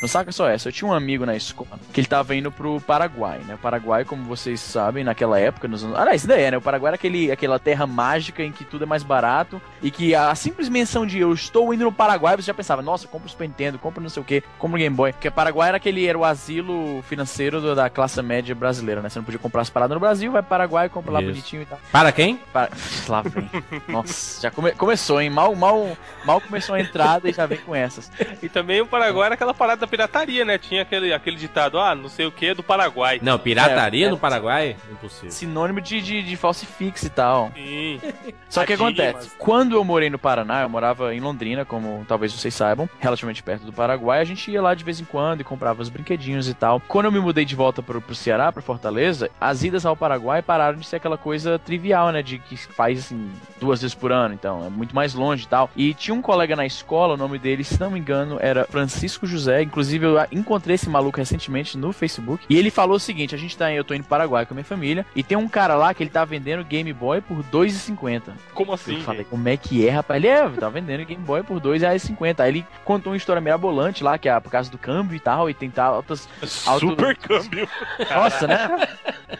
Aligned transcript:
Não 0.00 0.06
saca 0.08 0.30
só 0.30 0.46
essa. 0.48 0.68
Eu 0.68 0.72
tinha 0.72 0.86
um 0.88 0.92
amigo 0.92 1.24
na 1.24 1.34
escola 1.34 1.78
que 1.92 2.00
ele 2.00 2.06
tava 2.06 2.34
indo 2.36 2.52
pro 2.52 2.80
Paraguai, 2.82 3.38
né? 3.46 3.54
O 3.54 3.58
Paraguai, 3.58 4.04
como 4.04 4.24
vocês 4.24 4.60
sabem, 4.60 5.02
naquela 5.02 5.40
época, 5.40 5.66
nos 5.66 5.82
anos. 5.82 5.98
Ah, 5.98 6.14
isso 6.14 6.26
daí 6.26 6.42
é, 6.42 6.50
né? 6.50 6.56
O 6.58 6.60
Paraguai 6.60 6.90
era 6.90 6.96
aquele, 6.96 7.32
aquela 7.32 7.58
terra 7.58 7.86
mágica 7.86 8.42
em 8.42 8.52
que 8.52 8.62
tudo 8.64 8.84
é 8.84 8.86
mais 8.86 9.02
barato 9.02 9.60
e 9.82 9.90
que 9.90 10.14
a 10.14 10.34
simples 10.34 10.68
menção 10.68 11.06
de 11.06 11.18
eu 11.18 11.32
estou 11.32 11.72
indo 11.72 11.84
no 11.84 11.92
Paraguai, 11.92 12.36
você 12.36 12.42
já 12.42 12.54
pensava, 12.54 12.82
nossa, 12.82 13.08
compra 13.08 13.26
o 13.26 13.30
Super 13.30 13.48
Nintendo, 13.48 13.78
compra 13.78 14.02
não 14.02 14.10
sei 14.10 14.20
o 14.20 14.24
que, 14.24 14.42
compra 14.58 14.76
o 14.76 14.78
Game 14.80 14.94
Boy. 14.94 15.12
Porque 15.12 15.28
o 15.28 15.32
Paraguai 15.32 15.68
era 15.68 15.78
aquele, 15.78 16.06
era 16.06 16.18
o 16.18 16.24
asilo 16.24 17.02
financeiro 17.08 17.60
do, 17.62 17.74
da 17.74 17.88
classe 17.88 18.20
média 18.20 18.54
brasileira, 18.54 19.00
né? 19.00 19.08
Você 19.08 19.18
não 19.18 19.24
podia 19.24 19.38
comprar 19.40 19.62
as 19.62 19.70
paradas 19.70 19.94
no 19.94 20.00
Brasil, 20.00 20.30
vai 20.30 20.42
pro 20.42 20.50
Paraguai, 20.50 20.88
compra 20.90 21.12
lá 21.12 21.20
Isso. 21.22 21.30
bonitinho 21.30 21.62
e 21.62 21.66
tal. 21.66 21.78
Para 21.90 22.12
quem? 22.12 22.36
Para... 22.52 22.70
Lá 23.08 23.22
vem. 23.22 23.48
Nossa, 23.88 24.42
já 24.42 24.50
come- 24.50 24.72
começou, 24.72 25.20
hein? 25.22 25.30
Mal, 25.30 25.54
mal, 25.54 25.96
mal 26.24 26.40
começou 26.40 26.74
a 26.74 26.80
entrada 26.80 27.28
e 27.30 27.32
já 27.32 27.46
vem 27.46 27.58
com 27.58 27.74
essas. 27.74 28.10
E 28.42 28.48
também 28.48 28.80
o 28.80 28.86
Paraguai 28.86 29.26
era 29.26 29.34
aquela 29.36 29.54
parada 29.54 29.85
da 29.86 29.90
pirataria, 29.90 30.44
né? 30.44 30.58
Tinha 30.58 30.82
aquele, 30.82 31.12
aquele 31.12 31.36
ditado, 31.36 31.78
ah, 31.78 31.94
não 31.94 32.08
sei 32.08 32.26
o 32.26 32.32
que, 32.32 32.54
do 32.54 32.62
Paraguai. 32.62 33.18
Não, 33.22 33.38
pirataria 33.38 34.06
É, 34.06 34.08
é. 34.08 34.10
no 34.10 34.18
Paraguai? 34.18 34.76
Impossível. 34.90 35.30
Sinônimo 35.30 35.80
de, 35.80 36.00
de, 36.02 36.22
de 36.22 36.36
falsifix 36.36 37.02
e 37.04 37.10
tal. 37.10 37.50
Sim. 37.54 38.00
Só 38.48 38.64
que 38.64 38.72
acontece, 38.72 39.30
quando 39.38 39.74
eu 39.74 39.84
morei 39.84 40.10
no 40.10 40.18
Paraná, 40.18 40.62
eu 40.62 40.68
morava 40.68 41.14
em 41.14 41.20
Londrina, 41.20 41.64
como 41.64 42.04
talvez 42.08 42.32
vocês 42.32 42.54
saibam, 42.54 42.88
relativamente 43.00 43.42
perto 43.42 43.64
do 43.64 43.72
Paraguai, 43.72 44.20
a 44.20 44.24
gente 44.24 44.50
ia 44.50 44.62
lá 44.62 44.74
de 44.74 44.84
vez 44.84 45.00
em 45.00 45.04
quando 45.04 45.40
e 45.40 45.44
comprava 45.44 45.82
os 45.82 45.88
brinquedinhos 45.88 46.48
e 46.48 46.54
tal. 46.54 46.80
Quando 46.86 47.06
eu 47.06 47.12
me 47.12 47.20
mudei 47.20 47.44
de 47.44 47.54
volta 47.54 47.82
pro, 47.82 48.00
pro 48.00 48.14
Ceará, 48.14 48.50
pra 48.52 48.62
Fortaleza, 48.62 49.30
as 49.40 49.62
idas 49.62 49.84
ao 49.86 49.96
Paraguai 49.96 50.42
pararam 50.42 50.78
de 50.78 50.86
ser 50.86 50.96
aquela 50.96 51.18
coisa 51.18 51.58
trivial, 51.58 52.10
né, 52.10 52.22
de 52.22 52.38
que 52.38 52.56
faz 52.56 52.98
assim 53.00 53.30
duas 53.60 53.80
vezes 53.80 53.94
por 53.94 54.12
ano, 54.12 54.34
então 54.34 54.64
é 54.66 54.68
muito 54.70 54.94
mais 54.94 55.14
longe 55.14 55.44
e 55.44 55.48
tal. 55.48 55.70
E 55.76 55.94
tinha 55.94 56.14
um 56.14 56.22
colega 56.22 56.56
na 56.56 56.66
escola, 56.66 57.14
o 57.14 57.16
nome 57.16 57.38
dele, 57.38 57.64
se 57.64 57.78
não 57.80 57.90
me 57.90 57.98
engano, 57.98 58.38
era 58.40 58.64
Francisco 58.66 59.26
José, 59.26 59.62
inclusive 59.76 60.06
eu 60.06 60.16
encontrei 60.32 60.74
esse 60.74 60.88
maluco 60.88 61.18
recentemente 61.18 61.76
no 61.76 61.92
Facebook, 61.92 62.46
e 62.48 62.56
ele 62.56 62.70
falou 62.70 62.96
o 62.96 63.00
seguinte, 63.00 63.34
a 63.34 63.38
gente 63.38 63.56
tá, 63.56 63.70
eu 63.70 63.84
tô 63.84 63.92
indo 63.92 64.04
pro 64.04 64.10
Paraguai 64.10 64.46
com 64.46 64.54
a 64.54 64.56
minha 64.56 64.64
família, 64.64 65.04
e 65.14 65.22
tem 65.22 65.36
um 65.36 65.46
cara 65.46 65.74
lá 65.74 65.92
que 65.92 66.02
ele 66.02 66.08
tá 66.08 66.24
vendendo 66.24 66.64
Game 66.64 66.90
Boy 66.94 67.20
por 67.20 67.44
2,50. 67.44 68.32
Como 68.54 68.72
assim? 68.72 68.94
Eu 68.96 69.00
falei, 69.02 69.20
gente? 69.20 69.30
como 69.30 69.46
é 69.46 69.56
que 69.56 69.86
é, 69.86 69.90
rapaz? 69.90 70.16
Ele 70.16 70.28
é, 70.28 70.48
tá 70.48 70.70
vendendo 70.70 71.04
Game 71.04 71.22
Boy 71.22 71.42
por 71.42 71.56
R$2,50. 71.58 72.40
Aí 72.40 72.48
ele 72.48 72.66
contou 72.84 73.12
uma 73.12 73.16
história 73.18 73.40
mirabolante 73.40 74.02
lá, 74.02 74.16
que 74.16 74.28
é 74.28 74.40
por 74.40 74.50
causa 74.50 74.70
do 74.70 74.78
câmbio 74.78 75.14
e 75.14 75.20
tal, 75.20 75.50
e 75.50 75.54
tem 75.54 75.70
tal, 75.70 75.96
altas. 75.96 76.26
Super 76.42 77.14
câmbio. 77.16 77.68
Nossa, 78.10 78.46
né? 78.46 78.88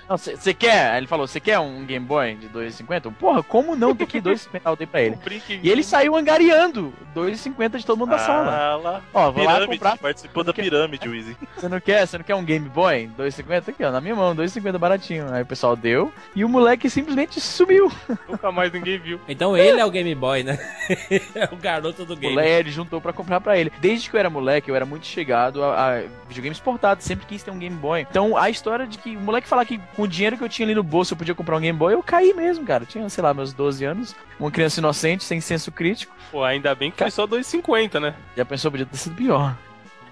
Você 0.08 0.52
quer? 0.52 0.90
Aí 0.90 0.98
ele 0.98 1.06
falou, 1.06 1.26
você 1.26 1.40
quer 1.40 1.58
um 1.58 1.84
Game 1.86 2.04
Boy 2.04 2.34
de 2.34 2.48
2,50? 2.48 3.14
Porra, 3.14 3.42
como 3.42 3.74
não? 3.74 3.94
Tem 3.94 4.04
aqui 4.04 4.20
2,50 4.20 4.60
eu 4.66 4.76
dei 4.76 4.86
pra 4.86 5.00
ele. 5.00 5.18
E 5.62 5.70
ele 5.70 5.82
saiu 5.82 6.14
angariando 6.14 6.92
2,50 7.14 7.78
de 7.78 7.86
todo 7.86 7.98
mundo 7.98 8.10
da 8.10 8.18
sala. 8.18 8.54
Ah, 8.54 8.76
lá. 8.76 9.02
Ó, 9.14 9.30
vou 9.30 9.44
lá 9.44 9.66
comprar. 9.66 9.98
Participou 10.26 10.44
da 10.44 10.52
pirâmide, 10.52 11.08
Wizzy. 11.08 11.36
Você 11.56 11.68
não 11.68 11.80
quer? 11.80 12.06
Você 12.06 12.18
não 12.18 12.24
quer 12.24 12.34
um 12.34 12.44
Game 12.44 12.68
Boy? 12.68 13.10
2,50? 13.18 13.68
Aqui, 13.68 13.84
ó, 13.84 13.90
na 13.90 14.00
minha 14.00 14.14
mão, 14.14 14.34
2,50 14.34 14.78
baratinho. 14.78 15.32
Aí 15.32 15.42
o 15.42 15.46
pessoal 15.46 15.74
deu 15.76 16.12
e 16.34 16.44
o 16.44 16.48
moleque 16.48 16.88
simplesmente 16.90 17.40
sumiu. 17.40 17.90
Nunca 18.28 18.50
mais 18.52 18.72
ninguém 18.72 18.98
viu. 18.98 19.20
Então 19.28 19.56
ele 19.56 19.80
é 19.80 19.84
o 19.84 19.90
Game 19.90 20.14
Boy, 20.14 20.42
né? 20.42 20.58
é 21.34 21.48
o 21.52 21.56
garoto 21.56 22.04
do 22.04 22.14
O 22.14 22.16
game. 22.16 22.34
moleque 22.34 22.50
ele 22.50 22.70
juntou 22.70 23.00
pra 23.00 23.12
comprar 23.12 23.40
pra 23.40 23.56
ele. 23.58 23.72
Desde 23.80 24.08
que 24.10 24.16
eu 24.16 24.20
era 24.20 24.30
moleque, 24.30 24.68
eu 24.70 24.76
era 24.76 24.84
muito 24.86 25.06
chegado 25.06 25.62
a, 25.62 25.98
a 25.98 26.02
videogames 26.28 26.58
portados, 26.60 27.04
sempre 27.04 27.26
quis 27.26 27.42
ter 27.42 27.50
um 27.50 27.58
Game 27.58 27.76
Boy. 27.76 28.06
Então 28.08 28.36
a 28.36 28.50
história 28.50 28.86
de 28.86 28.98
que 28.98 29.16
o 29.16 29.20
moleque 29.20 29.48
falar 29.48 29.64
que 29.64 29.78
com 29.94 30.02
o 30.02 30.08
dinheiro 30.08 30.36
que 30.36 30.44
eu 30.44 30.48
tinha 30.48 30.66
ali 30.66 30.74
no 30.74 30.82
bolso 30.82 31.14
eu 31.14 31.18
podia 31.18 31.34
comprar 31.34 31.56
um 31.56 31.60
Game 31.60 31.78
Boy, 31.78 31.94
eu 31.94 32.02
caí 32.02 32.32
mesmo, 32.34 32.64
cara. 32.64 32.82
Eu 32.82 32.86
tinha, 32.86 33.08
sei 33.08 33.22
lá, 33.22 33.32
meus 33.32 33.52
12 33.52 33.84
anos, 33.84 34.14
uma 34.38 34.50
criança 34.50 34.80
inocente, 34.80 35.24
sem 35.24 35.40
senso 35.40 35.70
crítico. 35.72 36.14
Pô, 36.30 36.42
ainda 36.42 36.74
bem 36.74 36.90
que 36.90 36.98
foi 36.98 37.10
só 37.10 37.26
2,50, 37.26 38.00
né? 38.00 38.14
Já 38.36 38.44
pensou, 38.44 38.70
podia 38.70 38.86
ter 38.86 38.96
sido 38.96 39.14
pior. 39.14 39.56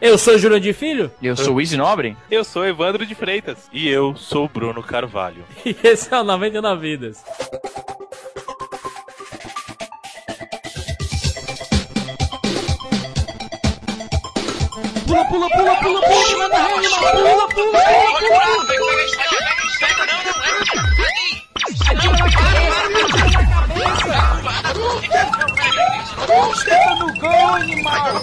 Eu 0.00 0.18
sou 0.18 0.36
Jurandir 0.38 0.74
Filho 0.74 1.10
Eu 1.22 1.36
sou 1.36 1.54
o 1.54 1.60
Easy 1.60 1.76
Nobre? 1.76 2.16
Eu 2.30 2.44
sou 2.44 2.66
Evandro 2.66 3.06
de 3.06 3.14
Freitas. 3.14 3.68
E 3.72 3.88
eu 3.88 4.14
sou 4.16 4.44
o 4.44 4.48
Bruno 4.48 4.82
Carvalho. 4.82 5.44
e 5.64 5.76
esse 5.82 6.12
é 6.12 6.20
o 6.20 6.24
99 6.24 6.80
Vidas. 6.80 7.22
Pula, 15.06 15.24
pula, 15.28 15.48
pula, 15.50 15.76
pula, 15.76 16.00
pula, 16.00 16.24
de 16.24 16.36
manda 16.36 16.56
rei, 16.58 16.76
animal. 16.76 17.12
Pula, 17.12 17.48
pula, 17.48 17.80
pula, 17.80 18.66
pula. 18.66 19.04
Esteta 26.52 26.94
no 26.96 27.12
gol, 27.20 27.54
animal. 27.54 28.22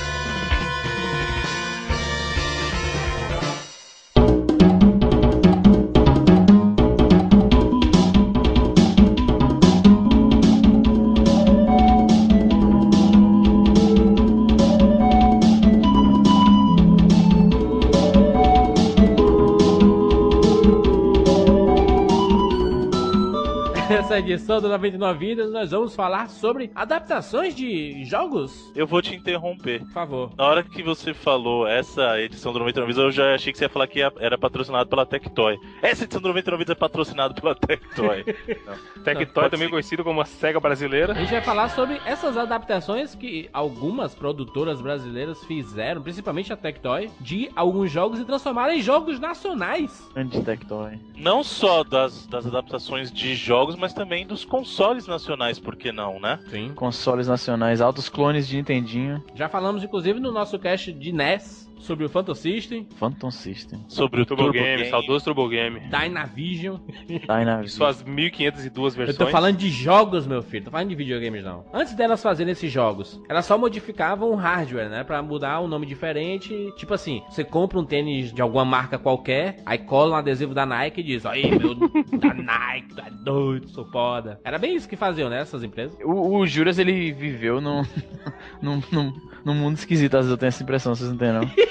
Edição 24.21 24.61
do 24.61 24.69
99 24.69 25.19
Vidas, 25.19 25.51
nós 25.51 25.71
vamos 25.71 25.95
falar 25.95 26.29
sobre 26.29 26.71
adaptações 26.75 27.55
de 27.55 28.05
jogos. 28.05 28.71
Eu 28.75 28.85
vou 28.85 29.01
te 29.01 29.15
interromper. 29.15 29.79
Por 29.79 29.89
favor. 29.89 30.31
Na 30.37 30.45
hora 30.45 30.63
que 30.63 30.83
você 30.83 31.13
falou 31.13 31.67
essa 31.67 32.19
edição 32.21 32.53
do 32.53 32.59
99 32.59 32.93
Vidas, 32.93 33.03
eu 33.05 33.11
já 33.11 33.35
achei 33.35 33.51
que 33.51 33.57
você 33.57 33.65
ia 33.65 33.69
falar 33.69 33.87
que 33.87 33.99
era 34.01 34.37
patrocinado 34.37 34.89
pela 34.89 35.05
Tectoy. 35.05 35.57
Essa 35.81 36.03
edição 36.03 36.21
do 36.21 36.27
99 36.27 36.63
Vidas 36.63 36.77
é 36.77 36.79
patrocinado 36.79 37.33
pela 37.33 37.55
Tectoy. 37.55 38.23
Tectoy, 39.03 39.49
também 39.49 39.67
ser. 39.67 39.71
conhecido 39.71 40.03
como 40.03 40.21
a 40.21 40.25
SEGA 40.25 40.59
brasileira. 40.59 41.13
A 41.13 41.15
gente 41.15 41.31
vai 41.31 41.41
falar 41.41 41.69
sobre 41.69 41.99
essas 42.05 42.37
adaptações 42.37 43.15
que 43.15 43.49
algumas 43.51 44.13
produtoras 44.13 44.81
brasileiras 44.81 45.43
fizeram, 45.45 46.01
principalmente 46.01 46.53
a 46.53 46.57
Tectoy, 46.57 47.09
de 47.19 47.49
alguns 47.55 47.91
jogos 47.91 48.19
e 48.19 48.25
transformaram 48.25 48.73
em 48.73 48.81
jogos 48.81 49.19
nacionais. 49.19 50.07
Grande 50.13 50.41
Tectoy. 50.41 50.99
Não 51.17 51.43
só 51.43 51.83
das, 51.83 52.27
das 52.27 52.45
adaptações 52.45 53.11
de 53.11 53.35
jogos, 53.35 53.75
mas 53.75 53.93
também 53.93 54.20
dos 54.25 54.45
consoles 54.45 55.07
nacionais, 55.07 55.59
por 55.59 55.75
que 55.75 55.91
não, 55.91 56.19
né? 56.19 56.39
Sim. 56.49 56.73
Consoles 56.73 57.27
nacionais, 57.27 57.81
altos 57.81 58.09
clones 58.09 58.47
de 58.47 58.57
Nintendinho. 58.57 59.23
Já 59.35 59.47
falamos, 59.49 59.83
inclusive, 59.83 60.19
no 60.19 60.31
nosso 60.31 60.57
cast 60.59 60.91
de 60.91 61.11
NES 61.11 61.70
sobre 61.81 62.05
o 62.05 62.09
Phantom 62.09 62.35
System, 62.35 62.87
Phantom 62.95 63.31
System. 63.31 63.83
Sobre 63.87 64.21
o 64.21 64.25
Turbo, 64.25 64.43
Turbo, 64.43 64.57
Game, 64.57 64.77
Game. 64.77 64.89
saudoso 64.89 65.25
Turbo 65.25 65.47
Game. 65.49 65.79
Dynavision. 65.81 66.77
Dynavision. 67.07 67.67
Suas 67.67 68.03
1502 68.03 68.93
Eu 68.93 68.97
versões. 68.97 69.17
tô 69.17 69.27
falando 69.27 69.57
de 69.57 69.69
jogos, 69.69 70.25
meu 70.27 70.41
filho. 70.41 70.65
Tô 70.65 70.71
falando 70.71 70.89
de 70.89 70.95
videogames, 70.95 71.43
não. 71.43 71.65
Antes 71.73 71.93
delas 71.95 72.21
fazerem 72.21 72.51
esses 72.51 72.71
jogos, 72.71 73.21
elas 73.27 73.45
só 73.45 73.57
modificavam 73.57 74.31
o 74.31 74.35
hardware, 74.35 74.89
né? 74.89 75.03
Pra 75.03 75.21
mudar 75.21 75.59
um 75.61 75.67
nome 75.67 75.85
diferente. 75.85 76.71
Tipo 76.77 76.93
assim, 76.93 77.21
você 77.29 77.43
compra 77.43 77.79
um 77.79 77.85
tênis 77.85 78.31
de 78.33 78.41
alguma 78.41 78.63
marca 78.65 78.97
qualquer, 78.97 79.57
aí 79.65 79.77
cola 79.77 80.13
um 80.15 80.17
adesivo 80.17 80.53
da 80.53 80.65
Nike 80.65 81.01
e 81.01 81.03
diz: 81.03 81.25
Aí, 81.25 81.49
meu, 81.49 81.75
da 81.75 82.33
Nike, 82.33 82.95
tu 82.95 83.01
é 83.01 83.11
doido, 83.23 83.67
sou 83.69 83.85
foda. 83.85 84.39
Era 84.43 84.57
bem 84.57 84.75
isso 84.75 84.87
que 84.87 84.95
faziam, 84.95 85.29
né? 85.29 85.39
Essas 85.41 85.63
empresas. 85.63 85.97
O, 86.03 86.37
o 86.37 86.45
Juras, 86.47 86.77
ele 86.79 87.11
viveu 87.11 87.59
num, 87.59 87.83
num, 88.61 88.81
num, 88.91 89.13
num 89.45 89.55
mundo 89.55 89.77
esquisito, 89.77 90.15
às 90.15 90.21
vezes 90.25 90.31
eu 90.31 90.37
tenho 90.37 90.49
essa 90.49 90.63
impressão, 90.63 90.93
vocês 90.95 91.09
não 91.09 91.17
têm, 91.17 91.31
não? 91.33 91.41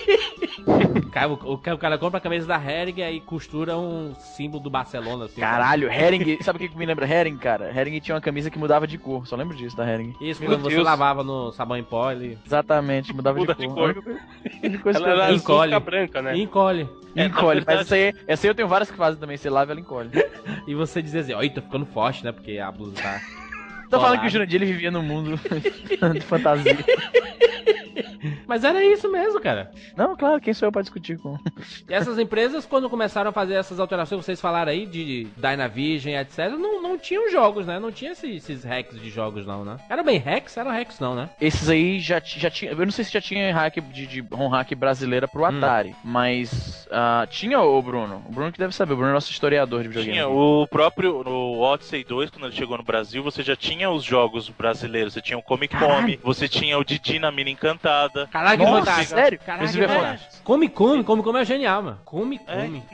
Cara, 1.12 1.28
o, 1.28 1.34
o 1.54 1.58
cara 1.58 1.98
compra 1.98 2.18
a 2.18 2.20
camisa 2.20 2.46
da 2.46 2.56
Hering 2.62 3.00
e 3.02 3.20
costura 3.20 3.76
um 3.76 4.14
símbolo 4.14 4.62
do 4.62 4.70
Barcelona, 4.70 5.24
assim. 5.26 5.40
Caralho, 5.40 5.90
Hering, 5.90 6.38
sabe 6.42 6.56
o 6.56 6.60
que 6.60 6.68
que 6.68 6.76
me 6.78 6.86
lembra 6.86 7.06
Hering, 7.06 7.36
cara? 7.36 7.70
Hering 7.76 7.98
tinha 8.00 8.14
uma 8.14 8.20
camisa 8.20 8.50
que 8.50 8.58
mudava 8.58 8.86
de 8.86 8.96
cor, 8.98 9.26
só 9.26 9.36
lembro 9.36 9.56
disso 9.56 9.76
da 9.76 9.88
Hering. 9.90 10.14
Isso, 10.20 10.40
Meu 10.40 10.50
quando 10.52 10.62
você 10.62 10.80
lavava 10.80 11.22
no 11.24 11.50
sabão 11.52 11.76
em 11.76 11.82
pó, 11.84 12.10
ele 12.12 12.38
Exatamente, 12.46 13.12
mudava 13.14 13.38
Muda 13.38 13.54
de 13.54 13.60
de 13.60 13.66
cor. 13.68 13.94
cor. 13.94 14.14
De 14.62 14.78
coisa 14.78 14.98
Ela 14.98 15.08
era 15.24 15.32
Encolhe. 15.32 15.70
fica 15.72 15.80
branca, 15.80 16.22
né? 16.22 16.36
encolhe. 16.38 16.88
É, 17.16 17.24
encolhe, 17.24 17.56
verdade- 17.60 17.78
mas 17.78 17.86
essa 17.86 17.94
aí, 17.96 18.14
essa 18.26 18.46
aí 18.46 18.50
eu 18.50 18.54
tenho 18.54 18.68
várias 18.68 18.90
que 18.90 18.96
fazem 18.96 19.18
também, 19.18 19.36
você 19.36 19.50
lava 19.50 19.70
e 19.70 19.72
ela 19.72 19.80
encolhe. 19.80 20.10
E 20.66 20.74
você 20.74 21.02
diz 21.02 21.14
assim, 21.14 21.34
oi, 21.34 21.50
tô 21.50 21.60
ficando 21.60 21.84
forte, 21.86 22.24
né? 22.24 22.30
Porque 22.30 22.58
a 22.58 22.70
blusa 22.70 22.94
tá. 23.02 23.20
Tô 23.90 23.98
falando 23.98 24.20
que 24.20 24.26
o 24.28 24.30
Jurandir 24.30 24.62
ele 24.62 24.72
vivia 24.72 24.90
num 24.92 25.02
mundo 25.02 25.36
de 26.14 26.20
fantasia. 26.20 26.76
Mas 28.46 28.64
era 28.64 28.84
isso 28.84 29.10
mesmo, 29.10 29.40
cara. 29.40 29.70
Não, 29.96 30.16
claro, 30.16 30.40
quem 30.40 30.52
sou 30.54 30.68
eu 30.68 30.72
pra 30.72 30.82
discutir 30.82 31.18
com. 31.18 31.38
E 31.88 31.94
essas 31.94 32.18
empresas, 32.18 32.66
quando 32.66 32.90
começaram 32.90 33.30
a 33.30 33.32
fazer 33.32 33.54
essas 33.54 33.80
alterações 33.80 34.24
vocês 34.24 34.40
falaram 34.40 34.72
aí, 34.72 34.86
de 34.86 35.26
Dynavision, 35.36 36.14
etc., 36.14 36.50
não, 36.58 36.82
não 36.82 36.98
tinham 36.98 37.30
jogos, 37.30 37.66
né? 37.66 37.78
Não 37.78 37.92
tinha 37.92 38.12
esses, 38.12 38.36
esses 38.36 38.64
hacks 38.64 39.00
de 39.00 39.10
jogos, 39.10 39.46
não, 39.46 39.64
né? 39.64 39.76
Era 39.88 40.02
bem 40.02 40.18
hacks? 40.18 40.56
Era 40.56 40.72
hacks, 40.72 40.98
não, 41.00 41.14
né? 41.14 41.30
Esses 41.40 41.68
aí 41.68 42.00
já, 42.00 42.20
já 42.20 42.50
tinha. 42.50 42.72
Eu 42.72 42.78
não 42.78 42.92
sei 42.92 43.04
se 43.04 43.12
já 43.12 43.20
tinha 43.20 43.52
hack 43.54 43.80
de, 43.80 44.06
de 44.06 44.20
ROM 44.20 44.48
hack 44.48 44.74
brasileira 44.74 45.26
pro 45.28 45.44
Atari, 45.44 45.94
mas 46.04 46.88
ah, 46.90 47.26
tinha 47.30 47.60
o 47.60 47.82
Bruno. 47.82 48.22
O 48.28 48.32
Bruno 48.32 48.52
que 48.52 48.58
deve 48.58 48.74
saber, 48.74 48.92
o 48.94 48.96
Bruno 48.96 49.10
é 49.10 49.14
nosso 49.14 49.30
historiador 49.30 49.82
de 49.82 49.88
videogame. 49.88 50.14
Tinha 50.14 50.28
o 50.28 50.66
próprio 50.66 51.22
no 51.24 51.60
Odyssey 51.60 52.04
2, 52.04 52.30
quando 52.30 52.46
ele 52.46 52.56
chegou 52.56 52.76
no 52.76 52.82
Brasil, 52.82 53.22
você 53.22 53.42
já 53.42 53.56
tinha 53.56 53.90
os 53.90 54.04
jogos 54.04 54.48
brasileiros. 54.48 55.14
Você 55.14 55.20
tinha 55.20 55.38
o 55.38 55.42
Comic 55.42 55.76
Come, 55.76 56.18
você 56.22 56.48
tinha 56.48 56.78
o 56.78 56.84
Didi 56.84 57.18
na 57.18 57.30
Mina 57.30 57.50
Encantada. 57.50 57.79
Caralho, 57.82 58.58
que 58.58 58.64
Nossa, 58.64 58.78
fantástico. 58.78 59.20
sério? 59.20 59.40
Caralho, 59.44 59.70
que 59.72 59.86
fantástico. 59.88 60.44
Come, 60.44 60.68
come, 60.68 61.04
come, 61.04 61.22
come 61.22 61.40
é 61.40 61.44
genial, 61.44 61.82
mano. 61.82 62.00
Come, 62.04 62.40
É. 62.46 62.62
come. 62.64 62.84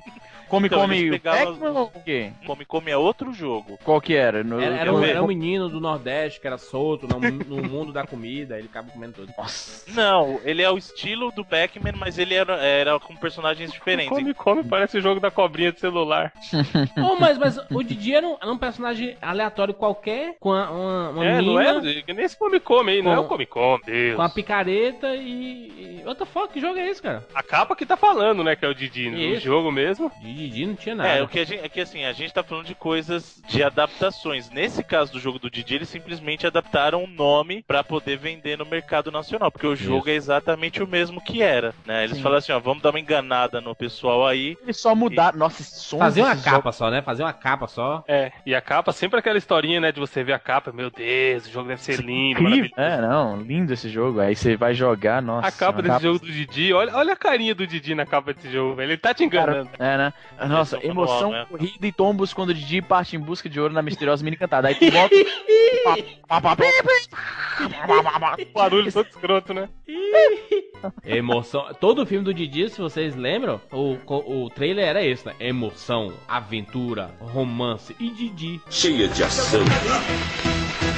Come 0.48 0.66
Então, 0.66 0.80
Come 0.80 1.18
Pac-Man 1.18 1.70
ou 1.72 1.92
o 1.94 2.00
quê? 2.02 2.30
Comic 2.46 2.66
Come 2.66 2.90
é 2.90 2.96
outro 2.96 3.32
jogo. 3.32 3.78
Qual 3.84 4.00
que 4.00 4.14
era? 4.14 4.42
No- 4.44 4.60
Era, 4.60 4.76
era 4.76 4.92
um, 4.94 5.02
era 5.04 5.22
um 5.22 5.26
menino 5.26 5.68
do 5.68 5.80
Nordeste 5.80 6.40
que 6.40 6.46
era 6.46 6.58
solto 6.58 7.06
no, 7.08 7.18
no 7.20 7.68
mundo 7.68 7.92
da 7.92 8.06
comida, 8.06 8.58
ele 8.58 8.68
acaba 8.68 8.90
comendo 8.90 9.14
tudo. 9.14 9.32
Nossa. 9.36 9.90
Não, 9.92 10.40
ele 10.44 10.62
é 10.62 10.70
o 10.70 10.78
estilo 10.78 11.30
do 11.32 11.44
Pac-Man, 11.44 11.92
mas 11.98 12.18
ele 12.18 12.34
era, 12.34 12.56
era 12.56 12.98
com 13.00 13.14
personagens 13.16 13.72
diferentes. 13.72 14.08
Come, 14.10 14.34
come, 14.34 14.64
parece 14.64 14.98
o 14.98 15.00
jogo 15.00 15.20
da 15.20 15.30
cobrinha 15.30 15.72
de 15.72 15.80
celular. 15.80 16.32
oh, 16.98 17.16
mas, 17.18 17.38
mas 17.38 17.58
o 17.70 17.82
Didi 17.82 18.14
era 18.14 18.26
um, 18.26 18.36
era 18.40 18.52
um 18.52 18.58
personagem 18.58 19.16
aleatório 19.20 19.74
qualquer, 19.74 20.36
com 20.40 20.52
a- 20.52 20.70
uma, 20.70 21.10
uma 21.10 21.24
é, 21.24 21.40
não 21.42 21.54
menina, 21.54 21.90
é? 22.06 22.12
Nem 22.12 22.24
esse 22.24 22.38
come, 22.38 22.60
come 22.60 22.92
aí, 22.92 23.02
não 23.02 23.12
é 23.12 23.18
o 23.18 23.24
come, 23.24 23.46
come, 23.46 23.82
Deus. 23.84 24.16
com 24.16 24.22
a 24.22 24.28
picareta 24.28 25.14
e... 25.14 26.00
e... 26.00 26.02
What 26.06 26.18
the 26.20 26.24
fuck, 26.24 26.52
que 26.52 26.60
jogo 26.60 26.78
é 26.78 26.88
esse, 26.88 27.02
cara? 27.02 27.26
A 27.34 27.42
capa 27.42 27.74
que 27.74 27.84
tá 27.84 27.96
falando, 27.96 28.44
né, 28.44 28.54
que 28.54 28.64
é 28.64 28.68
o 28.68 28.74
Didi. 28.74 29.10
No 29.10 29.40
jogo 29.40 29.72
mesmo. 29.72 30.10
De 30.20 30.35
Didi 30.36 30.66
não 30.66 30.74
tinha 30.74 30.94
nada. 30.94 31.08
É, 31.08 31.22
o 31.22 31.28
que 31.28 31.40
a 31.40 31.44
gente, 31.44 31.64
é 31.64 31.68
que 31.68 31.80
assim, 31.80 32.04
a 32.04 32.12
gente 32.12 32.32
tá 32.32 32.42
falando 32.42 32.66
de 32.66 32.74
coisas 32.74 33.42
de 33.48 33.62
adaptações. 33.62 34.50
Nesse 34.50 34.84
caso 34.84 35.12
do 35.12 35.20
jogo 35.20 35.38
do 35.38 35.50
Didi, 35.50 35.74
eles 35.74 35.88
simplesmente 35.88 36.46
adaptaram 36.46 37.02
o 37.02 37.06
nome 37.06 37.64
pra 37.66 37.82
poder 37.82 38.18
vender 38.18 38.58
no 38.58 38.66
mercado 38.66 39.10
nacional, 39.10 39.50
porque 39.50 39.66
o 39.66 39.76
jogo 39.76 40.08
é 40.08 40.12
exatamente 40.12 40.82
o 40.82 40.86
mesmo 40.86 41.20
que 41.20 41.42
era, 41.42 41.74
né? 41.86 42.04
Eles 42.04 42.16
Sim. 42.16 42.22
falaram 42.22 42.38
assim, 42.38 42.52
ó, 42.52 42.58
vamos 42.58 42.82
dar 42.82 42.90
uma 42.90 43.00
enganada 43.00 43.60
no 43.60 43.74
pessoal 43.74 44.26
aí. 44.26 44.56
Eles 44.62 44.78
só 44.78 44.94
mudaram. 44.94 45.38
Nossa, 45.38 45.62
esse 45.62 45.80
som. 45.80 45.98
Fazer 45.98 46.22
uma 46.22 46.36
capa 46.36 46.72
só, 46.72 46.90
né? 46.90 47.02
Fazer 47.02 47.22
uma 47.22 47.32
capa 47.32 47.66
só. 47.66 48.04
É, 48.06 48.32
e 48.44 48.54
a 48.54 48.60
capa, 48.60 48.92
sempre 48.92 49.18
aquela 49.18 49.38
historinha, 49.38 49.80
né, 49.80 49.92
de 49.92 50.00
você 50.00 50.22
ver 50.22 50.34
a 50.34 50.38
capa, 50.38 50.72
meu 50.72 50.90
Deus, 50.90 51.46
o 51.46 51.50
jogo 51.50 51.68
deve 51.68 51.80
ser 51.80 52.00
lindo, 52.00 52.42
Incrível. 52.42 52.70
É, 52.76 53.00
não, 53.00 53.40
lindo 53.40 53.72
esse 53.72 53.88
jogo. 53.88 54.20
Aí 54.20 54.34
você 54.34 54.56
vai 54.56 54.74
jogar, 54.74 55.22
nossa. 55.22 55.48
A 55.48 55.52
capa 55.52 55.82
desse 55.82 56.02
jogo 56.02 56.18
do 56.18 56.26
Didi, 56.26 56.72
olha, 56.72 56.94
olha 56.94 57.12
a 57.12 57.16
carinha 57.16 57.54
do 57.54 57.66
Didi 57.66 57.94
na 57.94 58.04
capa 58.04 58.32
desse 58.32 58.50
jogo, 58.50 58.74
velho. 58.74 58.90
Ele 58.92 58.98
tá 58.98 59.14
te 59.14 59.24
enganando. 59.24 59.70
É, 59.78 59.96
né? 59.96 60.12
Nossa, 60.48 60.84
emoção, 60.84 61.30
manual, 61.30 61.32
né? 61.32 61.46
corrida 61.48 61.86
e 61.86 61.92
tombos 61.92 62.34
quando 62.34 62.50
o 62.50 62.54
Didi 62.54 62.82
parte 62.82 63.16
em 63.16 63.20
busca 63.20 63.48
de 63.48 63.58
ouro 63.58 63.72
na 63.72 63.82
misteriosa 63.82 64.22
mini 64.24 64.36
cantada. 64.36 64.68
Aí 64.68 64.74
tu 64.74 64.90
volta. 64.90 65.14
Barulho 68.52 68.92
todo 68.92 69.08
escroto, 69.08 69.54
né? 69.54 69.68
Emoção. 71.04 71.72
Todo 71.80 72.02
o 72.02 72.06
filme 72.06 72.24
do 72.24 72.34
Didi, 72.34 72.68
se 72.68 72.80
vocês 72.80 73.16
lembram, 73.16 73.60
o, 73.72 73.96
o 74.06 74.50
trailer 74.50 74.86
era 74.86 75.04
esse, 75.04 75.26
né? 75.26 75.34
Emoção, 75.40 76.12
aventura, 76.28 77.10
romance 77.20 77.96
e 77.98 78.10
Didi. 78.10 78.60
cheia 78.70 79.08
de 79.08 79.22
ação, 79.22 79.62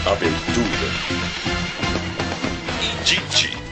aventura 0.05 0.89
e 2.83 3.05
Didi. 3.05 3.68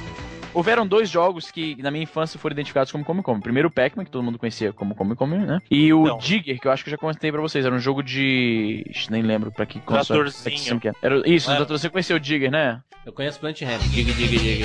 Houveram 0.57 0.87
dois 0.87 1.11
jogos 1.11 1.51
que 1.51 1.77
na 1.83 1.91
minha 1.91 2.05
infância 2.05 2.39
foram 2.41 2.55
identificados 2.55 2.91
como 2.91 3.05
Come 3.05 3.23
Come. 3.23 3.43
Primeiro 3.43 3.69
o 3.69 3.71
Pac-Man, 3.71 4.05
que 4.05 4.11
todo 4.11 4.23
mundo 4.25 4.39
conhecia 4.39 4.73
como 4.73 4.95
Come 4.95 5.15
Come, 5.15 5.37
né? 5.39 5.61
E 5.71 5.93
o 5.93 6.05
Não. 6.07 6.19
Digger, 6.19 6.59
que 6.59 6.67
eu 6.67 6.73
acho 6.73 6.83
que 6.83 6.89
eu 6.89 6.93
já 6.93 6.97
contei 6.99 7.31
pra 7.31 7.41
vocês. 7.43 7.65
Era 7.65 7.75
um 7.75 7.79
jogo 7.79 8.03
de. 8.03 8.83
Ixi, 8.89 9.11
Nem 9.13 9.23
lembro 9.23 9.53
pra 9.53 9.67
que 9.67 9.79
console. 9.81 10.07
Tratorzinho. 10.23 10.45
que 10.55 10.59
sistema 10.59 10.81
que 10.81 10.89
era. 10.89 10.97
Era- 11.03 11.29
Isso, 11.29 11.51
Era. 11.51 11.59
trator. 11.59 11.79
Você 11.79 11.91
conheceu 11.91 12.17
o 12.17 12.21
Digger, 12.21 12.51
né? 12.51 12.81
Eu 13.05 13.13
conheço 13.13 13.39
Plant 13.39 13.61
Ramp. 13.63 13.81
Dig, 13.83 14.13
dig, 14.13 14.29
dig. 14.39 14.65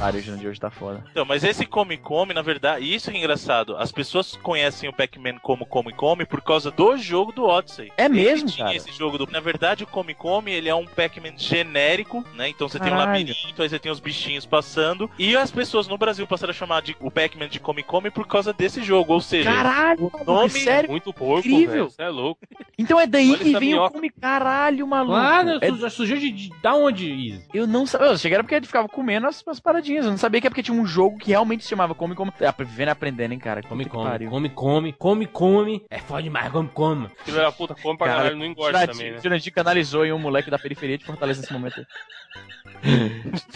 Ah, 0.00 0.10
o 0.10 0.36
de 0.38 0.46
hoje 0.46 0.60
tá 0.60 0.70
foda. 0.70 1.02
Então, 1.10 1.24
mas 1.24 1.42
esse 1.42 1.66
Come 1.66 1.96
Come, 1.96 2.32
na 2.32 2.42
verdade, 2.42 2.84
e 2.84 2.94
isso 2.94 3.10
que 3.10 3.16
é 3.16 3.18
engraçado, 3.18 3.76
as 3.76 3.90
pessoas 3.90 4.36
conhecem 4.36 4.88
o 4.88 4.92
Pac-Man 4.92 5.38
como 5.42 5.66
Come 5.66 5.92
Come 5.92 6.24
por 6.24 6.40
causa 6.42 6.70
do 6.70 6.96
jogo 6.96 7.32
do 7.32 7.44
Odyssey. 7.44 7.90
É 7.96 8.04
Ele 8.04 8.14
mesmo, 8.14 8.48
tinha 8.48 8.66
cara? 8.66 8.76
esse 8.76 8.92
jogo 8.92 9.18
do. 9.18 9.26
Na 9.32 9.40
verdade, 9.40 9.82
o 9.82 9.86
Come 9.86 10.14
Come 10.14 10.52
ele 10.52 10.68
é 10.68 10.74
um 10.76 10.86
Pac-Man 10.86 11.36
genérico, 11.36 12.24
né? 12.36 12.50
Então 12.50 12.68
você 12.68 12.78
tem 12.78 12.86
um 12.88 12.96
Caralho. 12.96 13.10
labirinto, 13.10 13.62
aí 13.62 13.68
você 13.68 13.78
tem 13.80 13.90
os 13.90 13.98
bichinhos 13.98 14.46
passando. 14.46 14.73
E 15.18 15.36
as 15.36 15.50
pessoas 15.50 15.86
no 15.88 15.96
Brasil 15.98 16.26
passaram 16.26 16.50
a 16.50 16.54
chamar 16.54 16.82
de, 16.82 16.96
o 17.00 17.10
Pac-Man 17.10 17.48
de 17.48 17.58
Come 17.60 17.82
Come 17.82 18.10
por 18.10 18.26
causa 18.26 18.52
desse 18.52 18.82
jogo. 18.82 19.12
Ou 19.12 19.20
seja, 19.20 19.52
Caralho, 19.52 20.10
o 20.12 20.24
nome- 20.24 20.50
sério? 20.50 20.90
Muito 20.90 21.12
porco, 21.12 21.46
Incrível. 21.46 21.88
velho. 21.88 21.94
É 21.98 22.08
louco. 22.08 22.40
Então 22.78 22.98
é 22.98 23.06
daí 23.06 23.30
Olha 23.30 23.38
que 23.38 23.44
vem 23.44 23.56
o 23.56 23.60
minhoca. 23.60 23.94
Come 23.94 24.10
Caralho, 24.10 24.86
maluco. 24.86 25.12
Claro, 25.14 25.58
É- 25.60 25.68
su- 25.70 25.90
surgiu 25.90 26.18
de, 26.18 26.30
de. 26.30 26.50
Da 26.60 26.74
onde, 26.74 27.10
Izzy? 27.10 27.44
Eu 27.54 27.66
não 27.66 27.86
sabia. 27.86 28.08
Eu 28.08 28.18
cheguei 28.18 28.34
era 28.34 28.42
porque 28.42 28.54
ele 28.54 28.66
ficava 28.66 28.88
comendo 28.88 29.26
as, 29.26 29.42
as 29.46 29.60
paradinhas. 29.60 30.04
Eu 30.04 30.10
não 30.10 30.18
sabia 30.18 30.40
que 30.40 30.46
é 30.46 30.50
porque 30.50 30.62
tinha 30.62 30.76
um 30.78 30.86
jogo 30.86 31.18
que 31.18 31.28
realmente 31.30 31.62
se 31.62 31.70
chamava 31.70 31.94
Come 31.94 32.14
Come. 32.14 32.32
Ah, 32.40 32.54
Vivendo 32.64 32.88
e 32.88 32.90
aprendendo, 32.90 33.32
hein, 33.32 33.38
cara. 33.38 33.62
Come, 33.62 33.84
come, 33.84 34.18
come, 34.26 34.50
come, 34.50 34.92
come, 34.92 35.26
come. 35.26 35.84
É 35.90 35.98
foda 35.98 36.22
demais, 36.22 36.50
come, 36.50 36.68
come. 36.72 37.08
Filho 37.24 37.36
da 37.36 37.52
puta, 37.52 37.74
come 37.74 37.96
pra 37.96 38.06
Cara, 38.06 38.18
caralho, 38.18 38.36
não 38.38 38.46
engorda 38.46 38.86
também, 38.86 39.12
né? 39.12 39.20
Jurandir 39.22 39.52
canalizou 39.52 40.04
em 40.04 40.12
um 40.12 40.18
moleque 40.18 40.50
da 40.50 40.58
periferia 40.58 40.96
de 40.98 41.04
Fortaleza 41.04 41.40
nesse 41.40 41.52
momento. 41.52 41.84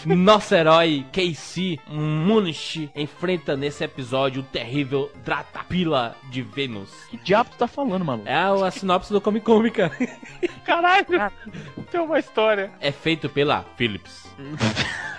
Nosso 0.05 0.55
herói 0.55 1.05
Casey 1.11 1.79
Munich 1.87 2.89
enfrenta 2.95 3.55
nesse 3.55 3.83
episódio 3.83 4.41
o 4.41 4.45
terrível 4.45 5.11
Dratapila 5.23 6.15
de 6.29 6.41
Vênus. 6.41 6.89
Que 7.09 7.17
diabo 7.17 7.51
tu 7.51 7.57
tá 7.57 7.67
falando, 7.67 8.03
maluco? 8.03 8.27
É 8.27 8.35
a, 8.35 8.71
sinopse 8.71 9.11
do 9.13 9.21
Come, 9.21 9.71
cara. 9.71 9.91
Caralho, 10.65 11.05
tem 11.91 12.01
uma 12.01 12.19
história. 12.19 12.71
É 12.79 12.91
feito 12.91 13.29
pela 13.29 13.63
Philips. 13.75 14.27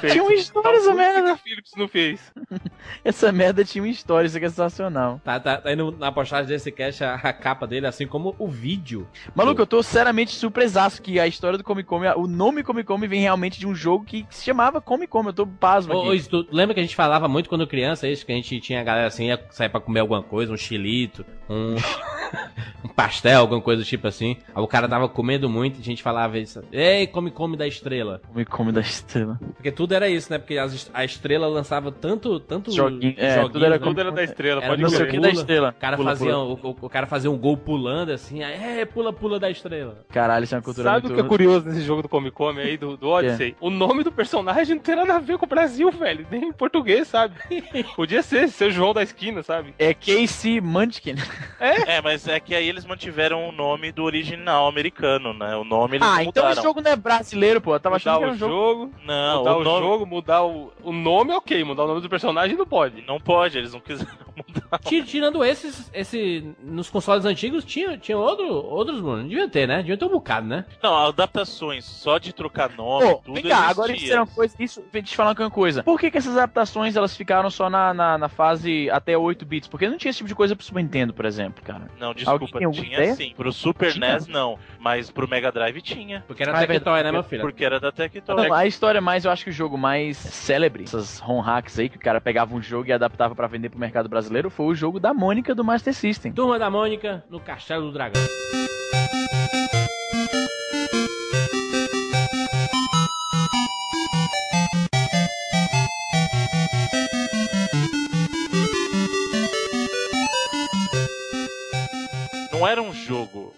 Tinha 0.00 0.22
uma 0.22 0.32
história 0.34 0.76
essa 0.76 0.86
que 0.86 0.90
que 0.90 0.96
merda. 0.96 1.32
a 1.32 1.36
Philips 1.36 1.72
não 1.76 1.86
fez. 1.88 2.32
Essa 3.04 3.30
merda 3.32 3.64
tinha 3.64 3.82
uma 3.82 3.88
história, 3.90 4.26
isso 4.26 4.36
aqui 4.36 4.46
é 4.46 4.48
sensacional. 4.48 5.20
Tá, 5.24 5.38
tá, 5.38 5.56
tá 5.58 5.68
aí 5.68 5.76
no- 5.76 5.90
na 5.92 6.10
postagem 6.10 6.46
desse 6.48 6.70
cast 6.72 7.02
a, 7.04 7.14
a 7.14 7.32
capa 7.32 7.66
dele, 7.66 7.86
assim 7.86 8.06
como 8.06 8.34
o 8.38 8.48
vídeo. 8.48 9.06
Maluco, 9.34 9.60
eu 9.60 9.66
tô 9.66 9.82
seriamente 9.82 10.32
surpresaço 10.34 11.00
que 11.02 11.18
a 11.20 11.26
história 11.26 11.56
do 11.58 11.64
Come 11.64 11.82
Come, 11.84 12.06
o 12.16 12.26
nome 12.26 12.62
Come 12.62 12.82
Come 12.84 13.06
vem 13.06 13.20
realmente 13.20 13.58
de 13.58 13.66
um 13.66 13.74
jogo 13.74 14.04
que 14.04 14.26
se 14.30 14.44
chamava 14.44 14.80
Come 14.80 15.06
Come. 15.06 15.28
Eu 15.28 15.32
tô 15.32 15.46
pasmo 15.46 15.92
aqui. 15.92 16.08
ô, 16.08 16.14
Izzy, 16.14 16.28
tu 16.28 16.46
lembra 16.50 16.74
que 16.74 16.80
a 16.80 16.82
gente 16.82 16.96
falava 16.96 17.28
muito 17.28 17.48
quando 17.48 17.66
criança, 17.66 18.08
isso? 18.08 18.24
Que 18.26 18.32
a 18.32 18.34
gente 18.36 18.60
tinha 18.60 18.80
a 18.80 18.84
galera 18.84 19.06
assim, 19.06 19.26
ia 19.26 19.42
sair 19.50 19.68
pra 19.68 19.80
comer 19.80 20.00
alguma 20.00 20.22
coisa, 20.22 20.52
um 20.52 20.56
chilito, 20.56 21.24
um, 21.48 21.74
um 22.84 22.88
pastel, 22.88 23.40
alguma 23.40 23.60
coisa 23.60 23.82
do 23.82 23.86
tipo 23.86 24.06
assim. 24.06 24.36
Aí 24.54 24.62
o 24.62 24.66
cara 24.66 24.88
tava 24.88 25.08
comendo 25.08 25.48
muito 25.48 25.78
e 25.78 25.80
a 25.80 25.84
gente 25.84 26.02
falava 26.02 26.38
isso. 26.38 26.62
Ei, 26.72 27.06
come, 27.06 27.30
come 27.30 27.56
da 27.56 27.66
estrela. 27.66 28.20
Come 28.32 28.44
Come 28.44 28.72
da 28.72 28.80
estrela. 28.80 29.38
Porque 29.56 29.70
tudo 29.72 29.94
era 29.94 30.08
isso, 30.08 30.30
né? 30.32 30.38
Porque 30.38 30.58
as 30.58 30.90
a 30.92 31.04
estrela 31.04 31.46
lançava 31.46 31.90
tanto, 31.92 32.38
tanto 32.40 32.70
Joguinho- 32.72 33.14
é, 33.16 33.40
tudo 33.42 33.64
era 33.64 33.78
né? 33.78 33.84
Tudo 33.84 34.00
era 34.00 34.10
da 34.12 34.22
estrela, 34.24 34.60
Era 34.60 34.68
pode 34.70 34.82
Não 34.82 34.88
sei 34.90 35.02
o 35.06 35.08
que 35.10 35.18
da 35.20 35.30
estrela. 35.30 35.74
O 35.76 35.80
cara, 35.80 35.96
Pula, 35.96 36.10
fazia, 36.10 36.32
pula. 36.32 36.44
O, 36.44 36.68
o- 36.70 36.76
o 36.82 36.88
cara 36.90 37.06
fazia 37.06 37.30
um 37.30 37.38
gol 37.38 37.56
pulando 37.56 38.10
assim, 38.12 38.42
aí, 38.42 38.80
é, 38.80 38.84
pula, 38.84 39.12
pula 39.12 39.38
da 39.38 39.50
estrela. 39.50 40.04
Caralho, 40.10 40.44
isso 40.44 40.54
é 40.54 40.58
uma 40.58 40.62
cultura 40.62 40.90
Sabe 40.90 41.06
o 41.06 41.14
que 41.14 41.20
é 41.20 41.24
curioso 41.24 41.66
nesse 41.68 41.82
jogo 41.82 42.02
do 42.02 42.08
Come 42.08 42.30
Come 42.30 42.60
aí, 42.60 42.76
do, 42.76 42.96
do 42.96 43.08
Odyssey? 43.10 43.56
O 43.60 43.70
nome 43.70 44.02
do 44.02 44.12
personagem 44.12 44.74
não 44.76 44.82
tem 44.82 44.96
nada 44.96 45.16
a 45.16 45.18
ver 45.18 45.38
com 45.38 45.46
o 45.46 45.48
Brasil, 45.48 45.90
velho. 45.90 46.26
Nem 46.30 46.44
em 46.48 46.52
português, 46.52 47.08
sabe? 47.08 47.34
Podia 47.96 48.22
ser, 48.22 48.48
o 48.66 48.70
João 48.70 48.92
da 48.92 49.02
esquina, 49.02 49.42
sabe? 49.42 49.74
É 49.78 49.92
Casey 49.94 50.60
Munchkin. 50.60 51.14
É, 51.58 52.00
mas 52.00 52.19
é 52.28 52.40
que 52.40 52.54
aí 52.54 52.68
eles 52.68 52.84
mantiveram 52.84 53.48
o 53.48 53.52
nome 53.52 53.92
do 53.92 54.04
original 54.04 54.66
americano, 54.68 55.32
né? 55.32 55.56
O 55.56 55.64
nome 55.64 55.96
eles 55.96 56.06
Ah, 56.08 56.22
então 56.22 56.42
mudaram. 56.42 56.50
esse 56.52 56.62
jogo 56.62 56.80
não 56.80 56.90
é 56.90 56.96
brasileiro, 56.96 57.60
pô. 57.60 57.74
Eu 57.74 57.80
tava 57.80 57.96
Mudar 57.98 58.10
achando 58.12 58.18
que 58.18 58.24
era 58.24 58.32
o 58.32 58.34
um 58.34 58.38
jogo... 58.38 58.52
jogo, 58.52 58.94
Não, 59.04 59.38
mudar 59.38 59.56
o 59.56 59.60
o, 59.60 59.64
nome 59.64 59.86
jogo, 59.86 60.06
mudar 60.06 60.42
o, 60.44 60.72
o 60.82 60.92
nome, 60.92 61.32
ok. 61.32 61.62
Mudar 61.64 61.84
o 61.84 61.88
nome 61.88 62.00
do 62.00 62.08
personagem 62.08 62.56
não 62.56 62.66
pode. 62.66 63.02
não 63.06 63.20
pode, 63.20 63.58
eles 63.58 63.72
não 63.72 63.80
quiseram 63.80 64.12
mudar. 64.36 64.59
Ti- 64.78 65.02
Tirando 65.02 65.44
esses, 65.44 65.90
esse, 65.92 66.54
nos 66.62 66.88
consoles 66.90 67.24
antigos, 67.24 67.64
tinha, 67.64 67.96
tinha 67.98 68.16
outro, 68.16 68.46
outros, 68.46 69.00
mano. 69.00 69.28
Devia 69.28 69.48
ter, 69.48 69.66
né? 69.66 69.78
Devia 69.78 69.96
ter 69.96 70.04
um 70.04 70.08
bocado, 70.10 70.46
né? 70.46 70.64
Não, 70.82 70.94
adaptações 71.08 71.84
só 71.84 72.18
de 72.18 72.32
trocar 72.32 72.70
nome, 72.76 73.06
Pô, 73.06 73.14
tudo 73.16 73.34
vem 73.34 73.42
cá, 73.44 73.68
agora 73.68 73.90
existia. 73.92 74.06
isso 74.06 74.12
era 74.12 74.22
uma 74.22 74.26
coisa. 74.34 74.54
Isso, 74.58 74.80
deixa 74.92 74.98
eu 74.98 75.10
te 75.10 75.16
falar 75.16 75.34
uma 75.38 75.50
coisa. 75.50 75.82
Por 75.82 75.98
que, 75.98 76.10
que 76.10 76.18
essas 76.18 76.36
adaptações 76.36 76.96
elas 76.96 77.16
ficaram 77.16 77.50
só 77.50 77.68
na, 77.70 77.92
na, 77.94 78.18
na 78.18 78.28
fase 78.28 78.88
até 78.90 79.16
8 79.16 79.44
bits? 79.44 79.68
Porque 79.68 79.88
não 79.88 79.96
tinha 79.98 80.10
esse 80.10 80.18
tipo 80.18 80.28
de 80.28 80.34
coisa 80.34 80.54
pro 80.54 80.64
Super 80.64 80.82
Nintendo, 80.82 81.12
por 81.12 81.24
exemplo, 81.24 81.62
cara. 81.64 81.90
Não, 81.98 82.14
desculpa, 82.14 82.58
tinha 82.58 82.86
ideia? 82.94 83.14
sim. 83.14 83.34
Pro 83.36 83.52
Super 83.52 83.92
Tinha? 83.92 84.14
NES 84.14 84.26
não, 84.26 84.58
mas 84.78 85.10
pro 85.10 85.28
Mega 85.28 85.50
Drive 85.50 85.80
tinha. 85.82 86.24
Porque 86.26 86.42
era 86.42 86.56
Ah, 86.56 86.62
é 86.62 86.66
Tectoy, 86.66 87.02
né, 87.02 87.10
meu 87.12 87.22
filho? 87.22 87.42
Porque 87.42 87.64
era 87.64 87.80
da 87.80 87.90
Tectoy. 87.92 88.36
Não, 88.36 88.52
a 88.54 88.66
história 88.66 89.00
mais, 89.00 89.24
eu 89.24 89.30
acho 89.30 89.44
que 89.44 89.50
o 89.50 89.52
jogo 89.52 89.76
mais 89.78 90.16
célebre, 90.16 90.84
essas 90.84 91.18
ROM 91.18 91.40
hacks 91.40 91.78
aí, 91.78 91.88
que 91.88 91.96
o 91.96 92.00
cara 92.00 92.20
pegava 92.20 92.54
um 92.54 92.62
jogo 92.62 92.88
e 92.88 92.92
adaptava 92.92 93.34
pra 93.34 93.46
vender 93.46 93.68
pro 93.70 93.78
mercado 93.78 94.08
brasileiro, 94.08 94.50
foi 94.60 94.66
o 94.66 94.74
jogo 94.74 95.00
da 95.00 95.14
Mônica 95.14 95.54
do 95.54 95.64
Master 95.64 95.94
System. 95.94 96.32
Turma 96.32 96.58
da 96.58 96.68
Mônica 96.68 97.24
no 97.30 97.40
Castelo 97.40 97.86
do 97.86 97.92
Dragão. 97.92 98.20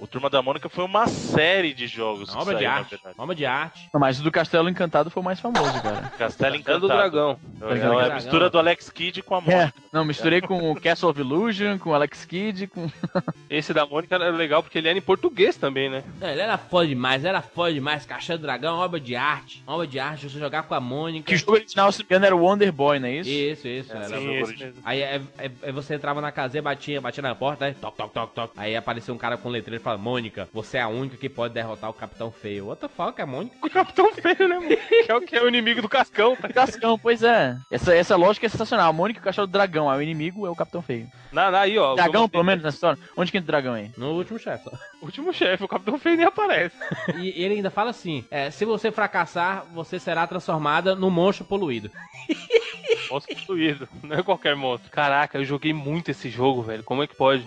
O 0.03 0.07
Turma 0.09 0.29
da 0.29 0.43
Mônica 0.43 0.69
foi 0.69 0.85
uma 0.85 1.07
série 1.07 1.73
de 1.73 1.87
jogos. 1.87 2.29
Uma 2.35 2.43
obra 2.43 2.57
de 2.57 2.65
saiu, 2.65 2.77
arte. 2.77 3.01
obra 3.17 3.35
de 3.37 3.47
arte. 3.47 3.89
Não, 3.95 4.01
Mas 4.01 4.19
o 4.19 4.25
do 4.25 4.33
Castelo 4.33 4.69
Encantado 4.69 5.11
foi 5.11 5.23
o 5.23 5.25
mais 5.25 5.39
famoso, 5.39 5.81
cara. 5.81 6.11
Castelo 6.19 6.19
Castelo 6.19 6.57
Encantado. 6.57 6.81
do 6.81 6.89
Dragão. 6.89 7.39
É 7.61 7.75
Dragão. 7.77 7.99
a 8.01 8.15
mistura 8.17 8.51
do 8.51 8.59
Alex 8.59 8.91
Kidd 8.91 9.23
com 9.23 9.37
a 9.37 9.41
Mônica. 9.41 9.73
Não, 9.93 10.05
misturei 10.05 10.41
com 10.41 10.73
o 10.73 10.81
Castle 10.81 11.09
of 11.09 11.21
Illusion, 11.21 11.79
com 11.79 11.91
o 11.91 11.95
Alex 11.95 12.25
Kidd, 12.25 12.67
com. 12.67 12.91
Esse 13.49 13.73
da 13.73 13.87
Mônica 13.87 14.13
era 14.17 14.29
legal 14.31 14.61
porque 14.61 14.77
ele 14.79 14.89
era 14.89 14.99
em 14.99 15.03
português 15.03 15.57
também, 15.57 15.89
né? 15.89 16.03
Não, 16.21 16.29
ele 16.29 16.41
era 16.41 16.59
foda 16.59 16.89
demais, 16.89 17.25
era 17.25 17.41
foda 17.41 17.73
demais. 17.73 18.05
Caixa 18.05 18.37
do 18.37 18.43
Dragão, 18.43 18.79
obra 18.79 18.99
de 18.99 19.15
arte. 19.15 19.63
Obra 19.65 19.87
de 19.87 20.01
arte, 20.01 20.29
você 20.29 20.37
jogar 20.37 20.65
com 20.65 20.75
a 20.75 20.81
Mônica. 20.81 21.29
Que 21.29 21.35
o 21.37 21.39
jogo 21.39 21.53
original, 21.53 21.93
se 21.93 22.03
engano, 22.03 22.27
era 22.27 22.35
o 22.35 22.41
Wonder 22.43 22.73
Boy, 22.73 22.99
não 22.99 23.07
é 23.07 23.19
isso? 23.19 23.31
Isso, 23.31 23.69
isso. 23.69 23.93
É, 23.93 23.97
era 23.99 24.09
sim. 24.09 24.15
original. 24.43 24.47
mesmo. 24.73 24.83
Aí, 24.85 25.01
é- 25.01 25.21
é- 25.39 25.51
aí 25.63 25.71
você 25.73 25.95
entrava 25.95 26.21
na 26.21 26.33
casinha, 26.33 26.61
batia, 26.61 27.01
batia 27.01 27.23
na 27.23 27.37
porta, 27.37 27.69
né? 27.69 27.77
Toc, 27.81 27.95
toc, 27.97 28.13
toc, 28.13 28.33
toc. 28.35 28.51
Aí 28.57 28.75
apareceu 28.75 29.15
um 29.15 29.19
cara 29.19 29.37
com 29.37 29.49
letreiro 29.49 29.81
e 29.81 29.85
falava: 29.93 29.99
Mônica, 29.99 30.49
você 30.53 30.79
é 30.79 30.83
a 30.83 30.89
única 30.89 31.17
que 31.17 31.29
pode 31.29 31.55
derrotar 31.55 31.91
o 31.91 31.95
Capitão 31.95 32.31
Feio. 32.31 32.67
What 32.67 32.81
the 32.81 32.89
fuck, 32.89 33.21
é 33.21 33.25
a 33.25 33.27
Mônica? 33.27 33.57
O 33.63 33.71
Capitão 33.71 34.13
Feio, 34.13 34.49
né, 34.49 34.59
mano? 34.59 34.69
Que 34.69 35.07
é 35.11 35.15
o 35.15 35.21
que 35.21 35.37
é 35.37 35.43
o 35.43 35.49
inimigo 35.49 35.83
do 35.83 35.89
Cascão, 35.89 36.37
tá? 36.37 36.49
Cascão, 36.49 36.99
pois 36.99 37.23
é. 37.23 37.57
Essa, 37.71 37.95
essa 37.95 38.17
lógica 38.17 38.47
é 38.47 38.49
sensacional. 38.49 38.91
A 38.91 38.93
Mônica 38.93 39.19
e 39.19 39.23
o 39.23 39.25
Castelo 39.25 39.47
do 39.47 39.53
Dragão. 39.53 39.91
Aí 39.91 39.99
o 39.99 40.03
inimigo 40.03 40.47
é 40.47 40.51
o 40.51 40.57
Capitão 40.57 40.83
Feio. 40.83 41.09
Na, 41.33 41.51
na, 41.51 41.61
aí, 41.61 41.79
ó. 41.79 41.95
Dragão, 41.95 42.29
pelo 42.29 42.45
menos, 42.45 42.63
nessa 42.63 42.77
história. 42.77 42.99
Onde 43.17 43.31
que 43.31 43.39
entra 43.39 43.49
o 43.49 43.53
dragão 43.53 43.75
aí? 43.75 43.91
No 43.97 44.13
último 44.13 44.39
chefe. 44.39 44.65
só. 44.65 44.71
Último 45.03 45.33
chefe, 45.33 45.65
o 45.65 45.69
Capitão 45.69 45.99
Feio 45.99 46.17
nem 46.17 46.27
aparece. 46.27 46.77
E 47.17 47.43
ele 47.43 47.55
ainda 47.55 47.71
fala 47.71 47.91
assim: 47.91 48.25
é, 48.31 48.51
se 48.51 48.65
você 48.65 48.93
fracassar, 48.93 49.65
você 49.73 49.99
será 49.99 50.27
transformada 50.27 50.95
num 50.95 51.11
monstro 51.11 51.45
poluído. 51.45 51.91
Monstro 53.13 53.37
fluido, 53.37 53.89
não 54.03 54.17
é 54.17 54.23
qualquer 54.23 54.57
monstro. 54.57 54.91
Caraca, 54.91 55.39
eu 55.39 55.45
joguei 55.45 55.73
muito 55.73 56.11
esse 56.11 56.29
jogo, 56.31 56.63
velho. 56.63 56.83
Como 56.83 57.03
é 57.03 57.07
que 57.07 57.15
pode? 57.15 57.47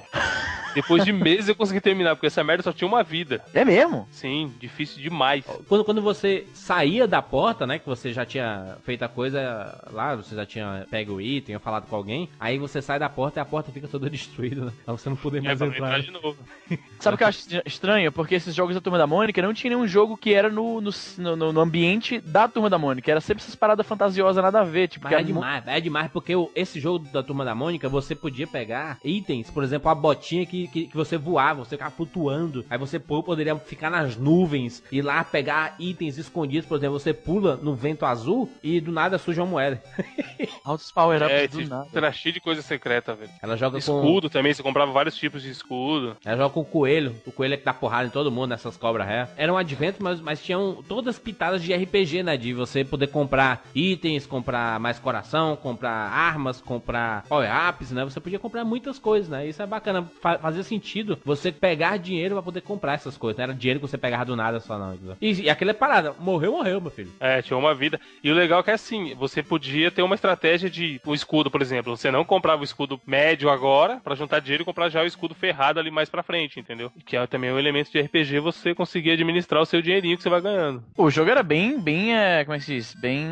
Depois 0.73 1.05
de 1.05 1.13
meses 1.13 1.47
eu 1.47 1.55
consegui 1.55 1.79
terminar, 1.79 2.15
porque 2.17 2.27
essa 2.27 2.43
merda 2.43 2.61
só 2.61 2.73
tinha 2.73 2.85
uma 2.87 3.01
vida. 3.01 3.41
É 3.53 3.63
mesmo? 3.63 4.05
Sim, 4.11 4.53
difícil 4.59 5.01
demais. 5.01 5.45
Quando, 5.69 5.85
quando 5.85 6.01
você 6.01 6.45
saía 6.53 7.07
da 7.07 7.21
porta, 7.21 7.65
né? 7.65 7.79
Que 7.79 7.85
você 7.87 8.11
já 8.11 8.25
tinha 8.25 8.75
feito 8.83 9.01
a 9.03 9.07
coisa 9.07 9.81
lá, 9.93 10.15
você 10.15 10.35
já 10.35 10.45
tinha 10.45 10.85
pego 10.91 11.13
o 11.13 11.21
item, 11.21 11.57
falado 11.59 11.87
com 11.87 11.95
alguém. 11.95 12.29
Aí 12.37 12.57
você 12.57 12.81
sai 12.81 12.99
da 12.99 13.07
porta 13.07 13.39
e 13.39 13.41
a 13.41 13.45
porta 13.45 13.71
fica 13.71 13.87
toda 13.87 14.09
destruída, 14.11 14.65
né? 14.65 14.71
Pra 14.83 14.93
você 14.95 15.07
não 15.09 15.15
poder 15.15 15.37
É 15.37 15.41
mais 15.43 15.57
pra 15.57 15.67
entrar. 15.67 15.97
entrar 15.97 15.99
de 16.01 16.11
novo. 16.11 16.37
Sabe 16.99 17.15
o 17.15 17.17
que 17.17 17.23
eu 17.23 17.27
acho 17.29 17.39
estranho? 17.65 18.11
Porque 18.11 18.35
esses 18.35 18.53
jogos 18.53 18.75
da 18.75 18.81
Turma 18.81 18.97
da 18.97 19.07
Mônica 19.07 19.41
não 19.41 19.53
tinha 19.53 19.69
nenhum 19.73 19.87
jogo 19.87 20.17
que 20.17 20.33
era 20.33 20.49
no, 20.49 20.81
no, 20.81 20.91
no, 21.37 21.53
no 21.53 21.61
ambiente 21.61 22.19
da 22.19 22.49
Turma 22.49 22.69
da 22.69 22.77
Mônica. 22.77 23.09
Era 23.09 23.21
sempre 23.21 23.41
essas 23.41 23.55
paradas 23.55 23.87
fantasiosas, 23.87 24.43
nada 24.43 24.59
a 24.59 24.63
ver. 24.65 24.89
Tipo, 24.89 25.05
Mas 25.05 25.11
que 25.11 25.15
é 25.15 25.19
era 25.23 25.33
mo- 25.33 25.39
demais, 25.61 25.77
é 25.77 25.79
demais, 25.81 26.11
porque 26.11 26.35
o- 26.35 26.49
esse 26.55 26.79
jogo 26.79 27.07
da 27.11 27.23
Turma 27.23 27.45
da 27.45 27.55
Mônica, 27.55 27.87
você 27.89 28.15
podia 28.15 28.47
pegar 28.47 28.97
itens, 29.03 29.49
por 29.49 29.63
exemplo, 29.63 29.89
a 29.89 29.95
botinha 29.95 30.45
que, 30.45 30.67
que, 30.67 30.87
que 30.87 30.95
você 30.95 31.17
voava, 31.17 31.63
você 31.63 31.71
ficava 31.71 31.91
flutuando, 31.91 32.65
aí 32.69 32.77
você 32.77 32.99
poderia 32.99 33.55
ficar 33.57 33.89
nas 33.89 34.15
nuvens, 34.15 34.83
e 34.91 35.01
lá 35.01 35.23
pegar 35.23 35.75
itens 35.79 36.17
escondidos, 36.17 36.67
por 36.67 36.77
exemplo, 36.77 36.99
você 36.99 37.13
pula 37.13 37.55
no 37.57 37.75
vento 37.75 38.05
azul 38.05 38.49
e 38.63 38.79
do 38.81 38.91
nada 38.91 39.17
surge 39.17 39.39
uma 39.39 39.47
moeda. 39.47 39.81
Altos 40.63 40.91
power-ups 40.91 41.31
É, 41.31 41.47
do 41.47 41.67
nada. 41.67 41.87
era 41.93 42.11
cheio 42.11 42.33
de 42.33 42.39
coisa 42.39 42.61
secreta, 42.61 43.13
velho. 43.13 43.31
Ela 43.41 43.55
joga 43.55 43.73
com... 43.73 43.77
Escudo 43.77 44.29
também, 44.29 44.53
você 44.53 44.63
comprava 44.63 44.91
vários 44.91 45.15
tipos 45.15 45.41
de 45.41 45.49
escudo. 45.49 46.17
Ela 46.25 46.37
joga 46.37 46.49
com 46.53 46.61
o 46.61 46.65
coelho. 46.65 47.15
O 47.25 47.31
coelho 47.31 47.53
é 47.53 47.57
que 47.57 47.65
dá 47.65 47.73
porrada 47.73 48.07
em 48.07 48.11
todo 48.11 48.31
mundo 48.31 48.47
nessas 48.49 48.77
cobras 48.77 49.07
ré. 49.07 49.27
Era 49.37 49.51
um 49.53 49.57
advento, 49.57 50.01
mas, 50.01 50.19
mas 50.19 50.41
tinham 50.43 50.83
todas 50.87 51.19
pitadas 51.19 51.61
de 51.63 51.73
RPG, 51.73 52.23
né? 52.23 52.37
De 52.37 52.53
você 52.53 52.83
poder 52.83 53.07
comprar 53.07 53.63
itens, 53.73 54.25
comprar 54.25 54.79
mais 54.79 54.99
coração, 54.99 55.44
comprar 55.53 55.91
armas, 55.91 56.61
comprar 56.61 57.23
power-ups, 57.27 57.91
né? 57.91 58.05
Você 58.05 58.21
podia 58.21 58.39
comprar 58.39 58.63
muitas 58.63 58.97
coisas, 58.97 59.27
né? 59.27 59.45
Isso 59.45 59.61
é 59.61 59.65
bacana. 59.65 60.09
Fa 60.21 60.37
fazia 60.37 60.63
sentido 60.63 61.19
você 61.25 61.51
pegar 61.51 61.97
dinheiro 61.97 62.35
pra 62.35 62.43
poder 62.43 62.61
comprar 62.61 62.93
essas 62.93 63.17
coisas. 63.17 63.37
Não 63.37 63.43
era 63.43 63.53
dinheiro 63.53 63.79
que 63.81 63.87
você 63.87 63.97
pegava 63.97 64.25
do 64.25 64.35
nada 64.35 64.59
só, 64.61 64.77
não. 64.77 64.97
E, 65.19 65.41
e 65.41 65.49
aquela 65.49 65.73
parada. 65.73 66.13
Morreu, 66.19 66.53
morreu, 66.53 66.79
meu 66.79 66.91
filho. 66.91 67.11
É, 67.19 67.41
tinha 67.41 67.57
uma 67.57 67.73
vida. 67.73 67.99
E 68.23 68.31
o 68.31 68.35
legal 68.35 68.61
é 68.61 68.63
que 68.63 68.71
assim, 68.71 69.13
você 69.15 69.43
podia 69.43 69.91
ter 69.91 70.03
uma 70.03 70.15
estratégia 70.15 70.69
de 70.69 71.01
o 71.05 71.13
escudo, 71.13 71.51
por 71.51 71.61
exemplo. 71.61 71.95
Você 71.95 72.09
não 72.11 72.23
comprava 72.23 72.61
o 72.61 72.65
escudo 72.65 72.99
médio 73.05 73.49
agora 73.49 73.99
pra 74.03 74.15
juntar 74.15 74.39
dinheiro 74.39 74.63
e 74.63 74.65
comprar 74.65 74.89
já 74.89 75.01
o 75.01 75.05
escudo 75.05 75.33
ferrado 75.35 75.79
ali 75.79 75.91
mais 75.91 76.09
pra 76.09 76.23
frente, 76.23 76.59
entendeu? 76.59 76.91
Que 77.05 77.17
é 77.17 77.27
também 77.27 77.51
um 77.51 77.59
elemento 77.59 77.91
de 77.91 77.99
RPG 77.99 78.39
você 78.39 78.73
conseguir 78.75 79.11
administrar 79.11 79.61
o 79.61 79.65
seu 79.65 79.81
dinheirinho 79.81 80.17
que 80.17 80.23
você 80.23 80.29
vai 80.29 80.41
ganhando. 80.41 80.83
O 80.97 81.09
jogo 81.09 81.29
era 81.31 81.43
bem, 81.43 81.79
bem, 81.79 82.15
é, 82.15 82.43
como 82.43 82.55
é 82.55 82.59
que 82.59 82.65
se 82.65 82.75
diz? 82.75 82.93
Bem 82.93 83.25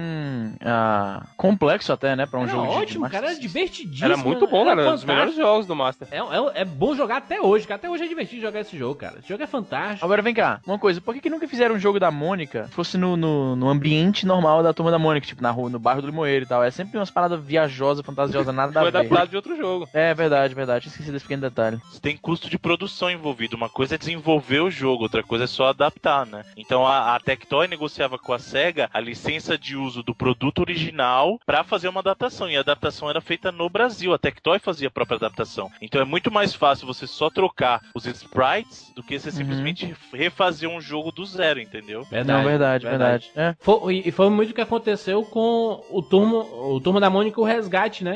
ah, 0.61 1.25
complexo 1.37 1.93
até, 1.93 2.02
né? 2.15 2.25
Pra 2.25 2.39
um 2.39 2.43
Era 2.43 2.51
jogo 2.51 2.63
de- 2.67 2.71
de 2.73 2.77
ótimo, 2.79 3.01
Master 3.01 3.11
cara. 3.19 3.25
Era 3.31 3.35
System. 3.35 3.47
divertidíssimo. 3.47 4.05
Era 4.05 4.17
muito 4.17 4.47
bom, 4.47 4.65
cara. 4.65 4.81
Era 4.81 4.89
um 4.91 4.93
dos 4.93 5.03
melhores 5.05 5.35
jogos 5.35 5.65
do 5.67 5.75
Master. 5.75 6.07
É, 6.11 6.17
é, 6.17 6.61
é 6.61 6.65
bom 6.65 6.95
jogar 6.95 7.17
até 7.17 7.41
hoje, 7.41 7.65
cara. 7.67 7.77
Até 7.77 7.89
hoje 7.89 8.03
é 8.03 8.07
divertido 8.07 8.41
jogar 8.41 8.59
esse 8.61 8.77
jogo, 8.77 8.95
cara. 8.95 9.19
Esse 9.19 9.29
jogo 9.29 9.43
é 9.43 9.47
fantástico. 9.47 10.03
Agora 10.05 10.21
vem 10.21 10.33
cá, 10.33 10.59
uma 10.65 10.77
coisa, 10.79 10.99
por 11.01 11.13
que, 11.13 11.21
que 11.21 11.29
nunca 11.29 11.47
fizeram 11.47 11.75
um 11.75 11.79
jogo 11.79 11.99
da 11.99 12.11
Mônica 12.11 12.65
que 12.69 12.75
fosse 12.75 12.97
no, 12.97 13.15
no, 13.17 13.55
no 13.55 13.69
ambiente 13.69 14.25
normal 14.25 14.61
da 14.63 14.73
turma 14.73 14.91
da 14.91 14.99
Mônica, 14.99 15.25
tipo 15.27 15.41
na 15.41 15.51
rua, 15.51 15.69
no 15.69 15.79
bairro 15.79 16.01
do 16.01 16.07
Limoeiro 16.07 16.45
e 16.45 16.47
tal? 16.47 16.63
É 16.63 16.71
sempre 16.71 16.97
umas 16.97 17.11
paradas 17.11 17.41
viajosas, 17.43 18.05
fantasiosas, 18.05 18.53
nada 18.53 18.71
Foi 18.79 18.81
a 18.87 18.91
ver. 18.91 18.97
adaptado 18.97 19.29
de 19.29 19.35
outro 19.35 19.55
jogo. 19.55 19.87
É 19.93 20.13
verdade, 20.13 20.53
verdade. 20.53 20.87
Esqueci 20.87 21.11
desse 21.11 21.25
pequeno 21.25 21.41
detalhe. 21.43 21.79
Tem 22.01 22.17
custo 22.17 22.49
de 22.49 22.57
produção 22.57 23.09
envolvido. 23.09 23.55
Uma 23.55 23.69
coisa 23.69 23.95
é 23.95 23.97
desenvolver 23.97 24.59
o 24.61 24.69
jogo, 24.71 25.03
outra 25.03 25.23
coisa 25.23 25.45
é 25.45 25.47
só 25.47 25.67
adaptar, 25.67 26.25
né? 26.25 26.43
Então 26.57 26.85
a, 26.87 27.15
a 27.15 27.19
Tectoy 27.19 27.67
negociava 27.67 28.17
com 28.17 28.33
a 28.33 28.39
SEGA 28.39 28.89
a 28.93 28.99
licença 28.99 29.57
de 29.57 29.75
uso 29.75 30.03
do 30.03 30.13
produto 30.15 30.59
original 30.59 31.39
pra 31.45 31.63
fazer 31.63 31.87
uma 31.93 32.01
adaptação. 32.01 32.49
E 32.49 32.57
a 32.57 32.59
adaptação 32.59 33.09
era 33.09 33.21
feita 33.21 33.51
no 33.51 33.69
Brasil. 33.69 34.13
A 34.13 34.17
Tectoy 34.17 34.59
fazia 34.59 34.87
a 34.87 34.91
própria 34.91 35.17
adaptação. 35.17 35.71
Então 35.81 36.01
é 36.01 36.05
muito 36.05 36.31
mais 36.31 36.53
fácil 36.53 36.87
você 36.87 37.07
só 37.07 37.29
trocar 37.29 37.81
os 37.93 38.05
sprites 38.05 38.91
do 38.95 39.03
que 39.03 39.17
você 39.17 39.31
simplesmente 39.31 39.95
refazer 40.11 40.69
um 40.69 40.81
jogo 40.81 41.11
do 41.11 41.25
zero, 41.25 41.59
entendeu? 41.59 42.05
Não, 42.25 42.43
verdade, 42.43 42.85
verdade. 42.85 43.31
É. 43.35 43.55
Foi, 43.59 44.03
e 44.05 44.11
foi 44.11 44.29
muito 44.29 44.51
o 44.51 44.53
que 44.53 44.61
aconteceu 44.61 45.23
com 45.23 45.83
o 45.89 46.01
turma, 46.01 46.39
o 46.39 46.79
turma 46.81 46.99
da 46.99 47.09
Mônica 47.09 47.39
e 47.39 47.43
o 47.43 47.45
Resgate, 47.45 48.03
né? 48.03 48.15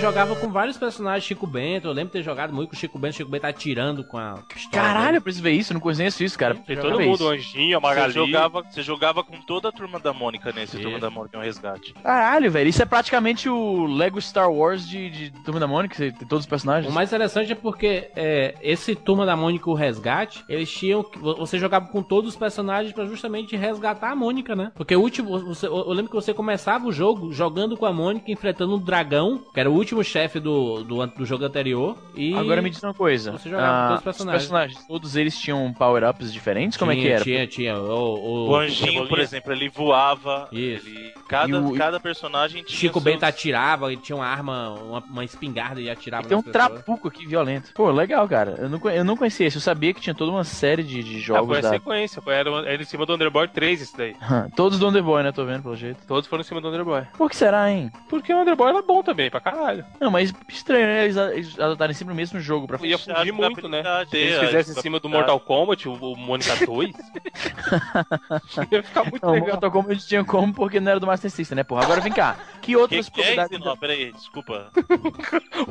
Jogava 0.00 0.34
com 0.36 0.48
vários 0.50 0.76
personagens, 0.76 1.24
Chico 1.24 1.46
Bento. 1.46 1.86
Eu 1.88 1.92
lembro 1.92 2.08
de 2.12 2.18
ter 2.18 2.22
jogado 2.22 2.52
muito 2.52 2.70
com 2.70 2.76
o 2.76 2.78
Chico 2.78 2.98
Bento. 2.98 3.16
Chico 3.16 3.30
Bento 3.30 3.44
atirando 3.46 4.02
com 4.04 4.18
a 4.18 4.38
pistola. 4.48 4.70
Caralho, 4.84 5.16
eu 5.16 5.22
preciso 5.22 5.42
ver 5.42 5.52
isso, 5.52 5.72
eu 5.72 5.74
não 5.74 5.80
conheço 5.80 6.22
isso, 6.24 6.38
cara. 6.38 6.54
Tem 6.54 6.76
todo 6.76 7.00
mundo. 7.00 7.28
Anjinho, 7.28 7.76
a 7.76 7.80
Você 7.80 7.86
Magali. 7.86 8.12
jogava, 8.12 8.62
você 8.62 8.82
jogava 8.82 9.22
com 9.24 9.40
toda 9.42 9.68
a 9.68 9.72
turma 9.72 9.98
da 9.98 10.12
Mônica 10.12 10.52
nesse. 10.52 10.78
Turma 10.78 10.98
da 10.98 11.10
Mônica 11.10 11.36
é 11.36 11.40
um 11.40 11.42
resgate. 11.42 11.92
Caralho, 12.02 12.50
velho. 12.50 12.68
Isso 12.68 12.82
é 12.82 12.86
praticamente 12.86 13.48
o 13.48 13.86
Lego 13.86 14.20
Star 14.20 14.50
Wars 14.50 14.86
de, 14.88 15.10
de 15.10 15.30
Turma 15.44 15.60
da 15.60 15.66
Mônica, 15.66 15.94
você 15.94 16.10
tem 16.12 16.26
todos 16.26 16.44
os 16.44 16.48
personagens. 16.50 16.90
O 16.90 16.94
mais 16.94 17.08
interessante 17.10 17.52
é 17.52 17.54
porque 17.54 18.10
é, 18.16 18.54
esse 18.62 18.94
Turma 18.94 19.26
da 19.26 19.36
Mônica 19.36 19.68
o 19.68 19.74
Resgate, 19.74 20.44
eles 20.48 20.70
tinham. 20.70 21.02
que- 21.02 21.18
Você 21.18 21.58
jogava 21.58 21.86
com 21.88 22.02
todos 22.02 22.30
os 22.30 22.36
personagens 22.36 22.92
pra 22.94 23.04
justamente 23.06 23.56
resgatar 23.56 24.10
a 24.12 24.16
Mônica, 24.16 24.54
né? 24.54 24.70
Porque 24.74 24.94
o 24.94 25.00
último. 25.00 25.38
Você, 25.40 25.66
eu 25.66 25.80
eu 25.90 25.92
lembro 25.92 26.10
que 26.10 26.14
você 26.16 26.32
começava 26.32 26.86
o 26.86 26.92
jogo 26.92 27.32
jogando 27.32 27.76
com 27.76 27.84
a 27.86 27.92
Mônica, 27.92 28.30
enfrentando 28.30 28.76
um 28.76 28.78
dragão, 28.78 29.38
que 29.52 29.58
era 29.58 29.68
o 29.70 29.74
último 29.74 29.89
chefe 30.04 30.38
do, 30.40 30.82
do, 30.84 31.06
do 31.06 31.24
jogo 31.26 31.44
anterior. 31.44 31.96
E. 32.14 32.34
Agora 32.36 32.62
me 32.62 32.70
diz 32.70 32.82
uma 32.82 32.94
coisa. 32.94 33.32
Você 33.32 33.48
jogava 33.50 33.68
ah, 33.72 33.86
todos 33.88 33.98
os 33.98 34.04
personagens. 34.04 34.42
Os 34.42 34.48
personagens, 34.48 34.86
todos 34.86 35.16
eles 35.16 35.38
tinham 35.38 35.72
power-ups 35.72 36.32
diferentes? 36.32 36.76
Como 36.78 36.92
é 36.92 36.96
que 36.96 37.08
era? 37.08 37.22
Tinha, 37.24 37.46
tinha. 37.46 37.76
O, 37.78 38.14
o- 38.14 38.48
O 38.50 38.56
Anjinho, 38.56 39.06
por 39.08 39.18
exemplo, 39.18 39.52
ele 39.52 39.68
voava. 39.68 40.48
Isso. 40.52 40.86
Ele, 40.88 41.12
cada, 41.28 41.60
o- 41.60 41.74
cada 41.74 41.98
personagem 42.00 42.62
tinha. 42.62 42.78
Chico 42.78 43.00
seus- 43.00 43.04
Bento 43.04 43.24
atirava, 43.24 43.92
ele 43.92 44.00
tinha 44.00 44.16
uma 44.16 44.26
arma, 44.26 44.70
uma, 44.70 45.00
uma 45.00 45.24
espingarda 45.24 45.80
e 45.80 45.90
atirava 45.90 46.24
E 46.24 46.28
tem 46.28 46.36
um 46.36 46.42
pessoas. 46.42 46.52
trapuco 46.72 47.08
aqui 47.08 47.26
violento. 47.26 47.72
Pô, 47.74 47.90
legal, 47.90 48.28
cara. 48.28 48.56
Eu 48.58 48.68
não, 48.68 48.80
eu 48.90 49.04
não 49.04 49.16
conhecia 49.16 49.46
esse. 49.46 49.56
Eu 49.56 49.60
sabia 49.62 49.92
que 49.94 50.00
tinha 50.00 50.14
toda 50.14 50.30
uma 50.30 50.44
série 50.44 50.82
de, 50.82 51.02
de 51.02 51.16
Ah, 51.16 51.20
jogos 51.20 51.48
foi 51.48 51.58
a 51.58 51.60
da. 51.62 51.70
sequência, 51.70 52.22
foi, 52.22 52.34
era, 52.34 52.50
era 52.68 52.82
em 52.82 52.84
cima 52.84 53.04
do 53.06 53.14
Underboy 53.14 53.48
3 53.48 53.80
isso 53.80 53.96
daí. 53.96 54.14
Todos 54.56 54.78
do 54.78 54.88
Underboy, 54.88 55.22
né? 55.22 55.32
Tô 55.32 55.44
vendo 55.44 55.62
pelo 55.62 55.76
jeito. 55.76 56.00
Todos 56.06 56.28
foram 56.28 56.42
em 56.42 56.44
cima 56.44 56.60
do 56.60 56.68
Underboy. 56.68 57.02
Por 57.16 57.28
que 57.30 57.36
será, 57.36 57.70
hein? 57.70 57.90
Porque 58.08 58.32
o 58.32 58.40
Underboy 58.40 58.68
era 58.68 58.82
bom 58.82 59.02
também, 59.02 59.30
pra 59.30 59.40
caralho. 59.40 59.79
Não, 60.00 60.10
mas 60.10 60.32
estranho, 60.48 60.86
né? 60.86 61.04
Eles, 61.04 61.16
eles 61.16 61.58
adotarem 61.60 61.94
sempre 61.94 62.12
o 62.12 62.16
mesmo 62.16 62.40
jogo 62.40 62.66
pra 62.66 62.78
Ia 62.86 62.98
Puxar 62.98 63.16
fugir 63.18 63.32
muito, 63.32 63.68
né? 63.68 63.78
jogabilidade, 63.78 64.10
Se 64.10 64.16
eles 64.16 64.34
é, 64.36 64.46
fizessem 64.46 64.74
em 64.78 64.82
cima 64.82 65.00
do 65.00 65.08
Mortal 65.08 65.40
Kombat, 65.40 65.88
o, 65.88 65.92
o 65.94 66.16
Mônica 66.16 66.54
2, 66.66 66.92
ia 68.72 68.82
ficar 68.82 69.04
muito 69.04 69.22
Não, 69.22 69.30
o 69.30 69.34
legal. 69.34 69.48
Mortal 69.50 69.70
Kombat 69.70 70.06
tinha 70.06 70.24
como 70.24 70.52
porque 70.54 70.80
não 70.80 70.90
era 70.90 71.00
do 71.00 71.06
Master 71.06 71.30
System, 71.30 71.56
né, 71.56 71.64
porra? 71.64 71.82
Agora 71.84 72.00
vem 72.00 72.12
cá. 72.12 72.36
Que 72.60 72.70
Que, 72.70 72.76
outras 72.76 73.08
que 73.08 73.20
é 73.20 73.24
propriedades. 73.24 73.52
esse? 73.58 73.64
Não, 73.64 73.76
peraí, 73.76 74.12
desculpa. 74.12 74.70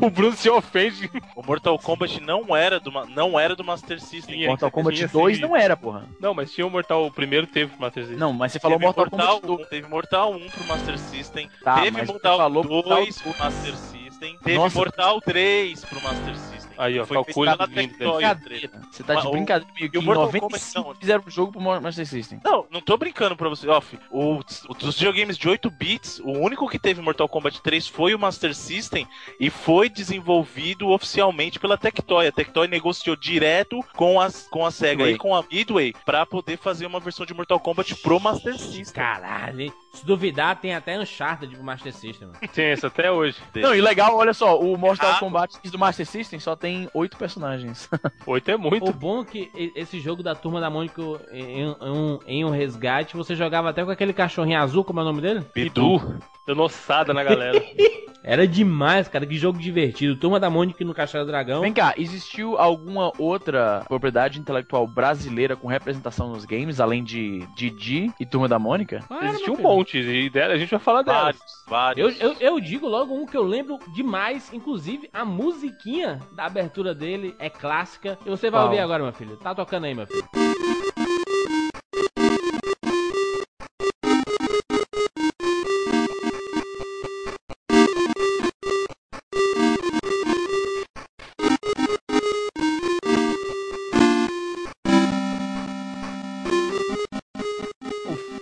O 0.02 0.10
Bruno 0.10 0.36
se 0.36 0.50
ofende. 0.50 1.10
O 1.36 1.44
Mortal 1.46 1.78
Kombat 1.80 2.22
não 2.22 2.56
era 2.56 2.80
do, 2.80 2.92
não 3.10 3.40
era 3.40 3.56
do 3.56 3.64
Master 3.64 4.00
System. 4.00 4.36
Tinha. 4.36 4.48
Mortal 4.48 4.72
Kombat 4.72 4.96
Tinha 4.96 5.08
2 5.08 5.38
sim. 5.38 5.42
não 5.42 5.56
era, 5.56 5.76
porra. 5.76 6.06
Não, 6.20 6.34
mas 6.34 6.52
tinha 6.52 6.66
o 6.66 6.70
Mortal, 6.70 7.06
o 7.08 7.12
primeiro 7.12 7.48
teve 7.48 7.72
pro 7.72 7.82
Master 7.82 8.04
System. 8.04 8.20
Não, 8.20 8.32
mas 8.34 8.52
você 8.52 8.60
falou 8.60 8.78
Teve 8.78 8.86
Mortal, 8.86 9.08
Mortal, 9.12 9.36
Kombat 9.42 9.48
2. 9.48 9.60
1, 9.68 9.70
teve 9.70 9.88
Mortal 9.88 10.32
1 10.34 10.50
pro 10.50 10.64
Master 10.66 10.98
System, 11.00 11.50
Tá, 11.64 11.76
teve 11.82 11.92
mas 11.92 12.06
você 12.06 12.12
Mortal 12.14 12.38
falou 12.38 12.64
2 12.64 12.86
Mortal 12.86 13.06
pro 13.24 13.44
Master 13.44 13.76
System, 13.76 13.99
teve 14.20 14.56
Nossa. 14.56 14.76
Mortal 14.76 15.22
3 15.22 15.76
pro 15.90 16.02
Master 16.02 16.36
System. 16.36 16.69
Aí, 16.80 17.00
ó, 17.00 17.06
Foi 17.06 17.16
calcula. 17.18 17.58
Tectoy. 17.68 17.86
Brincadeira. 18.16 18.82
Você 18.92 19.04
tá 19.04 19.16
de 19.16 19.28
O- 19.28 19.32
brincadeira 19.32 19.72
comigo. 19.74 19.96
e 19.96 19.98
o 19.98 20.02
Em 20.02 20.06
Mortal 20.06 20.26
95 20.28 20.82
Kombat, 20.84 21.00
fizeram 21.00 21.24
um 21.28 21.30
jogo 21.30 21.52
pro 21.52 21.62
Master 21.62 22.06
System. 22.08 22.40
Não, 22.44 22.66
não 22.72 22.82
tô 22.82 22.96
brincando 22.98 23.36
pra 23.36 23.50
você, 23.50 23.68
off. 23.68 24.00
O, 24.10 24.40
o 24.70 24.74
dos 24.74 24.96
videogames 24.98 25.38
de 25.38 25.50
8 25.50 25.70
bits, 25.70 26.20
o 26.20 26.32
único 26.32 26.68
que 26.70 26.80
teve 26.80 27.02
Mortal 27.02 27.28
Kombat 27.28 27.62
3 27.62 27.88
foi 27.88 28.16
o 28.16 28.20
Master 28.20 28.56
System 28.56 29.06
e 29.40 29.50
foi 29.50 29.90
desenvolvido 29.90 30.90
oficialmente 30.90 31.60
pela 31.60 31.78
Tectoy. 31.78 32.28
A 32.28 32.32
Tectoy 32.32 32.68
negociou 32.68 33.16
direto 33.16 33.84
com, 33.96 34.20
as, 34.22 34.48
com 34.50 34.66
a 34.66 34.72
SEGA 34.72 34.98
Midway. 35.04 35.16
e 35.16 35.18
com 35.18 35.36
a 35.36 35.44
Midway 35.52 35.94
pra 36.06 36.26
poder 36.26 36.58
fazer 36.58 36.86
uma 36.86 37.00
versão 37.00 37.26
de 37.26 37.34
Mortal 37.34 37.60
Kombat 37.60 37.96
pro 37.96 38.20
Master 38.20 38.58
System. 38.58 38.94
Caralho, 38.94 39.62
hein? 39.62 39.74
Se 39.94 40.06
duvidar, 40.06 40.56
tem 40.62 40.76
até 40.76 40.98
Uncharted 41.00 41.56
pro 41.56 41.64
Master 41.64 41.92
System. 41.94 42.28
mano. 42.28 42.40
Tem 42.54 42.72
isso 42.74 42.86
até 42.86 43.12
hoje. 43.12 43.38
Não, 43.56 43.74
e 43.76 43.82
legal, 43.82 44.16
olha 44.16 44.34
só, 44.34 44.60
o 44.60 44.78
Mortal 44.78 45.12
Ah. 45.14 45.20
Kombat 45.20 45.58
do 45.70 45.80
Master 45.80 46.06
System 46.06 46.40
só 46.40 46.56
tem 46.56 46.69
oito 46.94 47.18
personagens. 47.18 47.90
Oito 48.28 48.50
é 48.52 48.58
muito. 48.58 48.90
O 48.90 48.94
bom 48.94 49.22
é 49.22 49.26
que 49.26 49.52
esse 49.76 50.00
jogo 50.00 50.22
da 50.22 50.36
Turma 50.36 50.60
da 50.62 50.70
Mônica 50.70 51.02
em, 51.32 51.62
em 51.62 51.68
um, 51.82 52.20
em 52.28 52.46
um 52.46 52.50
resgate, 52.50 53.16
você 53.18 53.34
jogava 53.36 53.70
até 53.70 53.84
com 53.84 53.92
aquele 53.92 54.14
cachorrinho 54.14 54.60
azul, 54.60 54.84
como 54.84 55.00
é 55.00 55.04
o 55.04 55.06
nome 55.06 55.22
dele? 55.22 55.42
Bidu. 55.54 56.20
Dando 56.46 56.64
ossada 56.64 57.14
na 57.14 57.24
galera. 57.24 57.62
Era 58.22 58.46
demais, 58.46 59.08
cara, 59.08 59.26
que 59.26 59.38
jogo 59.38 59.58
divertido. 59.58 60.16
Turma 60.16 60.40
da 60.42 60.50
Mônica 60.50 60.84
no 60.84 60.94
Castelo 60.94 61.24
do 61.26 61.32
Dragão. 61.32 61.62
Vem 61.62 61.72
cá, 61.74 61.94
existiu 61.98 62.58
alguma 62.58 63.14
outra 63.18 63.84
propriedade 63.88 64.40
intelectual 64.40 64.86
brasileira 64.86 65.56
com 65.56 65.68
representação 65.70 66.30
nos 66.30 66.44
games, 66.44 66.82
além 66.82 67.02
de 67.04 67.48
Didi 67.56 68.12
e 68.20 68.26
Turma 68.26 68.48
da 68.48 68.60
Mônica? 68.60 69.00
Claro, 69.08 69.26
Existe 69.28 69.46
meu 69.46 69.54
um 69.54 69.56
filho. 69.56 69.70
monte. 69.70 69.98
E 70.00 70.30
dela- 70.30 70.54
a 70.54 70.58
gente 70.58 70.70
vai 70.70 70.80
falar 70.80 71.02
dela. 71.02 71.18
Vários, 71.22 71.42
Eu, 71.98 72.10
vários. 72.10 72.22
eu, 72.22 72.36
eu 72.40 72.60
digo 72.60 72.88
logo 72.90 73.16
um 73.16 73.26
que 73.26 73.38
eu 73.38 73.44
lembro 73.44 73.80
demais, 73.96 74.52
inclusive 74.54 75.10
a 75.14 75.24
musiquinha 75.24 76.20
da 76.34 76.50
abertura 76.60 76.94
dele 76.94 77.36
é 77.40 77.50
clássica. 77.50 78.18
E 78.26 78.30
você 78.30 78.50
vai 78.50 78.60
Qual? 78.60 78.68
ouvir 78.68 78.80
agora, 78.80 79.04
meu 79.04 79.14
filho. 79.14 79.38
Tá 79.38 79.56
tocando 79.56 79.86
aí, 79.86 79.96
meu 79.96 80.06
filho. 80.06 80.28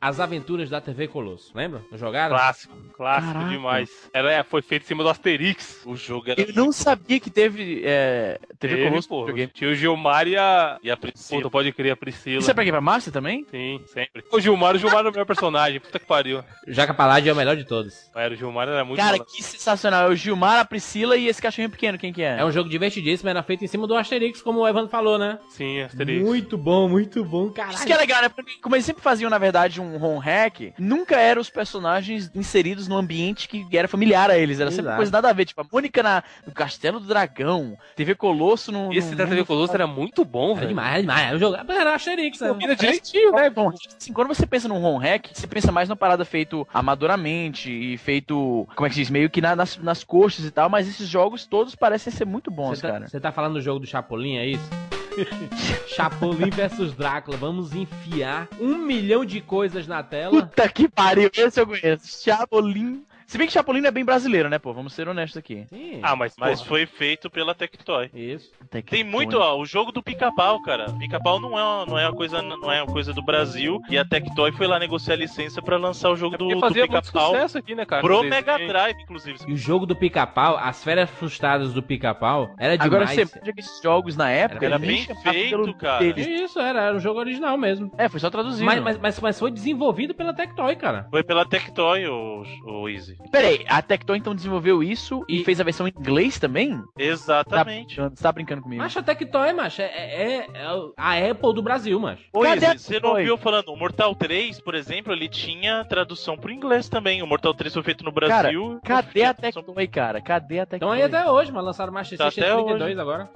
As 0.08 0.22
Aventuras 0.22 0.70
da 0.70 0.80
TV 0.80 1.06
Colosso. 1.10 1.52
Lembra? 1.54 1.82
Jogaram? 1.92 2.34
Clássico. 2.34 2.74
Clássico 2.96 3.34
Caraca. 3.34 3.50
demais. 3.52 3.90
Ela 4.14 4.32
é, 4.32 4.42
foi 4.42 4.62
feito 4.62 4.84
em 4.84 4.86
cima 4.86 5.04
do 5.04 5.10
Asterix. 5.10 5.82
O 5.86 5.98
jogo 5.98 6.32
era. 6.32 6.42
Eu 6.42 6.54
não 6.54 6.72
sabia 6.72 7.20
que 7.20 7.30
teve 7.30 7.82
é, 7.84 8.40
TV 8.58 8.76
Teve, 8.76 8.90
Colosso 8.90 9.10
pô. 9.10 9.26
Tinha 9.54 9.70
o 9.70 9.76
Gilmar 9.76 10.26
e 10.26 10.38
a. 10.38 10.80
E 10.82 10.90
a 10.90 10.96
Puta, 10.96 11.12
Priscila. 11.12 11.52
pode 11.52 11.74
crer, 11.74 11.92
a 11.92 11.98
Priscila. 11.98 12.40
Isso 12.40 12.50
é 12.50 12.54
pra 12.54 12.64
quem? 12.64 12.72
Pra 12.72 12.80
Master 12.80 13.12
também? 13.12 13.46
Sim, 13.52 13.82
sempre. 13.88 14.24
O 14.32 14.40
Gilmar, 14.40 14.76
o 14.76 14.78
Gilmar 14.78 15.00
era 15.00 15.10
o 15.10 15.12
melhor 15.12 15.26
personagem. 15.26 15.82
Puta 15.82 16.00
que 16.00 16.06
pariu. 16.06 16.42
Jaca 16.70 16.94
Palade 16.94 17.28
é 17.28 17.34
o 17.34 17.36
melhor 17.36 17.58
de 17.58 17.66
todos. 17.66 18.10
Era, 18.16 18.34
o 18.34 18.38
Gilmar 18.38 18.70
era 18.70 18.86
muito 18.86 18.98
Cara, 19.00 19.12
malandro. 19.18 19.34
que 19.34 19.44
sensacional. 19.44 20.08
É 20.08 20.10
o 20.10 20.16
Gilmar, 20.16 20.60
a 20.60 20.66
Priscila 20.66 21.18
e 21.18 21.28
esse 21.28 21.42
cachorrinho 21.42 21.70
pequeno, 21.70 21.98
quem 21.98 22.14
que 22.14 22.22
é? 22.22 22.38
É 22.40 22.46
um 22.46 22.52
jogo 22.52 22.70
divertidíssimo, 22.70 23.30
era 23.30 23.44
feito 23.44 23.66
em 23.66 23.68
cima 23.68 23.86
do 23.86 23.96
Asterix, 23.96 24.42
como 24.42 24.62
o 24.62 24.68
Evandro 24.68 24.90
falou, 24.90 25.18
né? 25.18 25.38
Sim, 25.50 25.82
Asterix. 25.82 26.26
Muito 26.26 26.58
bom, 26.58 26.88
muito 26.88 27.26
bom, 27.26 27.50
caralho. 27.52 27.76
Isso 27.76 27.86
que 27.86 27.92
é 27.92 27.98
legal, 27.98 28.22
né? 28.22 28.30
Porque 28.30 28.54
como 28.62 28.74
eles 28.74 28.86
sempre 28.86 29.04
faziam, 29.04 29.30
na 29.30 29.38
verdade, 29.38 29.82
um 29.82 29.97
home 30.04 30.20
hack, 30.24 30.74
nunca 30.78 31.16
eram 31.18 31.42
os 31.42 31.50
personagens 31.50 32.32
inseridos 32.36 32.88
num 32.88 32.98
ambiente 32.98 33.48
que 33.48 33.66
era 33.78 33.88
familiar 33.88 34.30
a 34.30 34.38
eles. 34.38 34.60
Era 34.60 34.70
sempre 34.72 34.86
Exato. 34.86 34.98
coisa 34.98 35.12
nada 35.12 35.30
a 35.30 35.34
ver. 35.34 35.46
Tipo, 35.46 35.62
a 35.62 35.66
Mônica 35.72 36.02
na, 36.04 36.24
no 36.46 36.54
Castelo 36.54 37.00
do 37.00 37.08
Dragão, 37.08 37.78
TV 37.96 38.16
Colosso 38.16 38.72
no. 38.72 38.94
Esse 38.94 39.12
no 39.12 39.18
da 39.18 39.26
TV 39.28 39.44
Colosso 39.46 39.74
era 39.74 39.88
muito 39.88 40.24
bom, 40.26 40.52
Era 40.52 40.56
velho. 40.62 40.68
demais, 40.70 40.92
era 40.94 41.02
demais. 41.02 41.28
Era 41.28 41.36
um 41.36 41.40
jogo... 41.40 41.58
Era 41.72 41.96
Asterix, 41.96 42.40
né? 42.40 42.48
Combina 42.50 42.76
direitinho, 42.76 43.32
né? 43.32 43.50
Bom, 43.50 43.70
assim, 43.98 44.14
quando 44.14 44.28
você 44.28 44.46
pensa 44.46 44.68
num 44.68 44.84
home 44.84 45.04
hack, 45.06 45.28
você 45.34 45.48
pensa 45.48 45.72
mais 45.72 45.88
numa 45.90 45.96
parada 45.96 46.24
feito 46.26 46.68
amadoramente 46.74 47.72
e 47.72 47.98
feito, 47.98 48.68
como 48.76 48.86
é 48.86 48.90
que 48.90 48.96
se 48.96 49.02
diz, 49.02 49.10
meio 49.10 49.30
que 49.30 49.42
na- 49.42 49.56
nas, 49.56 49.78
nas 49.78 50.04
coxas 50.04 50.46
e 50.46 50.52
tal, 50.52 50.70
mas 50.70 50.88
esses 50.88 51.08
jogos 51.08 51.46
todos 51.46 51.76
parecem 51.76 52.12
ser 52.12 52.26
muito 52.26 52.50
bons, 52.52 52.80
tá, 52.82 52.92
cara. 52.92 53.08
você 53.08 53.20
tá 53.20 53.32
falando 53.32 53.54
do 53.54 53.62
jogo 53.62 53.80
do 53.80 53.86
Chapolin, 53.88 54.38
é 54.38 54.46
isso? 54.48 54.87
Chapolin 55.88 56.50
versus 56.50 56.94
Drácula. 56.94 57.38
Vamos 57.38 57.74
enfiar 57.74 58.48
um 58.60 58.78
milhão 58.78 59.26
de 59.26 59.42
coisas 59.42 59.88
na 59.88 60.04
tela. 60.04 60.32
Puta 60.32 60.70
que 60.70 60.88
pariu, 60.88 61.30
esse 61.34 61.60
eu 61.60 61.68
conheço. 61.68 62.24
Chapolin. 62.24 63.04
Se 63.28 63.38
bem 63.38 63.46
que 63.46 63.52
Chapolin 63.52 63.82
não 63.82 63.90
é 63.90 63.92
bem 63.92 64.06
brasileiro, 64.06 64.50
né, 64.50 64.58
pô? 64.58 64.74
Vamos 64.74 64.94
ser 64.94 65.10
honestos 65.10 65.38
aqui. 65.38 65.66
Sim. 65.68 66.00
Ah, 66.02 66.16
mas, 66.16 66.34
Mas 66.40 66.60
porra, 66.60 66.70
foi 66.70 66.86
feito 66.86 67.30
pela 67.30 67.54
Tectoy. 67.54 68.10
Isso. 68.14 68.50
Que 68.72 68.82
Tem 68.82 69.04
muito, 69.04 69.38
ó, 69.38 69.60
o 69.60 69.66
jogo 69.66 69.92
do 69.92 70.02
pica-pau, 70.02 70.62
cara. 70.62 70.86
Pica-pau 70.94 71.38
não 71.38 71.60
é, 71.60 71.62
uma, 71.62 71.86
não 71.86 72.00
é 72.00 72.08
uma 72.08 72.16
coisa, 72.16 72.42
não 72.42 72.72
é 72.72 72.82
uma 72.82 72.92
coisa 72.92 73.12
do 73.12 73.22
Brasil 73.22 73.82
e 73.90 73.98
a 73.98 74.06
Tectoy 74.06 74.54
foi 74.54 74.66
lá 74.66 74.80
negociar 74.80 75.16
a 75.16 75.18
licença 75.18 75.62
pra 75.62 75.76
lançar 75.76 76.10
o 76.10 76.16
jogo 76.16 76.38
do, 76.38 76.46
porque 76.46 76.56
do 76.56 76.62
fazia 76.62 76.86
muito 76.86 77.02
pica-pau 77.02 77.34
sucesso 77.34 77.58
aqui, 77.58 77.76
né, 77.76 77.86
cara? 77.86 78.02
pro 78.02 78.24
Mega. 78.24 78.58
Drive, 78.58 79.02
inclusive. 79.02 79.40
E 79.46 79.52
o 79.52 79.58
jogo 79.58 79.86
do 79.86 79.96
pica-pau, 79.96 80.58
as 80.58 80.82
férias 80.82 81.10
frustradas 81.10 81.74
do 81.74 81.84
pica-pau, 81.84 82.56
era 82.58 82.78
demais. 82.78 82.94
Agora 82.94 83.08
você 83.08 83.52
que 83.52 83.60
esses 83.60 83.82
jogos 83.82 84.16
na 84.16 84.30
época 84.30 84.66
Era 84.66 84.80
nem 84.80 85.06
bem 85.06 85.16
feito, 85.18 85.74
cara. 85.74 86.00
deles. 86.00 86.26
Isso, 86.26 86.60
era, 86.60 86.82
era 86.82 86.96
um 86.96 87.00
jogo 87.00 87.20
original 87.20 87.58
mesmo. 87.58 87.92
É, 87.98 88.08
foi 88.08 88.22
só 88.22 88.30
traduzido. 88.30 88.66
Mas, 88.66 88.82
mas, 88.82 88.98
mas, 88.98 89.20
mas 89.20 89.40
foi 89.40 89.52
desenvolvido 89.52 90.14
pela 90.16 90.34
Tectoy, 90.34 90.78
cara. 90.78 91.08
Foi 91.10 91.24
pela 91.24 91.46
Tectoy, 91.46 92.08
o, 92.08 92.44
o 92.66 92.88
Easy. 92.88 93.17
Peraí, 93.32 93.66
a 93.68 93.82
Tectoy 93.82 94.18
então 94.18 94.34
desenvolveu 94.34 94.82
isso 94.82 95.24
e, 95.28 95.42
E- 95.42 95.44
fez 95.44 95.60
a 95.60 95.64
versão 95.64 95.88
em 95.88 95.94
inglês 95.98 96.40
também? 96.40 96.78
Tá 96.78 96.84
Exatamente. 96.98 97.96
você 98.00 98.24
tá 98.24 98.32
brincando 98.32 98.62
comigo. 98.62 98.82
Macho, 98.82 99.00
a 99.00 99.04
Tectoy, 99.04 99.54
macho, 99.54 99.82
é, 99.82 99.86
é- 99.86 100.48
é 100.54 100.68
a 100.96 101.32
Apple 101.32 101.54
do 101.54 101.62
Brasil, 101.62 102.00
macho. 102.00 102.24
Ô, 102.34 102.42
Cadê 102.42 102.66
a 102.66 102.70
Easy, 102.74 102.86
você 102.86 103.00
não 103.00 103.16
viu 103.16 103.38
falando, 103.38 103.70
o 103.70 103.76
Mortal 103.78 104.16
3, 104.16 104.62
por 104.62 104.76
exemplo, 104.76 105.12
ele 105.12 105.28
tinha 105.28 105.84
tradução 105.86 106.38
pro 106.38 106.52
inglês 106.52 106.88
também. 106.90 107.22
O 107.22 107.28
Mortal 107.28 107.54
3 107.54 107.74
foi 107.74 107.84
feito 107.84 108.04
no 108.04 108.12
Brasil. 108.12 108.80
Cadê 108.84 109.24
a 109.24 109.34
Tectoy, 109.34 109.88
cara? 109.88 110.22
Cadê 110.22 110.60
a 110.60 110.64
Então 110.64 110.80
Tectoy? 110.80 110.98
aí 110.98 111.04
até 111.04 111.30
hoje, 111.30 111.52
mas 111.52 111.64
lançaram 111.64 111.92
Master 111.92 112.18
Tá 112.18 112.26
System 112.32 112.44
até 112.46 112.56
32 112.56 112.98
agora. 113.00 113.30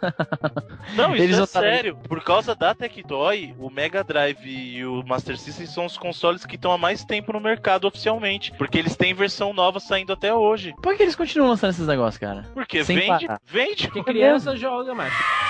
Não, 0.96 1.14
isso 1.14 1.22
Eles 1.24 1.38
é 1.38 1.46
sério. 1.46 1.96
Por 2.08 2.22
causa 2.22 2.54
da 2.54 2.74
Tectoy, 2.74 3.54
o 3.58 3.68
Mega 3.70 4.02
Drive 4.02 4.46
e 4.46 4.84
o 4.84 5.02
Master 5.06 5.36
System 5.38 5.66
são 5.66 5.84
os 5.86 5.96
consoles 5.98 6.44
que 6.46 6.56
estão 6.56 6.72
há 6.72 6.78
mais 6.78 7.04
tempo 7.04 7.32
no 7.32 7.40
mercado 7.40 7.86
oficialmente. 7.86 8.52
Porque 8.56 8.78
eles 8.78 8.96
têm 8.96 9.12
versão 9.20 9.52
nova 9.52 9.78
saindo 9.78 10.12
até 10.12 10.34
hoje. 10.34 10.74
Por 10.82 10.96
que 10.96 11.02
eles 11.04 11.14
continuam 11.14 11.50
lançando 11.50 11.70
esses 11.70 11.86
negócios, 11.86 12.18
cara? 12.18 12.46
Porque 12.52 12.82
Sem 12.84 12.96
vende, 12.96 13.26
parar. 13.26 13.40
vende. 13.46 13.86
Porque 13.86 14.02
criança 14.02 14.56
joga, 14.56 14.94
macho. 14.94 15.49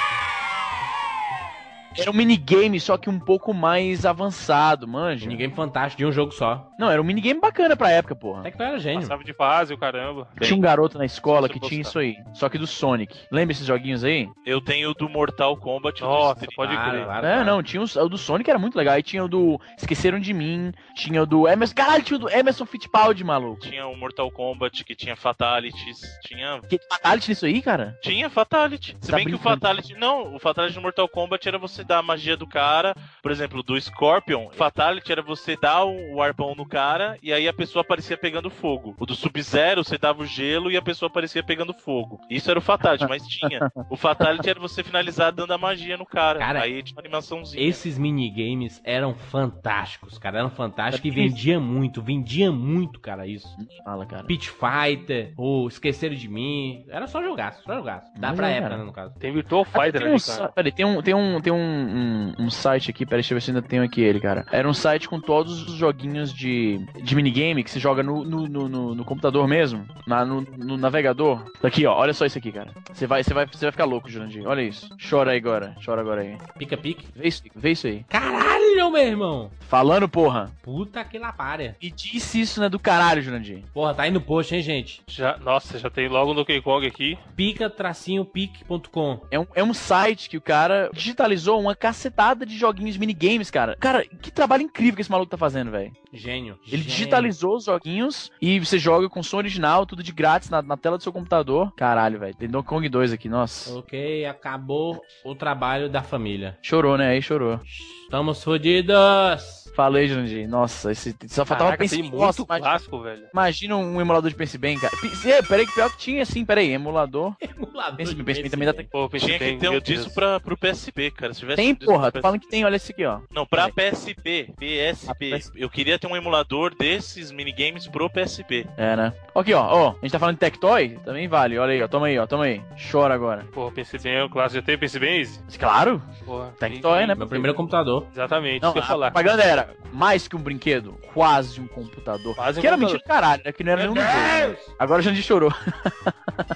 Era 2.01 2.11
um 2.11 2.15
minigame, 2.15 2.81
só 2.81 2.97
que 2.97 3.09
um 3.11 3.19
pouco 3.19 3.53
mais 3.55 4.05
avançado, 4.07 4.87
manja. 4.87 5.27
Ninguém 5.29 5.51
fantástico 5.51 5.99
de 5.99 6.07
um 6.07 6.13
jogo 6.13 6.33
só. 6.33 6.69
Não, 6.79 6.91
era 6.91 7.01
um 7.01 7.05
minigame 7.05 7.41
bacana 7.41 7.77
pra 7.77 7.91
época, 7.91 8.15
porra. 8.15 8.43
Tectoy 8.43 8.67
era 8.67 8.79
gênio. 8.79 9.01
Passava 9.01 9.25
de 9.25 9.33
fase, 9.35 9.75
o 9.75 9.79
caramba. 9.79 10.29
Tinha 10.41 10.57
um 10.57 10.61
garoto 10.61 10.99
na 10.99 11.05
escola 11.05 11.49
que 11.49 11.61
tinha 11.61 11.81
isso 11.81 11.99
aí. 11.99 12.17
Só 12.33 12.49
que 12.49 12.59
do 12.59 12.67
Sonic. 12.67 13.17
Lembra 13.31 13.53
esses 13.53 13.67
joguinhos 13.67 14.05
aí? 14.05 14.29
Eu 14.47 14.61
tenho 14.61 14.91
o 14.91 14.95
do 14.95 15.09
Mortal 15.09 15.57
Kombat. 15.57 16.01
do 16.01 16.07
Nossa, 16.07 16.41
Street. 16.41 16.55
pode 16.57 16.73
crer. 16.77 17.05
claro, 17.05 17.27
é, 17.27 17.31
claro. 17.33 17.45
não, 17.45 17.63
tinha 17.63 17.83
os, 17.83 17.97
o 17.97 18.09
do 18.09 18.19
Sonic 18.19 18.49
era 18.49 18.59
muito 18.59 18.77
legal. 18.77 18.95
Aí 18.95 19.03
tinha 19.03 19.25
o 19.25 19.29
do 19.29 19.61
Esqueceram 19.77 20.19
de 20.19 20.33
Mim, 20.33 20.73
tinha 20.95 21.23
o 21.23 21.27
do 21.27 21.47
Emerson. 21.49 21.75
Caralho, 21.75 22.03
tinha 22.03 22.17
o 22.17 22.21
do 22.21 22.31
Emerson 22.31 22.65
Fittipaldi, 22.67 23.23
maluco. 23.25 23.61
Tinha 23.61 23.87
o 23.87 23.97
Mortal 23.97 24.31
Kombat 24.31 24.85
que 24.85 24.95
tinha 24.95 25.17
Fatalities. 25.17 26.01
Tinha. 26.25 26.61
Que 26.69 26.79
fatality 26.91 27.29
nisso 27.31 27.47
aí, 27.47 27.61
cara? 27.63 27.97
Tinha 28.03 28.31
Fatality. 28.31 28.97
Se 29.01 29.11
Tá 29.11 29.17
bem 29.17 29.27
que 29.27 29.35
o 29.35 29.39
brincando. 29.39 29.61
Fatality. 29.61 29.95
Não, 29.95 30.35
o 30.35 30.39
Fatality 30.39 30.77
no 30.77 30.83
Mortal 30.83 31.09
Kombat 31.09 31.47
era 31.49 31.59
você 31.59 31.85
dar 31.91 31.99
a 31.99 32.03
magia 32.03 32.37
do 32.37 32.47
cara. 32.47 32.95
Por 33.23 33.31
exemplo, 33.31 33.63
do 33.63 33.79
Scorpion. 33.81 34.49
Fatality 34.51 35.11
era 35.13 35.23
você 35.23 35.57
dar 35.57 35.85
o 35.85 36.23
arpão 36.23 36.55
no 36.55 36.67
cara 36.67 37.19
e 37.23 37.33
aí 37.33 37.47
a 37.49 37.53
pessoa 37.53 37.83
aparecia 37.83 38.17
pegando 38.17 38.49
fogo. 38.49 38.95
O 38.99 39.05
do 39.05 39.15
Sub-Zero, 39.15 39.85
você 39.85 39.99
dava 39.99 40.23
o 40.23 40.27
gelo 40.27 40.71
e 40.71 40.77
a 40.77 40.83
pessoa 40.83 41.09
aparecia 41.09 41.43
pegando 41.43 41.75
fogo. 41.75 42.21
Isso 42.31 42.49
era 42.51 42.59
o 42.59 42.63
Fatality, 42.63 43.07
mas 43.09 43.27
tinha. 43.27 43.71
O 43.91 43.97
Fatality 43.97 44.49
era 44.49 44.61
você 44.61 44.83
finalizar 44.83 45.33
dando 45.33 45.53
a 45.53 45.59
magia 45.59 45.97
no 45.97 46.07
cara. 46.07 46.39
Cara, 46.39 46.63
aí 46.63 46.83
tinha 46.83 46.97
uma 46.97 47.03
animaçãozinha. 47.03 47.63
Esses 47.63 47.99
minigames 47.99 48.81
eram 48.85 49.15
fantásticos, 49.15 50.19
cara. 50.19 50.39
Eram 50.39 50.51
fantásticos 50.51 51.05
e 51.05 51.09
isso. 51.09 51.17
vendia 51.17 51.61
muito, 51.61 52.01
vendia 52.03 52.53
muito, 52.53 53.01
cara, 53.01 53.27
isso. 53.27 53.49
Fala, 53.85 54.07
cara. 54.07 54.25
Pit 54.25 54.51
Fighter, 54.51 55.33
ou 55.37 55.67
Esqueceram 55.69 56.15
de 56.15 56.29
Mim. 56.29 56.85
Era 56.89 57.07
só 57.07 57.23
jogar, 57.23 57.53
só 57.55 57.75
jogar. 57.75 58.05
Dá 58.17 58.29
Mas 58.29 58.37
pra 58.37 58.51
é, 58.51 58.57
época, 58.59 58.77
né, 58.77 58.85
no 58.85 58.93
caso. 58.93 59.15
Tem 59.19 59.33
Virtual 59.33 59.63
Ah, 59.63 59.65
Fighter 59.65 59.93
tem, 60.01 60.03
ali, 60.03 60.15
uns, 60.15 60.37
cara. 60.37 60.49
peraí, 60.53 60.73
tem 60.73 60.85
um, 60.87 61.03
tem 61.03 61.15
um, 61.15 61.41
tem 61.41 61.53
um 61.53 61.70
um, 61.71 62.35
um 62.47 62.51
site 62.51 62.91
aqui, 62.91 63.05
peraí, 63.07 63.21
deixa 63.23 63.33
eu 63.35 63.37
ver 63.37 63.41
se 63.43 63.51
eu 63.51 63.55
ainda 63.57 63.67
tenho 63.67 63.83
aqui 63.83 64.01
ele, 64.01 64.21
cara. 64.21 64.45
Era 64.51 64.69
um 64.69 64.75
site 64.75 65.09
com 65.09 65.21
todos 65.21 65.63
os 65.69 65.75
joguinhos 65.75 66.33
de, 66.35 66.79
de 67.03 67.15
minigame 67.15 67.63
que 67.65 67.71
se 67.71 67.79
joga 67.79 68.03
no, 68.03 68.25
no, 68.25 68.47
no, 68.49 68.69
no- 68.69 68.95
no 68.95 69.05
computador 69.05 69.47
mesmo, 69.49 69.87
na, 70.07 70.25
no, 70.25 70.41
no 70.43 70.77
navegador. 70.77 71.45
Aqui, 71.63 71.87
ó, 71.87 71.95
olha 71.97 72.13
só 72.13 72.27
isso 72.27 72.39
aqui, 72.39 72.51
cara. 72.53 72.71
Você 72.93 73.07
vai, 73.07 73.23
você 73.23 73.33
vai, 73.35 73.47
você 73.47 73.65
vai 73.67 73.73
ficar 73.73 73.85
louco, 73.85 74.09
Jurandir. 74.11 74.47
Olha 74.47 74.63
isso. 74.63 74.89
Chora 75.09 75.33
aí 75.33 75.39
agora, 75.39 75.75
chora 75.85 76.01
agora 76.01 76.21
aí. 76.23 76.37
Pica-pique. 76.59 77.07
Vê 77.15 77.29
isso, 77.29 77.43
vê 77.55 77.71
isso 77.73 77.87
aí. 77.87 78.05
Caralho, 78.09 78.91
meu 78.91 79.03
irmão. 79.03 79.51
Falando, 79.61 80.09
porra. 80.09 80.51
Puta 80.63 81.05
que 81.05 81.19
lapária. 81.19 81.77
E 81.81 81.91
disse 81.91 82.41
isso, 82.41 82.61
né, 82.61 82.69
do 82.69 82.79
caralho, 82.79 83.23
Jurandir. 83.23 83.63
Porra, 83.73 83.95
tá 83.95 84.03
aí 84.05 84.11
no 84.11 84.21
post, 84.21 84.55
hein, 84.55 84.63
gente? 84.63 85.03
Já, 85.07 85.37
nossa, 85.39 85.79
já 85.79 85.89
tem 85.91 86.09
logo 86.09 86.31
no 86.31 86.41
Donkey 86.41 86.61
Kong 86.61 86.87
aqui. 86.87 87.17
pica-pique.com. 87.37 89.21
É 89.31 89.39
um, 89.39 89.47
é 89.55 89.63
um 89.65 89.75
site 89.75 90.29
que 90.29 90.37
o 90.37 90.41
cara 90.41 90.91
digitalizou 90.93 91.60
uma 91.61 91.75
cacetada 91.75 92.45
de 92.47 92.57
joguinhos 92.57 92.97
minigames, 92.97 93.51
cara. 93.51 93.77
Cara, 93.79 94.05
que 94.05 94.31
trabalho 94.31 94.63
incrível 94.63 94.97
que 94.97 95.03
esse 95.03 95.11
maluco 95.11 95.31
tá 95.31 95.37
fazendo, 95.37 95.71
velho. 95.71 95.93
Gênio. 96.13 96.59
Ele 96.67 96.79
Gênio. 96.79 96.85
digitalizou 96.87 97.57
os 97.57 97.65
joguinhos 97.65 98.31
e 98.41 98.59
você 98.59 98.79
joga 98.79 99.09
com 99.09 99.23
som 99.23 99.37
original, 99.37 99.87
tudo 99.87 100.03
de 100.03 100.13
grátis 100.13 100.51
na, 100.51 100.61
na 100.63 100.77
tela 100.77 100.97
do 100.97 101.03
seu 101.03 101.13
computador. 101.13 101.73
Caralho, 101.77 102.19
velho. 102.19 102.35
Tem 102.35 102.49
Donkey 102.49 102.69
Kong 102.69 102.89
2 102.89 103.13
aqui, 103.13 103.29
nossa. 103.29 103.79
Ok, 103.79 104.25
acabou 104.27 105.01
o 105.25 105.35
trabalho 105.35 105.89
da 105.89 106.03
família. 106.03 106.59
Chorou, 106.63 106.97
né? 106.97 107.11
Aí 107.11 107.23
chorou. 107.23 107.61
Estamos 108.05 108.43
fodidos. 108.43 109.60
Falei, 109.81 110.09
Jurandir. 110.09 110.47
Nossa, 110.47 110.93
esse 110.93 111.17
só 111.29 111.45
faltava 111.45 111.71
Caraca, 111.71 111.83
pensar. 111.85 111.97
tem 111.97 112.03
muito 112.03 112.19
Nossa, 112.19 112.43
imagina, 112.43 112.69
clássico, 112.69 113.01
velho. 113.01 113.23
imagina 113.33 113.77
um 113.77 113.99
emulador 113.99 114.29
de 114.31 114.37
Pense 114.37 114.59
Bem, 114.59 114.79
cara. 114.79 114.93
É, 115.25 115.41
Peraí, 115.43 115.67
que 115.67 115.73
pior 115.73 115.91
que 115.91 115.97
tinha, 115.97 116.25
sim, 116.27 116.45
peraí. 116.45 116.71
Emulador. 116.71 117.35
Emulador 117.41 117.97
Pense 117.97 118.11
de 118.15 118.23
Bem, 118.23 118.25
Pense 118.27 118.43
Bem 118.43 118.51
também 118.51 118.67
dá. 118.67 118.75
Pô, 118.91 119.09
pensei 119.09 119.39
Tinha 119.39 119.39
que 119.39 119.57
ter 119.59 119.71
um 119.71 119.81
disso 119.81 120.13
pra, 120.13 120.39
pro 120.39 120.55
PSP, 120.57 121.11
cara. 121.13 121.33
Se 121.33 121.41
tivesse 121.41 121.57
Tem, 121.57 121.73
um 121.73 121.77
porra. 121.77 122.13
Tô 122.13 122.21
falando 122.21 122.41
que 122.41 122.49
tem, 122.49 122.63
olha 122.65 122.77
esse 122.77 122.93
aqui, 122.93 123.07
ó. 123.07 123.21
Não, 123.33 123.47
pra 123.47 123.71
PSP, 123.71 124.53
PSP. 124.59 125.07
Ah, 125.09 125.15
PSP. 125.15 125.63
Eu 125.63 125.71
queria 125.71 125.99
ter 125.99 126.07
um 126.07 126.15
emulador 126.17 126.75
desses 126.79 127.31
minigames 127.33 127.87
pro 127.89 128.11
PSP. 128.11 128.67
É, 128.77 128.95
né? 128.97 129.13
Aqui, 129.35 129.55
ó. 129.55 129.63
Ó, 129.63 129.89
a 129.91 129.95
gente 130.03 130.13
tá 130.13 130.19
falando 130.19 130.35
de 130.35 130.41
Tectoy? 130.41 130.99
Também 131.05 131.27
vale. 131.27 131.59
Olha 131.59 131.73
aí, 131.73 131.83
ó. 131.83 131.89
Toma 131.89 132.07
aí, 132.09 132.19
ó. 132.19 132.27
Toma 132.27 132.45
aí. 132.45 132.61
Chora 132.91 133.15
agora. 133.15 133.45
Porra, 133.53 133.73
pensei 133.73 133.99
bem, 133.99 134.15
é 134.17 134.25
o 134.25 134.29
clássico. 134.29 134.61
Já 134.61 134.63
tem 134.67 134.77
pensei 134.77 135.01
bem? 135.01 135.25
Claro. 135.59 136.03
Porra. 136.27 136.53
Tectoy, 136.59 137.07
né? 137.07 137.15
Meu 137.15 137.27
primeiro 137.27 137.57
computador. 137.57 138.07
Exatamente, 138.13 138.61
Não, 138.63 138.69
isso 138.69 138.75
que 138.75 138.79
eu 138.81 138.83
falar. 138.85 139.11
propaganda 139.11 139.43
era 139.43 139.70
mais 139.93 140.27
que 140.29 140.37
um 140.37 140.41
brinquedo, 140.41 140.99
quase 141.13 141.61
um 141.61 141.67
computador. 141.67 142.35
Quase 142.35 142.59
um 142.59 142.61
que 142.61 142.67
era 142.67 142.77
computador. 142.77 142.99
mentira 143.01 143.15
caralho, 143.15 143.43
né? 143.45 143.53
Que 143.53 143.65
não 143.65 143.73
era 143.73 143.83
nenhum 143.83 143.95
dois. 143.95 144.07
né? 144.07 144.57
Agora 144.79 145.01
o 145.01 145.03
Jandir 145.03 145.23
chorou. 145.23 145.53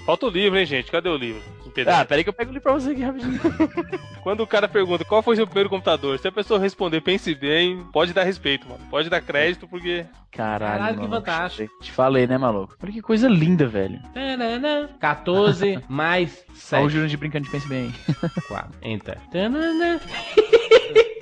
Falta 0.04 0.26
o 0.26 0.30
livro, 0.30 0.58
hein, 0.58 0.66
gente? 0.66 0.90
Cadê 0.90 1.08
o 1.08 1.16
livro? 1.16 1.42
Em 1.66 1.74
Ah, 1.86 2.04
peraí 2.04 2.22
que 2.22 2.28
eu 2.30 2.32
pego 2.32 2.50
ali 2.50 2.60
pra 2.60 2.72
você 2.72 2.92
aqui 2.92 3.02
rapidinho. 3.02 3.40
Quando 4.22 4.40
o 4.42 4.46
cara 4.46 4.68
pergunta 4.68 5.04
qual 5.04 5.22
foi 5.22 5.34
seu 5.36 5.44
primeiro 5.46 5.68
computador, 5.68 6.18
se 6.18 6.28
a 6.28 6.32
pessoa 6.32 6.58
responder 6.60 7.00
pense 7.00 7.34
bem, 7.34 7.84
pode 7.92 8.12
dar 8.12 8.22
respeito, 8.22 8.66
mano. 8.68 8.80
Pode 8.88 9.10
dar 9.10 9.20
crédito, 9.20 9.66
porque. 9.66 10.06
Caralho, 10.30 10.78
Caralho, 10.78 11.00
que 11.00 11.08
fantástico. 11.08 11.78
Te 11.80 11.92
falei, 11.92 12.26
né, 12.26 12.38
maluco? 12.38 12.76
Olha 12.82 12.92
que 12.92 13.02
coisa 13.02 13.28
linda, 13.28 13.66
velho. 13.66 14.00
Tanana. 14.12 14.90
14 15.00 15.80
mais 15.88 16.44
Olha 16.48 16.54
o 16.54 16.56
7. 16.56 16.88
Jurandir 16.90 17.18
brincando 17.18 17.44
de 17.44 17.50
Pense 17.50 17.68
Bem 17.68 17.92
aí. 18.08 18.14
4. 18.48 18.70
Enter. 18.82 19.18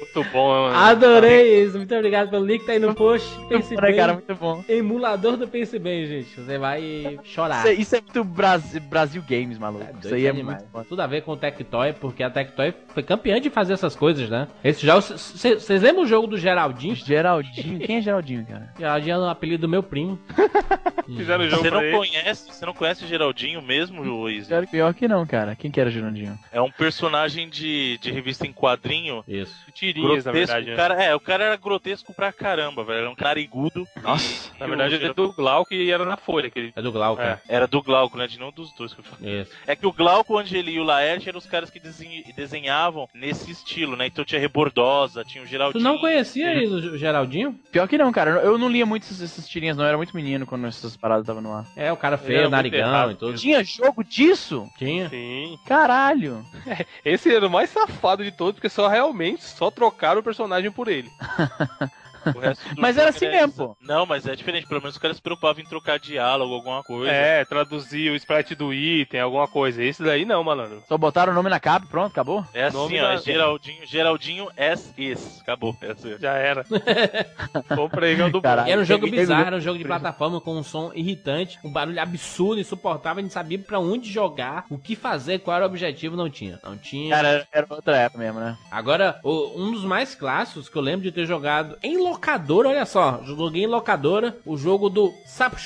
Muito 0.03 0.25
bom, 0.31 0.49
mano. 0.65 0.77
Adorei 0.77 1.63
isso. 1.65 1.77
Muito 1.77 1.95
obrigado 1.95 2.29
pelo 2.31 2.45
link, 2.45 2.65
tá 2.67 2.73
aí 2.73 2.79
no 2.79 2.95
post. 2.95 3.29
Pense 3.49 3.75
bom, 3.75 3.81
né, 3.81 3.87
bem. 3.89 3.97
cara? 3.97 4.13
Muito 4.15 4.35
bom. 4.35 4.65
Emulador 4.69 5.37
do 5.37 5.47
Pense 5.47 5.79
Bem, 5.79 6.07
gente. 6.07 6.41
Você 6.41 6.59
vai 6.59 7.19
chorar. 7.25 7.59
Isso, 7.61 7.69
é- 7.69 7.75
isso 7.75 7.97
é 7.97 8.01
muito 8.01 8.25
Brasil, 8.25 8.81
Brasil 8.83 9.23
Games, 9.29 9.59
maluco. 9.59 9.85
É, 9.85 9.93
isso 10.05 10.15
aí 10.15 10.27
é 10.27 10.33
demais. 10.33 10.59
muito 10.59 10.71
foda. 10.71 10.85
Tudo 10.89 11.01
a 11.01 11.07
ver 11.07 11.23
com 11.23 11.33
o 11.33 11.37
Tectoy, 11.37 11.93
porque 11.95 12.23
a 12.23 12.31
Tectoy 12.31 12.75
foi 12.89 13.03
campeã 13.03 13.41
de 13.41 13.49
fazer 13.51 13.73
essas 13.75 13.95
coisas, 13.97 14.29
né? 14.29 14.49
Esse 14.65 14.85
jogo. 14.87 15.01
Vocês 15.01 15.83
lembram 15.83 16.03
o 16.05 16.07
jogo 16.07 16.27
do 16.27 16.37
Geraldinho? 16.39 16.95
Geraldinho. 16.95 17.79
Quem 17.81 17.97
é 17.99 18.01
Geraldinho, 18.01 18.45
cara? 18.47 18.73
Geraldinho 18.79 19.15
é 19.15 19.19
o 19.19 19.25
apelido 19.29 19.63
do 19.63 19.69
meu 19.69 19.83
primo. 19.83 20.19
Fizeram 21.17 21.45
o 21.45 21.49
jogo 21.49 21.63
Você 21.63 21.71
não 21.71 21.83
ele. 21.83 21.97
conhece, 21.97 22.53
você 22.53 22.65
não 22.67 22.73
conhece 22.73 23.05
o 23.05 23.09
Geraldinho 23.09 23.61
mesmo, 23.61 24.03
Luiz? 24.05 24.47
Pior- 24.47 24.67
Pior 24.67 24.95
que 24.95 25.09
não, 25.09 25.27
cara. 25.27 25.55
Quem 25.57 25.71
que 25.71 25.81
era 25.81 25.91
Geraldinho? 25.91 26.39
É 26.53 26.61
um 26.61 26.71
personagem 26.71 27.49
de, 27.49 27.99
de 27.99 28.11
revista 28.11 28.47
em 28.47 28.53
quadrinho. 28.53 29.23
Isso. 29.27 29.55
Tirinhas, 29.95 30.25
na 30.25 30.33
grotesco. 30.33 30.55
verdade. 30.55 30.67
o 30.67 30.71
né? 30.71 30.77
cara, 30.77 31.03
é, 31.05 31.15
o 31.15 31.21
cara 31.21 31.45
era 31.45 31.57
grotesco 31.57 32.15
pra 32.15 32.33
caramba, 32.33 32.85
velho. 32.85 32.99
Era 33.01 33.11
um 33.11 33.15
narigudo. 33.19 33.87
Nossa. 34.03 34.51
Na 34.59 34.67
verdade, 34.67 34.95
ele 34.95 35.07
é 35.07 35.13
do 35.15 35.33
Glauco 35.33 35.73
e 35.75 35.91
era 35.91 36.05
na 36.05 36.17
Folha. 36.17 36.51
Que 36.51 36.59
ele... 36.59 36.73
É 36.77 36.83
do 36.83 36.93
Glauco. 36.93 37.21
É. 37.23 37.41
Era 37.49 37.67
do 37.67 37.83
Glauco, 37.83 38.17
né? 38.17 38.27
De 38.27 38.39
nenhum 38.39 38.53
dos 38.53 38.73
dois 38.75 38.93
que 38.95 39.01
eu 39.01 39.05
falei. 39.05 39.43
Isso. 39.43 39.53
É 39.67 39.75
que 39.77 39.87
o 39.87 39.93
Glauco, 39.93 40.35
o 40.35 40.39
Angeli 40.39 40.73
e 40.73 40.81
o 40.81 40.85
Laerte 40.85 41.29
eram 41.29 41.39
os 41.39 41.47
caras 41.47 41.71
que 41.71 41.81
desen- 41.81 42.25
desenhavam 42.37 43.09
nesse 43.15 43.51
estilo, 43.51 43.97
né? 43.97 44.07
Então 44.07 44.25
tinha 44.25 44.41
Rebordosa, 44.41 45.25
tinha 45.25 45.43
o 45.43 45.47
Tu 45.47 45.51
Geraldinho. 45.51 45.83
não 45.85 45.99
conhecia 45.99 46.49
aí 46.49 46.67
o 46.67 46.97
Geraldinho? 46.99 47.59
Pior 47.71 47.87
que 47.89 47.99
não, 47.99 48.13
cara. 48.13 48.31
Eu 48.43 48.59
não 48.59 48.69
lia 48.69 48.87
muito 48.87 49.05
essas, 49.05 49.23
essas 49.23 49.49
tirinhas, 49.49 49.77
não. 49.77 49.85
Eu 49.85 49.89
era 49.89 49.97
muito 49.97 50.15
menino 50.15 50.47
quando 50.47 50.67
essas 50.67 50.97
paradas 50.97 51.23
estavam 51.25 51.43
no 51.43 51.53
ar. 51.53 51.67
É, 51.77 51.93
o 51.93 51.97
cara 51.97 52.17
Ele 52.17 52.25
feio, 52.27 52.39
era 52.41 52.51
narigão 52.51 52.81
errado, 52.81 53.13
e 53.13 53.15
tudo. 53.15 53.39
Tinha 53.39 53.63
jogo 53.65 54.05
disso? 54.05 54.69
Tinha. 54.79 55.09
Sim. 55.09 55.59
Caralho. 55.67 56.45
Esse 57.05 57.35
era 57.35 57.47
o 57.47 57.51
mais 57.51 57.71
safado 57.71 58.23
de 58.25 58.31
todos, 58.33 58.55
porque 58.55 58.69
só 58.69 58.89
realmente 58.89 59.43
só 59.45 59.71
trocaram 59.83 60.21
o 60.21 60.23
personagem 60.23 60.71
por 60.71 60.87
ele. 60.87 61.11
O 62.27 62.81
Mas 62.81 62.97
era 62.97 63.11
assim 63.11 63.29
mesmo, 63.29 63.53
pô. 63.53 63.77
Não, 63.81 64.07
mas 64.07 64.27
é 64.27 64.35
diferente. 64.35 64.67
Pelo 64.67 64.81
menos 64.81 64.95
os 64.97 65.01
caras 65.01 65.17
se 65.17 65.23
preocupavam 65.23 65.63
em 65.63 65.67
trocar 65.67 65.99
diálogo, 65.99 66.55
alguma 66.55 66.83
coisa. 66.83 67.11
É, 67.13 67.45
traduzir 67.45 68.11
o 68.11 68.17
sprite 68.17 68.55
do 68.55 68.73
item, 68.73 69.21
alguma 69.21 69.49
coisa. 69.49 69.83
Esse 69.83 70.03
daí 70.03 70.25
não, 70.25 70.43
malandro. 70.45 70.83
Só 70.89 70.97
botaram 70.99 71.33
o 71.33 71.35
nome 71.35 71.51
na 71.51 71.59
capa, 71.61 71.87
pronto, 71.87 72.13
acabou? 72.13 72.45
É 72.55 72.65
assim, 72.65 72.77
Nome 72.77 73.01
ó. 73.01 73.03
da- 73.03 73.13
É 73.15 73.19
Geraldinho, 73.19 73.87
Geraldinho 73.87 74.49
S. 74.57 74.93
Is. 74.97 75.41
Acabou. 75.41 75.77
É 75.81 75.93
assim. 75.93 76.17
Já 76.19 76.33
era. 76.35 76.65
Comprei, 77.75 78.21
é 78.21 78.25
o 78.25 78.31
do 78.31 78.41
Caralho. 78.43 78.71
Era 78.71 78.81
um 78.81 78.85
jogo 78.85 79.05
peguei- 79.05 79.21
bizarro, 79.21 79.39
peguei- 79.41 79.47
era 79.49 79.57
um 79.57 79.61
jogo 79.61 79.79
de 79.79 79.85
plataforma 79.85 80.41
com 80.41 80.57
um 80.57 80.63
som 80.63 80.91
irritante, 80.95 81.59
um 81.65 81.71
barulho 81.71 82.01
absurdo, 82.01 82.61
insuportável, 82.61 83.21
a 83.21 83.23
gente 83.23 83.33
sabia 83.33 83.59
pra 83.59 83.79
onde 83.79 84.11
jogar, 84.11 84.65
o 84.71 84.79
que 84.79 84.95
fazer, 84.97 85.41
qual 85.41 85.57
era 85.57 85.65
o 85.65 85.69
objetivo, 85.69 86.17
não 86.17 86.29
tinha. 86.31 86.59
Não 86.63 86.77
tinha. 86.77 87.15
Cara, 87.15 87.47
era- 87.53 87.67
outra 87.71 87.97
época 87.97 88.19
mesmo, 88.23 88.41
né? 88.41 88.57
Agora, 88.71 89.19
o- 89.23 89.53
um 89.61 89.73
dos 89.73 89.85
mais 89.85 90.15
clássicos 90.15 90.69
que 90.69 90.77
eu 90.77 90.83
lembro 90.83 91.03
de 91.03 91.13
ter 91.13 91.27
jogado 91.27 91.77
em 91.83 91.97
locadora, 92.13 92.69
olha 92.69 92.85
só, 92.85 93.23
joguei 93.25 93.65
em 93.65 93.67
locadora 93.67 94.37
o 94.45 94.57
jogo 94.57 94.91
do 94.91 95.13
Sapo. 95.27 95.57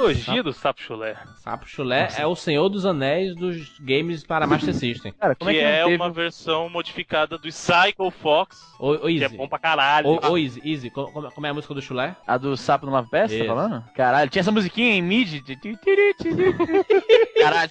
A 0.00 0.14
trilogia 0.14 0.42
do 0.42 0.52
Sapo 0.52 0.80
Chulé. 0.80 1.16
Sapo 1.36 1.68
Chulé 1.68 2.08
é 2.16 2.26
o 2.26 2.34
senhor 2.34 2.68
dos 2.68 2.86
anéis 2.86 3.34
dos 3.36 3.78
games 3.80 4.24
para 4.24 4.46
Master 4.46 4.74
System. 4.74 5.12
Cara, 5.12 5.34
como 5.34 5.50
Que 5.50 5.58
é 5.58 5.60
que 5.60 5.66
não 5.66 5.72
é 5.72 5.84
teve... 5.84 5.96
uma 5.96 6.10
versão 6.10 6.68
modificada 6.68 7.36
do 7.36 7.48
Psycho 7.48 8.10
Fox. 8.10 8.60
Ô, 8.78 8.92
ô 8.92 8.98
Que 9.00 9.18
é 9.18 9.22
Easy. 9.24 9.36
bom 9.36 9.48
pra 9.48 9.58
caralho. 9.58 10.08
Ô, 10.08 10.38
Easy, 10.38 10.60
Easy, 10.64 10.90
co- 10.90 11.10
como, 11.12 11.30
como 11.30 11.46
é 11.46 11.50
a 11.50 11.54
música 11.54 11.74
do 11.74 11.82
Chulé? 11.82 12.16
A 12.26 12.38
do 12.38 12.56
sapo 12.56 12.86
Pé, 13.10 13.28
você 13.28 13.38
tá 13.40 13.46
falando? 13.46 13.84
Caralho, 13.94 14.30
tinha 14.30 14.40
essa 14.40 14.52
musiquinha 14.52 14.94
em 14.94 15.02
mid. 15.02 15.40
Caralho. 17.40 17.70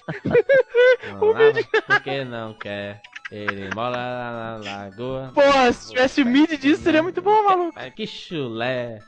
Não, 1.12 1.32
lá, 1.32 1.40
por 1.86 2.00
que 2.02 2.24
não 2.24 2.54
quer? 2.54 3.00
Ele 3.30 3.72
mora 3.74 3.96
na 3.96 4.56
lagoa. 4.64 5.30
Porra, 5.32 5.72
se 5.72 5.90
tivesse 5.90 6.24
mid 6.24 6.58
disso, 6.58 6.82
seria 6.82 7.02
muito 7.02 7.22
bom, 7.22 7.44
maluco. 7.44 7.78
Ai, 7.78 7.90
que 7.90 8.06
chulé. 8.06 9.00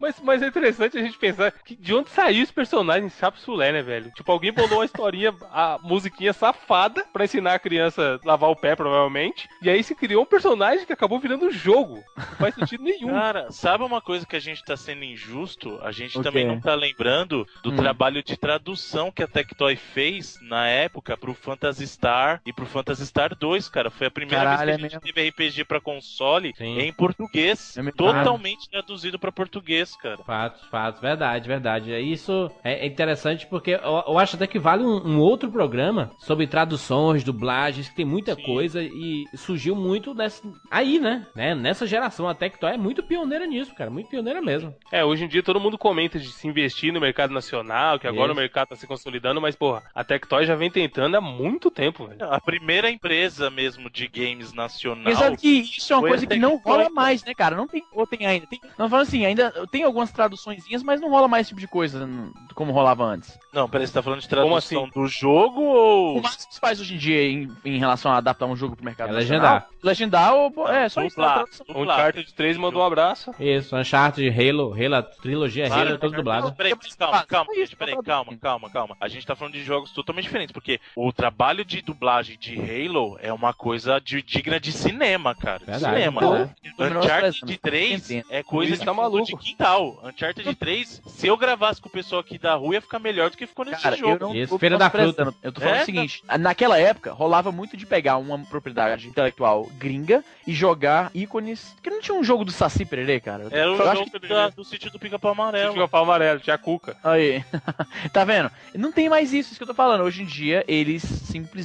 Mas, 0.00 0.20
mas 0.20 0.42
é 0.42 0.48
interessante 0.48 0.98
a 0.98 1.02
gente 1.02 1.16
pensar 1.16 1.52
que 1.52 1.76
de 1.76 1.94
onde 1.94 2.10
saiu 2.10 2.42
esse 2.42 2.52
personagem 2.52 3.08
Chulé, 3.36 3.70
né, 3.72 3.82
velho? 3.82 4.10
Tipo, 4.10 4.32
alguém 4.32 4.52
bolou 4.52 4.78
uma 4.78 4.84
historinha, 4.84 5.32
a 5.52 5.78
musiquinha 5.80 6.32
safada 6.32 7.04
pra 7.12 7.24
ensinar 7.24 7.54
a 7.54 7.58
criança 7.58 8.20
a 8.22 8.26
lavar 8.28 8.50
o 8.50 8.56
pé, 8.56 8.74
provavelmente. 8.74 9.48
E 9.62 9.70
aí 9.70 9.82
se 9.82 9.94
criou 9.94 10.22
um 10.22 10.26
personagem 10.26 10.84
que 10.84 10.92
acabou 10.92 11.20
virando 11.20 11.46
um 11.46 11.52
jogo. 11.52 12.02
Não 12.16 12.36
faz 12.36 12.54
sentido 12.54 12.82
nenhum. 12.82 13.10
Cara, 13.10 13.50
sabe 13.52 13.84
uma 13.84 14.00
coisa 14.00 14.26
que 14.26 14.34
a 14.36 14.40
gente 14.40 14.64
tá 14.64 14.76
sendo 14.76 15.04
injusto? 15.04 15.78
A 15.82 15.92
gente 15.92 16.18
O 16.18 16.22
também 16.22 16.46
não 16.46 16.60
tá 16.60 16.74
lembrando 16.74 17.46
do 17.62 17.70
Hum. 17.70 17.76
trabalho 17.76 18.22
de 18.22 18.36
tradução 18.36 19.10
que 19.12 19.22
a 19.22 19.28
Tectoy 19.28 19.76
fez 19.76 20.38
na 20.42 20.66
época 20.66 21.16
pro 21.16 21.34
Phantasy 21.34 21.91
Star 21.92 22.40
e 22.44 22.52
pro 22.52 22.66
Phantasy 22.66 23.06
Star 23.06 23.34
2, 23.34 23.68
cara. 23.68 23.90
Foi 23.90 24.06
a 24.06 24.10
primeira 24.10 24.44
Caralho, 24.44 24.66
vez 24.66 24.76
é 24.76 24.78
que 24.78 24.86
a 24.86 24.88
gente 24.88 25.04
mesmo. 25.04 25.14
teve 25.14 25.28
RPG 25.28 25.64
pra 25.64 25.80
console 25.80 26.52
Sim. 26.56 26.78
em 26.80 26.92
português. 26.92 27.76
É 27.76 27.90
totalmente 27.92 28.68
traduzido 28.68 29.18
pra 29.18 29.30
português, 29.32 29.96
cara. 29.96 30.18
Fatos, 30.18 30.62
fatos, 30.66 31.00
verdade, 31.00 31.46
verdade. 31.48 31.92
É 31.92 32.00
Isso 32.00 32.50
é 32.64 32.72
é 32.82 32.86
interessante 32.86 33.46
porque 33.46 33.72
eu, 33.72 34.04
eu 34.08 34.18
acho 34.18 34.36
até 34.36 34.46
que 34.46 34.58
vale 34.58 34.82
um, 34.82 35.06
um 35.06 35.18
outro 35.20 35.50
programa 35.50 36.10
sobre 36.18 36.46
traduções, 36.46 37.22
dublagens, 37.22 37.88
que 37.88 37.96
tem 37.96 38.04
muita 38.04 38.34
Sim. 38.34 38.42
coisa 38.42 38.82
e 38.82 39.24
surgiu 39.34 39.76
muito 39.76 40.14
nessa, 40.14 40.42
aí, 40.70 40.98
né? 40.98 41.26
né? 41.34 41.54
Nessa 41.54 41.86
geração. 41.86 42.28
A 42.28 42.34
Tectoy 42.34 42.72
é 42.72 42.76
muito 42.78 43.02
pioneira 43.02 43.46
nisso, 43.46 43.74
cara. 43.74 43.90
Muito 43.90 44.08
pioneira 44.08 44.40
mesmo. 44.40 44.74
É, 44.90 45.04
hoje 45.04 45.24
em 45.24 45.28
dia 45.28 45.42
todo 45.42 45.60
mundo 45.60 45.76
comenta 45.76 46.18
de 46.18 46.32
se 46.32 46.48
investir 46.48 46.92
no 46.92 47.00
mercado 47.00 47.32
nacional, 47.32 47.98
que 47.98 48.06
agora 48.06 48.32
Isso. 48.32 48.38
o 48.38 48.40
mercado 48.40 48.68
tá 48.68 48.76
se 48.76 48.86
consolidando, 48.86 49.40
mas, 49.40 49.54
porra, 49.54 49.82
a 49.94 50.02
Tectoy 50.02 50.46
já 50.46 50.54
vem 50.54 50.70
tentando 50.70 51.16
há 51.16 51.20
muito 51.20 51.70
Há 51.70 51.81
tempo, 51.82 52.06
velho. 52.06 52.32
A 52.32 52.40
primeira 52.40 52.90
empresa 52.90 53.50
mesmo 53.50 53.90
de 53.90 54.06
games 54.08 54.52
nacional. 54.52 55.12
Exato 55.12 55.36
que 55.36 55.48
isso 55.48 55.92
é 55.92 55.96
uma 55.96 56.08
coisa 56.08 56.26
que 56.26 56.36
não 56.36 56.56
rola 56.56 56.88
mais, 56.88 57.24
né, 57.24 57.34
cara? 57.34 57.56
Não 57.56 57.66
tem, 57.66 57.82
ou 57.92 58.06
tem 58.06 58.26
ainda. 58.26 58.46
Tem, 58.46 58.60
não 58.78 58.88
falando 58.88 59.06
assim, 59.06 59.24
ainda 59.26 59.50
tem 59.70 59.82
algumas 59.82 60.10
traduçõezinhas, 60.12 60.82
mas 60.82 61.00
não 61.00 61.10
rola 61.10 61.26
mais 61.28 61.42
esse 61.46 61.48
tipo 61.50 61.60
de 61.60 61.66
coisa 61.68 62.06
n- 62.06 62.32
como 62.54 62.72
rolava 62.72 63.04
antes. 63.04 63.38
Não, 63.52 63.68
peraí, 63.68 63.86
você 63.86 63.92
tá 63.94 64.02
falando 64.02 64.20
de 64.20 64.28
tradução 64.28 64.56
assim? 64.56 64.90
do 64.94 65.06
jogo 65.06 65.60
ou. 65.60 66.18
O 66.18 66.22
máximo 66.22 66.46
que 66.48 66.54
se 66.54 66.60
faz 66.60 66.80
hoje 66.80 66.94
em 66.94 66.98
dia 66.98 67.22
em, 67.22 67.50
em 67.64 67.78
relação 67.78 68.12
a 68.12 68.16
adaptar 68.18 68.46
um 68.46 68.56
jogo 68.56 68.76
pro 68.76 68.84
mercado 68.84 69.10
É 69.10 69.12
nacional, 69.12 69.40
legendar. 69.42 69.68
Legendar 69.82 70.34
ou. 70.34 70.68
É, 70.68 70.88
só 70.88 71.02
isso. 71.02 71.16
Tradução. 71.16 71.66
Um 71.68 71.72
Dublado. 71.74 72.00
Uncharted 72.00 72.34
3 72.34 72.56
mandou 72.56 72.82
um 72.82 72.86
abraço. 72.86 73.32
Isso, 73.38 73.76
Uncharted, 73.76 74.28
Halo, 74.30 74.72
Halo, 74.74 75.02
trilogia 75.20 75.66
Claro, 75.66 75.88
Halo, 75.90 75.98
todos 75.98 76.16
dublados. 76.16 76.50
Peraí, 76.52 76.74
Mas, 76.80 76.94
calma, 76.94 77.24
calma, 77.26 77.54
isso, 77.56 77.76
peraí, 77.76 77.96
calma, 78.02 78.36
calma, 78.36 78.70
calma. 78.70 78.96
A 79.00 79.08
gente 79.08 79.26
tá 79.26 79.34
falando 79.34 79.54
de 79.54 79.64
jogos 79.64 79.90
totalmente 79.92 80.24
diferentes, 80.24 80.52
porque 80.52 80.80
o 80.96 81.12
trabalho 81.12 81.64
de 81.64 81.71
dublagem 81.80 82.36
de 82.38 82.56
Halo 82.58 83.16
é 83.22 83.32
uma 83.32 83.54
coisa 83.54 83.98
de- 84.00 84.20
digna 84.22 84.58
de 84.60 84.72
cinema, 84.72 85.34
cara. 85.34 85.60
De 85.60 85.66
Verdade, 85.66 85.94
cinema. 85.94 86.20
verdade. 86.20 86.52
Uncharted 86.98 87.58
3 87.58 88.10
Entendo. 88.10 88.26
é 88.30 88.42
coisa 88.42 88.76
de 88.76 88.84
tá 88.84 88.92
maluco. 88.92 89.24
de 89.24 89.36
quintal. 89.36 90.00
Uncharted 90.04 90.54
3, 90.56 91.02
se 91.06 91.26
eu 91.26 91.36
gravasse 91.36 91.80
com 91.80 91.88
o 91.88 91.92
pessoal 91.92 92.20
aqui 92.20 92.36
da 92.38 92.54
rua, 92.54 92.74
ia 92.74 92.80
ficar 92.80 92.98
melhor 92.98 93.30
do 93.30 93.36
que 93.36 93.46
ficou 93.46 93.64
nesse 93.64 93.82
Cara, 93.82 93.96
jogo. 93.96 94.12
eu 94.12 94.18
não 94.18 94.34
Isso, 94.34 94.58
Feira 94.58 94.76
da 94.76 94.90
menosprezando. 94.92 95.34
Eu 95.42 95.52
tô 95.52 95.60
falando 95.60 95.78
É, 95.78 95.82
o 95.82 95.86
seguinte: 95.86 96.22
naquela 96.38 96.78
época, 96.78 97.12
rolava 97.12 97.52
muito 97.52 97.76
de 97.76 97.86
pegar 97.86 98.16
uma 98.18 98.38
propriedade 98.38 99.06
intelectual 99.08 99.70
gringa 99.78 100.24
e 100.46 100.52
jogar 100.52 101.10
ícones. 101.14 101.72
Porque 101.76 101.90
não 101.90 102.00
tinha 102.00 102.16
um 102.16 102.24
jogo 102.24 102.44
do 102.44 102.50
Saci 102.50 102.84
Pererê, 102.84 103.20
cara. 103.20 103.46
Era 103.50 103.72
o 103.72 103.76
jogo 103.76 104.10
que- 104.10 104.28
da- 104.28 104.48
do 104.48 104.64
sítio 104.64 104.90
do 104.90 104.98
Pica-Pau 104.98 105.32
Amarelo. 105.32 105.72
Fica 105.72 105.88
pau 105.88 106.02
amarelo, 106.02 106.40
tinha 106.40 106.54
a 106.54 106.58
Cuca. 106.58 106.96
Aí. 107.04 107.44
tá 108.12 108.24
vendo? 108.24 108.50
Não 108.74 108.90
tem 108.90 109.08
mais 109.08 109.32
isso, 109.32 109.50
isso 109.50 109.56
que 109.56 109.62
eu 109.62 109.68
tô 109.68 109.74
falando. 109.74 110.02
Hoje 110.02 110.22
em 110.22 110.26
dia, 110.26 110.64
eles 110.66 111.02
simplesmente 111.02 111.61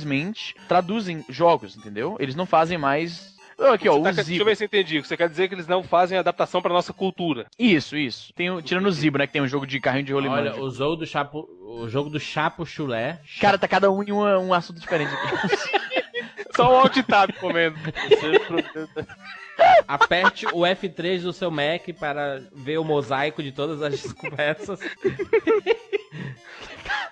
traduzem 0.68 1.24
jogos, 1.30 1.78
entendeu? 1.78 2.18
Eles 2.20 2.36
não 2.36 2.46
fazem 2.46 2.78
mais. 2.78 3.36
Aqui, 3.74 3.90
ó, 3.90 4.00
tá- 4.00 4.12
deixa 4.12 4.36
eu 4.36 4.46
ver 4.46 4.56
se 4.56 4.64
eu 4.64 4.68
entendi. 4.68 5.00
Você 5.00 5.18
quer 5.18 5.28
dizer 5.28 5.48
que 5.48 5.56
eles 5.56 5.66
não 5.68 5.82
fazem 5.82 6.16
adaptação 6.18 6.62
pra 6.62 6.72
nossa 6.72 6.94
cultura. 6.94 7.48
Isso, 7.58 7.98
isso. 7.98 8.32
Tem, 8.34 8.52
o- 8.52 8.62
tirando 8.62 8.86
o 8.86 8.92
Zibo, 8.92 9.18
né? 9.18 9.26
Que 9.26 9.34
tem 9.34 9.42
um 9.42 9.48
jogo 9.48 9.66
de 9.66 9.80
carrinho 9.80 10.06
de 10.06 10.14
rolimã. 10.14 10.36
Olha, 10.36 10.62
o 10.62 10.70
jogo 10.70 10.96
do 10.98 11.08
Chapo, 11.08 11.50
o 11.64 11.90
jogo 11.90 12.08
do 12.10 12.20
Chapo 12.20 12.66
Chulé. 12.68 13.20
Cara, 13.42 13.58
tá 13.58 13.68
cada 13.68 13.90
um 13.92 14.04
em 14.04 14.12
uma- 14.12 14.38
um 14.38 14.54
assunto 14.54 14.80
diferente 14.80 15.12
aqui. 15.12 15.18
Só 16.56 16.72
o 16.72 16.76
alt 16.78 16.96
tab 17.08 17.32
comendo. 17.40 17.78
Aperte 19.88 20.46
o 20.48 20.62
F3 20.66 21.22
do 21.22 21.34
seu 21.34 21.50
Mac 21.50 21.88
para 22.00 22.42
ver 22.54 22.78
o 22.78 22.84
mosaico 22.84 23.42
de 23.42 23.52
todas 23.52 23.82
as 23.82 24.12
conversas. 24.14 24.80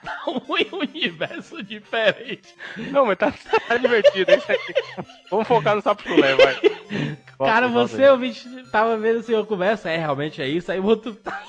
um 0.27 0.79
universo 0.79 1.63
diferente. 1.63 2.55
Não, 2.91 3.05
mas 3.05 3.17
tá, 3.17 3.33
tá 3.67 3.77
divertido, 3.77 4.31
isso 4.31 4.51
aqui. 4.51 4.73
Vamos 5.29 5.47
focar 5.47 5.75
no 5.75 5.81
sapo 5.81 6.03
chulé, 6.03 6.35
vai. 6.35 6.59
Cara, 7.37 7.67
você, 7.67 8.07
ouvinte, 8.09 8.47
tava 8.71 8.97
vendo 8.97 9.19
assim 9.19 9.33
uma 9.33 9.45
conversa, 9.45 9.89
é, 9.89 9.97
realmente 9.97 10.41
é 10.41 10.47
isso, 10.47 10.71
aí 10.71 10.79
o 10.79 10.85
outro 10.85 11.13
tá 11.15 11.43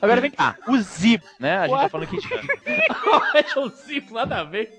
Agora 0.00 0.20
vem 0.20 0.30
cá, 0.30 0.56
o 0.66 0.76
Zibo, 0.78 1.24
né? 1.38 1.58
A 1.58 1.68
gente 1.68 1.80
tá 1.80 1.88
falando 1.88 2.08
aqui 2.08 2.18
de. 2.18 2.28
é 3.56 3.60
um 3.60 3.70
ciclo, 3.70 4.16
nada 4.16 4.40
a 4.40 4.44
ver. 4.44 4.78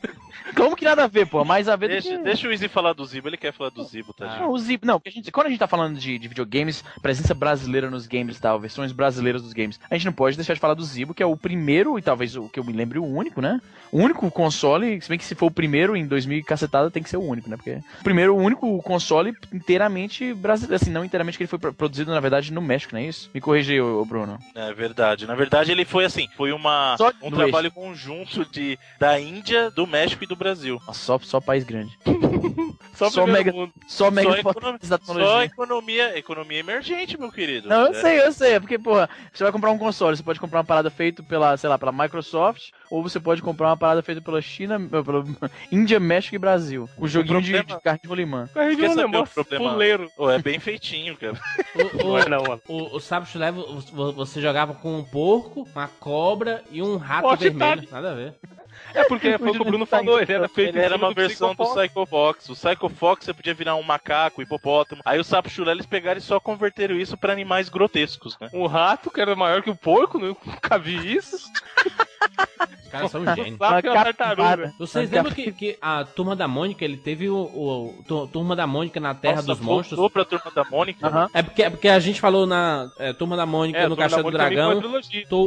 Como 0.55 0.75
que 0.75 0.85
nada 0.85 1.03
a 1.03 1.07
ver, 1.07 1.27
pô? 1.27 1.43
Mais 1.45 1.67
a 1.67 1.75
ver 1.75 1.89
Deixa, 1.89 2.09
que... 2.09 2.17
deixa 2.23 2.47
o 2.47 2.51
Izzy 2.53 2.67
falar 2.67 2.93
do 2.93 3.05
Zibo, 3.05 3.27
ele 3.29 3.37
quer 3.37 3.53
falar 3.53 3.69
do 3.69 3.83
Zibo, 3.83 4.13
tadinho. 4.13 4.41
Não, 4.41 4.51
o 4.51 4.57
Zip, 4.57 4.85
não, 4.85 4.99
porque 4.99 5.09
a 5.09 5.11
gente, 5.11 5.31
quando 5.31 5.47
a 5.47 5.49
gente 5.49 5.59
tá 5.59 5.67
falando 5.67 5.97
de, 5.99 6.17
de 6.17 6.27
videogames, 6.27 6.83
presença 7.01 7.33
brasileira 7.33 7.89
nos 7.89 8.07
games 8.07 8.37
e 8.37 8.41
tal, 8.41 8.59
versões 8.59 8.91
brasileiras 8.91 9.41
dos 9.41 9.53
games, 9.53 9.79
a 9.89 9.95
gente 9.95 10.05
não 10.05 10.13
pode 10.13 10.35
deixar 10.35 10.53
de 10.53 10.59
falar 10.59 10.73
do 10.73 10.83
Zibo, 10.83 11.13
que 11.13 11.23
é 11.23 11.25
o 11.25 11.37
primeiro, 11.37 11.97
e 11.97 12.01
talvez 12.01 12.35
o 12.35 12.49
que 12.49 12.59
eu 12.59 12.63
me 12.63 12.73
lembre, 12.73 12.99
o 12.99 13.05
único, 13.05 13.41
né? 13.41 13.59
O 13.91 13.99
único 13.99 14.29
console, 14.31 14.99
se 15.01 15.09
bem 15.09 15.17
que 15.17 15.25
se 15.25 15.35
for 15.35 15.47
o 15.47 15.51
primeiro 15.51 15.95
em 15.95 16.05
2000 16.07 16.39
e 16.39 16.43
cacetada, 16.43 16.89
tem 16.89 17.03
que 17.03 17.09
ser 17.09 17.17
o 17.17 17.23
único, 17.23 17.49
né? 17.49 17.55
Porque 17.55 17.79
o 17.99 18.03
primeiro, 18.03 18.35
o 18.35 18.39
único 18.39 18.81
console 18.81 19.35
inteiramente 19.53 20.33
brasileiro, 20.33 20.75
assim, 20.81 20.91
não 20.91 21.05
inteiramente 21.05 21.37
que 21.37 21.43
ele 21.43 21.49
foi 21.49 21.59
pro- 21.59 21.73
produzido, 21.73 22.11
na 22.11 22.19
verdade, 22.19 22.51
no 22.53 22.61
México, 22.61 22.93
não 22.93 23.01
é 23.01 23.05
isso? 23.05 23.29
Me 23.33 23.41
corrigi, 23.41 23.79
ô, 23.79 24.01
ô, 24.01 24.05
Bruno. 24.05 24.39
É 24.55 24.73
verdade. 24.73 25.25
Na 25.27 25.35
verdade, 25.35 25.71
ele 25.71 25.85
foi 25.85 26.05
assim, 26.05 26.27
foi 26.35 26.51
uma, 26.51 26.95
Só 26.97 27.11
um 27.21 27.31
trabalho 27.31 27.71
conjunto 27.71 28.45
de, 28.45 28.77
da 28.99 29.19
Índia, 29.19 29.69
do 29.71 29.85
México 29.87 30.22
do 30.25 30.35
Brasil. 30.35 30.81
Nossa, 30.87 30.99
só, 30.99 31.19
só 31.19 31.39
país 31.41 31.63
grande. 31.63 31.97
Só, 32.93 33.09
Só 33.09 33.25
mega- 33.25 33.51
mundo. 33.51 33.73
Só 33.87 34.11
mega 34.11 34.29
Só, 34.29 34.37
econo- 34.37 34.53
potências 34.53 34.89
da 34.89 34.99
só 35.03 35.41
economia, 35.43 36.15
economia 36.15 36.59
emergente, 36.59 37.19
meu 37.19 37.31
querido. 37.31 37.67
Não, 37.67 37.87
eu 37.87 37.91
É. 37.91 37.93
sei, 37.95 38.19
eu 38.21 38.31
sei. 38.31 38.53
É 38.53 38.59
porque, 38.59 38.77
porra, 38.77 39.09
você 39.33 39.43
vai 39.43 39.51
comprar 39.51 39.71
um 39.71 39.79
console, 39.79 40.15
você 40.15 40.21
pode 40.21 40.39
comprar 40.39 40.59
uma 40.59 40.63
parada 40.63 40.91
feita 40.91 41.23
pela, 41.23 41.57
sei 41.57 41.69
lá, 41.71 41.79
pela 41.79 41.91
Microsoft, 41.91 42.69
ou 42.91 43.01
você 43.01 43.19
pode 43.19 43.41
comprar 43.41 43.69
uma 43.69 43.77
parada 43.77 44.03
feita 44.03 44.21
pela 44.21 44.39
China, 44.43 44.79
pela 44.79 45.23
Índia, 45.71 45.99
México 45.99 46.35
e 46.35 46.39
Brasil. 46.39 46.87
O 46.95 47.07
joguinho 47.07 47.41
de, 47.41 47.51
problema- 47.53 47.81
de 47.95 48.01
de 48.03 48.07
rolimã. 48.07 48.47
Carrinho 48.53 48.75
de 48.75 48.81
Quer 48.83 48.89
saber 48.89 49.01
rolemã, 49.01 49.23
o 49.23 49.27
problema? 49.27 49.71
fuleiro. 49.71 50.11
Ô, 50.15 50.29
é 50.29 50.37
bem 50.39 50.59
feitinho, 50.59 51.17
cara. 51.17 51.33
O, 51.73 52.07
Não 52.09 52.17
é 52.19 52.29
não, 52.29 52.43
mano. 52.43 52.61
o, 52.67 52.95
o 52.95 52.99
Sapo 52.99 53.25
Chulé, 53.25 53.51
vo- 53.51 53.79
vo- 53.91 54.11
você 54.13 54.39
jogava 54.39 54.75
com 54.75 54.95
um 54.99 55.03
porco, 55.03 55.67
uma 55.73 55.87
cobra 55.87 56.63
e 56.69 56.79
um 56.83 56.97
rato 56.97 57.23
Forte 57.27 57.49
vermelho. 57.49 57.87
Nada 57.91 58.11
a 58.11 58.13
ver. 58.15 58.35
É 58.93 59.03
porque 59.05 59.37
foi 59.37 59.49
o 59.51 59.53
que 59.53 59.61
o 59.61 59.65
Bruno 59.65 59.85
falou, 59.85 60.21
ele 60.21 60.33
era 60.33 60.47
feito 60.47 60.75
Ele 60.75 60.85
era 60.85 60.95
uma 60.95 61.09
do 61.09 61.15
versão 61.15 61.55
do 61.55 61.65
Psycho 61.65 62.05
Fox. 62.05 62.49
O 62.49 62.53
Psycho 62.53 62.89
Fox 62.89 63.25
você 63.25 63.33
podia 63.33 63.53
virar 63.53 63.75
um 63.75 63.83
macaco, 63.83 64.41
hipopótamo. 64.41 65.01
Aí 65.05 65.19
o 65.19 65.23
Sapo 65.23 65.49
Chulé 65.49 65.71
eles 65.71 65.85
pegaram 65.85 66.17
e 66.17 66.21
só 66.21 66.39
converteram 66.39 66.95
isso 66.95 67.17
pra 67.17 67.33
animais 67.33 67.69
grotescos, 67.69 68.37
né? 68.39 68.49
Um 68.53 68.67
rato 68.67 69.11
que 69.11 69.21
era 69.21 69.35
maior 69.35 69.61
que 69.61 69.69
o 69.69 69.75
porco, 69.75 70.19
nunca 70.19 70.77
vi 70.77 71.15
isso. 71.15 71.37
Os 72.93 73.11
caras 73.11 73.11
são 73.11 73.35
gênios. 73.35 73.57
Sabe 73.57 73.81
que 73.81 73.87
é 73.87 73.91
uma 73.91 73.97
Uma 74.03 74.13
tartaruga. 74.13 74.73
Vocês 74.77 75.09
lembram 75.11 75.31
que, 75.33 75.51
que 75.51 75.77
a 75.81 76.03
Turma 76.03 76.35
da 76.35 76.47
Mônica, 76.47 76.83
ele 76.85 76.97
teve 76.97 77.29
o, 77.29 77.35
o- 77.37 78.03
tu- 78.07 78.27
Turma 78.27 78.55
da 78.55 78.67
Mônica 78.67 78.99
na 78.99 79.13
Terra 79.15 79.35
Nossa, 79.37 79.47
dos 79.47 79.59
Monstros? 79.59 79.97
voltou 79.97 80.09
pra 80.09 80.25
turma 80.25 80.51
da 80.53 80.63
Mônica. 80.69 81.29
É 81.33 81.41
porque, 81.41 81.63
é 81.63 81.69
porque 81.69 81.87
a 81.89 81.99
gente 81.99 82.19
falou 82.21 82.45
na 82.45 82.89
é, 82.99 83.13
Turma 83.13 83.35
da 83.37 83.45
Mônica 83.45 83.79
É, 83.79 83.87
no 83.87 83.95
Castelo 83.95 84.23
do 84.23 84.31
Dragão, 84.31 84.81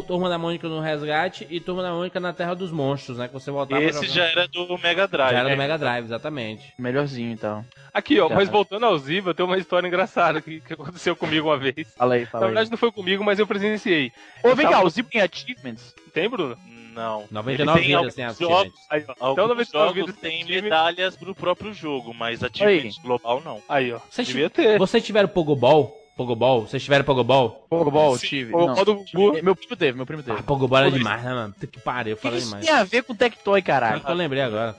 Turma 0.06 0.28
da 0.28 0.38
Mônica 0.38 0.68
no 0.68 0.80
Resgate 0.80 1.46
e 1.50 1.60
Turma 1.60 1.82
da 1.82 1.90
Mônica 1.92 2.18
na 2.20 2.32
Terra 2.32 2.54
dos 2.54 2.70
Monstros, 2.70 3.18
né? 3.18 3.28
Que 3.28 3.34
você 3.34 3.50
voltava 3.50 3.82
Esse 3.82 4.06
jogando. 4.06 4.14
já 4.14 4.24
era 4.24 4.48
do 4.48 4.78
Mega 4.78 5.06
Drive. 5.06 5.32
Já 5.32 5.38
era 5.40 5.48
né? 5.48 5.54
do 5.54 5.58
Mega 5.58 5.78
Drive, 5.78 6.04
exatamente. 6.04 6.72
Melhorzinho, 6.78 7.32
então. 7.32 7.64
Aqui, 7.92 8.20
ó, 8.20 8.28
Cara. 8.28 8.40
mas 8.40 8.48
voltando 8.48 8.84
ao 8.86 8.98
Ziva, 8.98 9.32
tem 9.34 9.44
uma 9.46 9.56
história 9.58 9.86
engraçada 9.86 10.40
que, 10.40 10.60
que 10.60 10.72
aconteceu 10.74 11.16
comigo 11.16 11.48
uma 11.48 11.56
vez. 11.56 11.74
Fala 11.96 12.14
aí, 12.14 12.22
Na 12.22 12.26
fala 12.26 12.44
aí. 12.44 12.48
verdade, 12.48 12.70
não 12.70 12.78
foi 12.78 12.92
comigo, 12.92 13.24
mas 13.24 13.38
eu 13.38 13.46
presenciei. 13.46 14.12
Ô, 14.42 14.54
vem 14.54 14.68
cá, 14.68 14.82
o 14.82 14.90
Zip 14.90 15.10
tem 15.10 15.20
achievements? 15.22 15.94
Tem, 16.12 16.28
Bruno? 16.28 16.56
Não. 16.96 17.24
99 17.30 17.78
Ele 17.78 17.86
tem 17.86 17.98
vidas 17.98 18.14
tem 18.14 18.48
jogos, 18.48 18.72
Aí, 18.90 19.04
ó. 19.20 19.32
Então, 19.32 19.46
99 19.48 19.70
jogos 19.70 19.94
vidas 19.94 20.16
tem 20.16 20.42
achievement. 20.42 20.62
medalhas 20.62 21.16
pro 21.16 21.34
próprio 21.34 21.72
jogo, 21.74 22.14
mas 22.14 22.42
achievements 22.42 22.98
global 22.98 23.42
não. 23.44 23.62
Aí, 23.68 23.92
ó. 23.92 24.00
Vocês, 24.10 24.26
Devia 24.26 24.48
ter. 24.48 24.78
vocês 24.78 25.04
tiveram 25.04 25.28
Pogobol? 25.28 26.02
Pogobol? 26.16 26.62
Vocês 26.66 26.82
tiveram 26.82 27.04
Pogobol? 27.04 27.66
Pogoball, 27.68 28.16
Sim, 28.16 28.26
tive. 28.26 28.50
Pogobol 28.52 28.74
Não. 28.76 28.84
do 28.84 28.94
Gugu. 29.12 29.42
Meu 29.42 29.54
primo 29.54 29.76
teve, 29.76 29.96
meu 29.96 30.06
primo 30.06 30.22
teve. 30.22 30.38
Ah, 30.38 30.42
Pogobol 30.42 30.78
era 30.78 30.90
demais, 30.90 31.22
né, 31.22 31.34
mano? 31.34 31.52
Puta 31.52 31.66
que 31.66 31.78
pariu, 31.80 32.12
eu 32.12 32.16
que 32.16 32.22
falei 32.22 32.38
isso 32.38 32.48
demais. 32.48 32.64
tem 32.66 32.74
a 32.74 32.84
ver 32.84 33.02
com 33.02 33.14
Tectoy, 33.14 33.60
caralho? 33.60 34.02
Eu 34.06 34.14
lembrei 34.14 34.40
agora. 34.42 34.74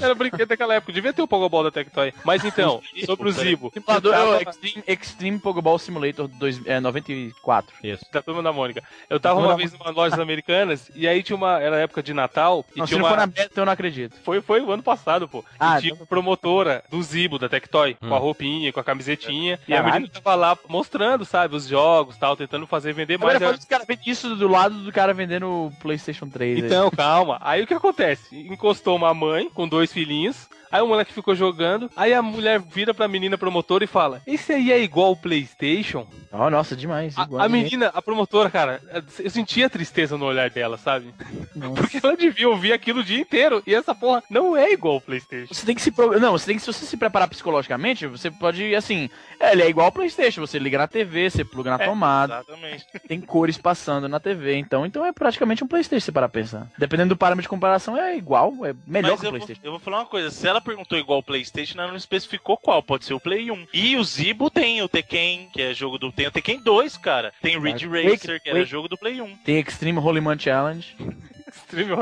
Era 0.00 0.14
brinquedo 0.14 0.48
daquela 0.48 0.74
época. 0.74 0.92
Devia 0.92 1.12
ter 1.12 1.22
o 1.22 1.26
Pogobol 1.28 1.64
da 1.64 1.70
Tectoy. 1.70 2.12
Mas 2.24 2.44
então, 2.44 2.82
sobre 3.06 3.28
o 3.28 3.32
Zibo. 3.32 3.70
Simulador 3.72 4.14
é 4.14 4.22
o 4.22 4.38
tava- 4.38 4.50
Extreme, 4.50 4.84
Extreme 4.86 5.38
Pogoball 5.38 5.78
Simulator 5.78 6.28
dois, 6.28 6.60
é, 6.66 6.78
94. 6.78 7.74
Isso. 7.82 8.04
Da 8.12 8.20
turma 8.22 8.42
da 8.42 8.52
Mônica. 8.52 8.82
Eu 9.08 9.18
tava 9.18 9.40
uma 9.40 9.56
vez 9.56 9.72
numa 9.72 9.90
lojas 9.90 10.18
americanas 10.18 10.90
e 10.94 11.08
aí 11.08 11.22
tinha 11.22 11.36
uma. 11.36 11.58
Era 11.60 11.76
época 11.78 12.02
de 12.02 12.12
Natal 12.12 12.64
e 12.76 12.78
Não, 12.78 12.86
se 12.86 12.90
tinha 12.90 12.98
não 13.00 13.06
uma. 13.08 13.10
for 13.14 13.20
na 13.20 13.26
beta, 13.26 13.60
eu 13.60 13.64
não 13.64 13.72
acredito. 13.72 14.16
Foi, 14.22 14.40
foi 14.42 14.60
o 14.60 14.70
ano 14.72 14.82
passado, 14.82 15.26
pô. 15.28 15.44
Ah, 15.58 15.78
e 15.78 15.80
tinha 15.80 15.92
então- 15.92 16.02
uma 16.02 16.06
promotora 16.06 16.84
do 16.90 17.02
Zibo, 17.02 17.38
da 17.38 17.48
Tectoy, 17.48 17.96
Hum. 18.02 18.08
com 18.10 18.14
a 18.14 18.18
roupinha, 18.18 18.72
com 18.72 18.80
a 18.80 18.84
camisetinha. 18.84 19.58
E 19.66 19.74
a 19.74 19.82
menina 19.82 20.08
tava 20.08 20.34
lá 20.34 20.58
mostrando, 20.68 20.81
sabe, 21.24 21.56
os 21.56 21.66
jogos 21.66 22.16
tal, 22.16 22.36
tentando 22.36 22.66
fazer 22.66 22.92
vender 22.92 23.18
mais. 23.18 23.36
Agora 23.36 23.56
os 23.56 23.64
caras 23.64 23.86
vendem 23.86 24.04
isso 24.06 24.34
do 24.36 24.48
lado 24.48 24.76
do 24.78 24.92
cara 24.92 25.12
vendendo 25.12 25.46
o 25.46 25.72
PlayStation 25.80 26.28
3. 26.28 26.58
aí. 26.58 26.66
Então, 26.66 26.90
calma. 26.90 27.38
Aí 27.40 27.62
o 27.62 27.66
que 27.66 27.74
acontece? 27.74 28.36
Encostou 28.36 28.96
uma 28.96 29.12
mãe 29.14 29.50
com 29.50 29.68
dois 29.68 29.92
filhinhos. 29.92 30.48
Aí 30.72 30.80
o 30.82 30.86
moleque 30.88 31.12
ficou 31.12 31.34
jogando. 31.34 31.90
Aí 31.94 32.14
a 32.14 32.22
mulher 32.22 32.58
vira 32.60 32.94
pra 32.94 33.06
menina 33.06 33.36
promotora 33.36 33.84
e 33.84 33.86
fala: 33.86 34.22
Esse 34.26 34.52
aí 34.54 34.72
é 34.72 34.82
igual 34.82 35.12
o 35.12 35.16
PlayStation? 35.16 36.06
Oh, 36.32 36.48
nossa, 36.48 36.74
demais. 36.74 37.14
A, 37.18 37.28
a 37.44 37.48
menina, 37.48 37.90
a 37.92 38.00
promotora, 38.00 38.48
cara, 38.50 38.80
eu 39.18 39.30
sentia 39.30 39.68
tristeza 39.68 40.16
no 40.16 40.24
olhar 40.24 40.48
dela, 40.48 40.78
sabe? 40.78 41.12
Nossa. 41.54 41.74
Porque 41.74 42.00
ela 42.02 42.16
devia 42.16 42.48
ouvir 42.48 42.72
aquilo 42.72 43.00
o 43.00 43.04
dia 43.04 43.20
inteiro. 43.20 43.62
E 43.66 43.74
essa 43.74 43.94
porra 43.94 44.22
não 44.30 44.56
é 44.56 44.72
igual 44.72 44.96
o 44.96 45.00
PlayStation. 45.00 45.52
Você 45.52 45.66
tem 45.66 45.74
que 45.74 45.82
se 45.82 45.90
pro... 45.90 46.18
não, 46.18 46.32
você 46.32 46.46
tem 46.46 46.56
que 46.56 46.62
se 46.62 46.72
você 46.72 46.86
se 46.86 46.96
preparar 46.96 47.28
psicologicamente, 47.28 48.06
você 48.06 48.30
pode 48.30 48.74
assim, 48.74 49.10
é, 49.38 49.52
ele 49.52 49.62
é 49.62 49.68
igual 49.68 49.86
ao 49.86 49.92
PlayStation, 49.92 50.40
você 50.40 50.58
liga 50.58 50.78
na 50.78 50.88
TV, 50.88 51.28
você 51.28 51.44
pluga 51.44 51.76
na 51.76 51.84
É, 51.84 51.86
tomada, 51.86 52.34
Exatamente. 52.36 52.86
tem 53.06 53.20
cores 53.20 53.58
passando 53.58 54.08
na 54.08 54.18
TV, 54.18 54.56
então, 54.56 54.86
então 54.86 55.04
é 55.04 55.12
praticamente 55.12 55.62
um 55.62 55.66
PlayStation 55.66 56.06
se 56.06 56.12
parar 56.12 56.30
pra 56.30 56.40
pensar. 56.40 56.66
Dependendo 56.78 57.10
do 57.10 57.16
parâmetro 57.18 57.42
de 57.42 57.48
comparação 57.50 57.94
é 57.94 58.16
igual, 58.16 58.54
é 58.64 58.74
melhor 58.86 59.12
Mas 59.12 59.20
que 59.20 59.26
o 59.26 59.28
eu 59.28 59.30
vou, 59.32 59.40
PlayStation. 59.40 59.60
eu 59.62 59.70
vou 59.72 59.80
falar 59.80 59.98
uma 59.98 60.06
coisa, 60.06 60.30
se 60.30 60.48
ela 60.48 60.61
perguntou 60.62 60.98
igual 60.98 61.18
o 61.18 61.22
Playstation, 61.22 61.78
ela 61.78 61.88
não 61.88 61.96
especificou 61.96 62.56
qual, 62.56 62.82
pode 62.82 63.04
ser 63.04 63.14
o 63.14 63.20
Play 63.20 63.50
1. 63.50 63.66
E 63.72 63.96
o 63.96 64.04
Zibo 64.04 64.50
tem 64.50 64.82
o 64.82 64.88
Tekken, 64.88 65.48
que 65.52 65.62
é 65.62 65.74
jogo 65.74 65.98
do... 65.98 66.12
Tem 66.12 66.26
o 66.26 66.30
Tekken 66.30 66.60
2, 66.60 66.96
cara. 66.96 67.32
Tem 67.42 67.56
o 67.56 67.60
Ridge 67.60 67.86
Racer, 67.86 68.40
que 68.42 68.50
era 68.50 68.64
jogo 68.64 68.88
do 68.88 68.96
Play 68.96 69.20
1. 69.20 69.36
Tem 69.38 69.60
Extreme 69.60 69.98
Holy 69.98 70.20
Man 70.20 70.38
Challenge. 70.38 70.96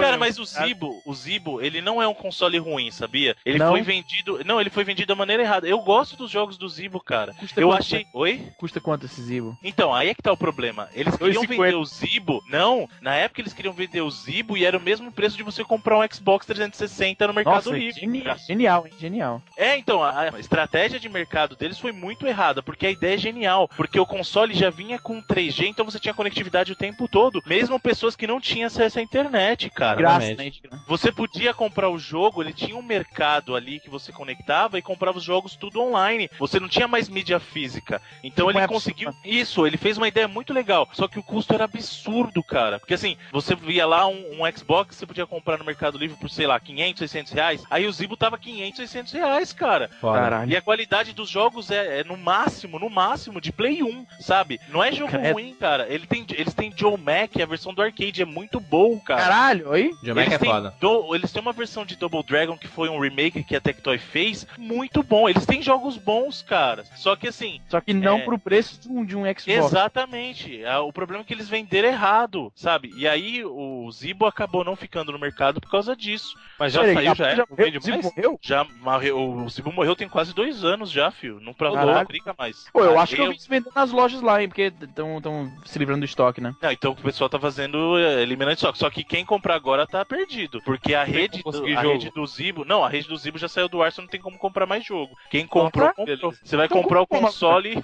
Cara, 0.00 0.16
mas 0.18 0.38
o 0.38 0.44
Zibo, 0.44 1.00
o 1.04 1.14
Zibo, 1.14 1.60
ele 1.60 1.80
não 1.80 2.00
é 2.02 2.06
um 2.08 2.14
console 2.14 2.58
ruim, 2.58 2.90
sabia? 2.90 3.36
Ele 3.44 3.58
Não? 3.58 3.70
foi 3.70 3.82
vendido. 3.82 4.40
Não, 4.44 4.60
ele 4.60 4.70
foi 4.70 4.84
vendido 4.84 5.08
da 5.08 5.14
maneira 5.14 5.42
errada. 5.42 5.66
Eu 5.68 5.78
gosto 5.80 6.16
dos 6.16 6.30
jogos 6.30 6.56
do 6.56 6.68
Zibo, 6.68 7.00
cara. 7.00 7.34
Custa 7.34 7.60
Eu 7.60 7.68
quanto, 7.68 7.78
achei. 7.80 8.06
Oi? 8.12 8.48
Custa 8.58 8.80
quanto 8.80 9.06
esse 9.06 9.20
Zibo? 9.22 9.56
Então, 9.62 9.94
aí 9.94 10.08
é 10.08 10.14
que 10.14 10.22
tá 10.22 10.32
o 10.32 10.36
problema. 10.36 10.88
Eles 10.94 11.16
queriam 11.16 11.42
2,50. 11.42 11.48
vender 11.48 11.74
o 11.76 11.84
Zibo. 11.84 12.42
Não, 12.48 12.88
na 13.00 13.14
época 13.14 13.40
eles 13.40 13.52
queriam 13.52 13.74
vender 13.74 14.00
o 14.02 14.10
Zibo 14.10 14.56
e 14.56 14.64
era 14.64 14.76
o 14.76 14.80
mesmo 14.80 15.10
preço 15.12 15.36
de 15.36 15.42
você 15.42 15.64
comprar 15.64 15.98
um 15.98 16.06
Xbox 16.12 16.46
360 16.46 17.26
no 17.26 17.34
Mercado 17.34 17.54
Nossa, 17.54 17.70
Livre. 17.70 18.00
genial, 18.00 18.24
cara. 18.24 18.38
genial, 18.38 18.86
hein? 18.86 18.92
Genial. 18.98 19.42
É, 19.56 19.76
então, 19.76 20.02
a 20.02 20.20
a 20.20 20.38
estratégia 20.38 21.00
de 21.00 21.08
mercado 21.08 21.56
deles 21.56 21.78
foi 21.78 21.92
muito 21.92 22.26
errada, 22.26 22.62
porque 22.62 22.86
a 22.86 22.90
ideia 22.90 23.14
é 23.14 23.18
genial. 23.18 23.68
Porque 23.76 23.98
o 23.98 24.04
console 24.06 24.54
já 24.54 24.68
vinha 24.70 24.98
com 24.98 25.22
3G, 25.22 25.66
então 25.66 25.84
você 25.84 25.98
tinha 25.98 26.12
conectividade 26.14 26.72
o 26.72 26.76
tempo 26.76 27.08
todo. 27.08 27.42
Mesmo 27.46 27.80
pessoas 27.80 28.14
que 28.14 28.26
não 28.26 28.40
tinham 28.40 28.66
acesso 28.66 28.98
à 28.98 29.02
internet, 29.02 29.30
cara. 29.70 29.96
Graça, 29.96 30.26
Exatamente. 30.26 30.62
né? 30.70 30.78
Você 30.86 31.12
podia 31.12 31.54
comprar 31.54 31.88
o 31.88 31.98
jogo, 31.98 32.42
ele 32.42 32.52
tinha 32.52 32.76
um 32.76 32.82
mercado 32.82 33.54
ali 33.54 33.80
que 33.80 33.90
você 33.90 34.12
conectava 34.12 34.78
e 34.78 34.82
comprava 34.82 35.18
os 35.18 35.24
jogos 35.24 35.56
tudo 35.56 35.80
online. 35.80 36.30
Você 36.38 36.58
não 36.60 36.68
tinha 36.68 36.88
mais 36.88 37.08
mídia 37.08 37.38
física. 37.40 38.00
Então 38.22 38.46
Tipo 38.46 38.58
ele 38.58 38.68
conseguiu. 38.68 39.12
Isso, 39.24 39.66
ele 39.66 39.76
fez 39.76 39.96
uma 39.96 40.08
ideia 40.08 40.28
muito 40.28 40.52
legal. 40.52 40.88
Só 40.92 41.08
que 41.08 41.18
o 41.18 41.22
custo 41.22 41.54
era 41.54 41.64
absurdo, 41.64 42.42
cara. 42.42 42.78
Porque 42.78 42.94
assim, 42.94 43.16
você 43.32 43.54
via 43.54 43.86
lá 43.86 44.06
um, 44.06 44.42
um 44.42 44.52
Xbox, 44.56 44.96
você 44.96 45.06
podia 45.06 45.26
comprar 45.26 45.58
no 45.58 45.64
Mercado 45.64 45.98
Livre 45.98 46.16
por, 46.16 46.30
sei 46.30 46.46
lá, 46.46 46.58
500, 46.58 46.98
600 46.98 47.32
reais. 47.32 47.64
Aí 47.70 47.86
o 47.86 47.92
Zibo 47.92 48.16
tava 48.16 48.38
500, 48.38 48.76
600 48.76 49.12
reais, 49.12 49.52
cara. 49.52 49.90
Caralho. 50.00 50.50
E 50.50 50.56
a 50.56 50.62
qualidade 50.62 51.12
dos 51.12 51.28
jogos 51.28 51.70
é, 51.70 52.00
é 52.00 52.04
no 52.04 52.16
máximo, 52.16 52.78
no 52.78 52.90
máximo, 52.90 53.40
de 53.40 53.52
Play 53.52 53.82
1, 53.82 54.06
sabe? 54.20 54.60
Não 54.68 54.82
é 54.82 54.92
jogo 54.92 55.10
Credo. 55.10 55.32
ruim, 55.32 55.54
cara. 55.54 55.86
Ele 55.88 56.06
tem, 56.06 56.24
eles 56.30 56.54
têm 56.54 56.72
Joe 56.74 56.96
Mac, 56.96 57.36
a 57.40 57.46
versão 57.46 57.72
do 57.74 57.82
arcade, 57.82 58.22
é 58.22 58.24
muito 58.24 58.60
bom, 58.60 58.98
cara. 58.98 59.22
Caralho, 59.30 59.68
oi? 59.70 59.92
Geomac 60.02 60.26
Eles 60.26 60.34
é 60.34 60.38
têm 60.38 60.50
foda. 60.50 60.74
do- 60.80 61.14
eles 61.14 61.30
têm 61.32 61.40
uma 61.40 61.52
versão 61.52 61.84
de 61.86 61.94
Double 61.94 62.22
Dragon 62.24 62.58
que 62.58 62.66
foi 62.66 62.88
um 62.88 62.98
remake 62.98 63.44
que 63.44 63.54
a 63.54 63.60
Tectoy 63.60 63.96
fez, 63.96 64.44
muito 64.58 65.04
bom. 65.04 65.28
Eles 65.28 65.46
têm 65.46 65.62
jogos 65.62 65.96
bons, 65.96 66.42
cara. 66.42 66.84
Só 66.96 67.14
que 67.14 67.28
assim, 67.28 67.60
Só 67.68 67.80
que 67.80 67.94
não 67.94 68.18
É. 68.18 68.22
pro 68.24 68.38
preço 68.38 68.80
de 68.80 68.88
um, 68.88 69.04
de 69.04 69.16
um 69.16 69.22
Xbox. 69.26 69.46
exatamente. 69.46 70.64
ah, 70.64 70.80
O 70.80 70.92
problema 70.92 71.22
é 71.22 71.24
que 71.24 71.32
eles 71.32 71.48
venderam 71.48 71.88
errado, 71.88 72.52
sabe? 72.56 72.92
E 72.96 73.06
aí 73.06 73.44
o 73.44 73.88
Zibo 73.92 74.26
acabou 74.26 74.64
não 74.64 74.74
ficando 74.74 75.12
no 75.12 75.18
mercado 75.18 75.60
por 75.60 75.70
causa 75.70 75.94
disso. 75.94 76.34
Mas 76.58 76.72
já 76.72 76.80
Peraí, 76.80 76.94
saiu, 76.96 77.14
já 77.14 77.26
é? 77.28 77.36
Não 77.36 77.46
morreu? 77.48 77.64
vende 77.66 77.84
Zibo 77.84 78.02
morreu? 78.02 78.38
Já 78.42 78.66
morreu, 78.80 79.30
o 79.30 79.48
Zibo 79.48 79.72
morreu 79.72 79.94
tem 79.94 80.08
quase 80.08 80.34
dois 80.34 80.64
anos 80.64 80.90
já, 80.90 81.10
filho. 81.12 81.38
Não 81.40 81.54
pra 81.54 81.70
não 81.70 82.04
brinca 82.04 82.34
mais. 82.36 82.66
Pô, 82.72 82.82
eu 82.84 82.98
Ah, 82.98 83.02
acho 83.04 83.14
que 83.14 83.22
eu 83.22 83.30
vi 83.30 83.38
se 83.40 83.48
vendendo 83.48 83.72
nas 83.74 83.92
lojas 83.92 84.20
lá, 84.20 84.42
hein? 84.42 84.48
Porque 84.48 84.72
estão 84.82 85.52
se 85.64 85.78
livrando 85.78 86.00
do 86.00 86.04
estoque, 86.06 86.40
né? 86.40 86.52
Não, 86.60 86.72
então 86.72 86.92
o 86.92 86.96
pessoal 86.96 87.30
tá 87.30 87.38
fazendo 87.38 87.96
é, 87.98 88.22
eliminando 88.22 88.54
estoque. 88.54 88.78
Só 88.78 88.90
que 88.90 89.04
quem 89.04 89.19
comprar 89.24 89.54
agora 89.54 89.86
tá 89.86 90.04
perdido. 90.04 90.60
Porque 90.64 90.94
a 90.94 91.04
rede, 91.04 91.42
do, 91.42 91.66
a 91.66 91.80
rede 91.80 92.10
do 92.10 92.26
Zibo. 92.26 92.64
Não, 92.64 92.84
a 92.84 92.88
rede 92.88 93.08
do 93.08 93.16
Zibo 93.16 93.38
já 93.38 93.48
saiu 93.48 93.68
do 93.68 93.82
ar, 93.82 93.92
você 93.92 94.00
não 94.00 94.08
tem 94.08 94.20
como 94.20 94.38
comprar 94.38 94.66
mais 94.66 94.84
jogo. 94.84 95.16
Quem 95.30 95.46
comprou, 95.46 95.92
comprou. 95.94 96.34
Você 96.42 96.56
vai 96.56 96.66
Então 96.66 96.82
comprar 96.82 97.00
o 97.02 97.06
console 97.06 97.82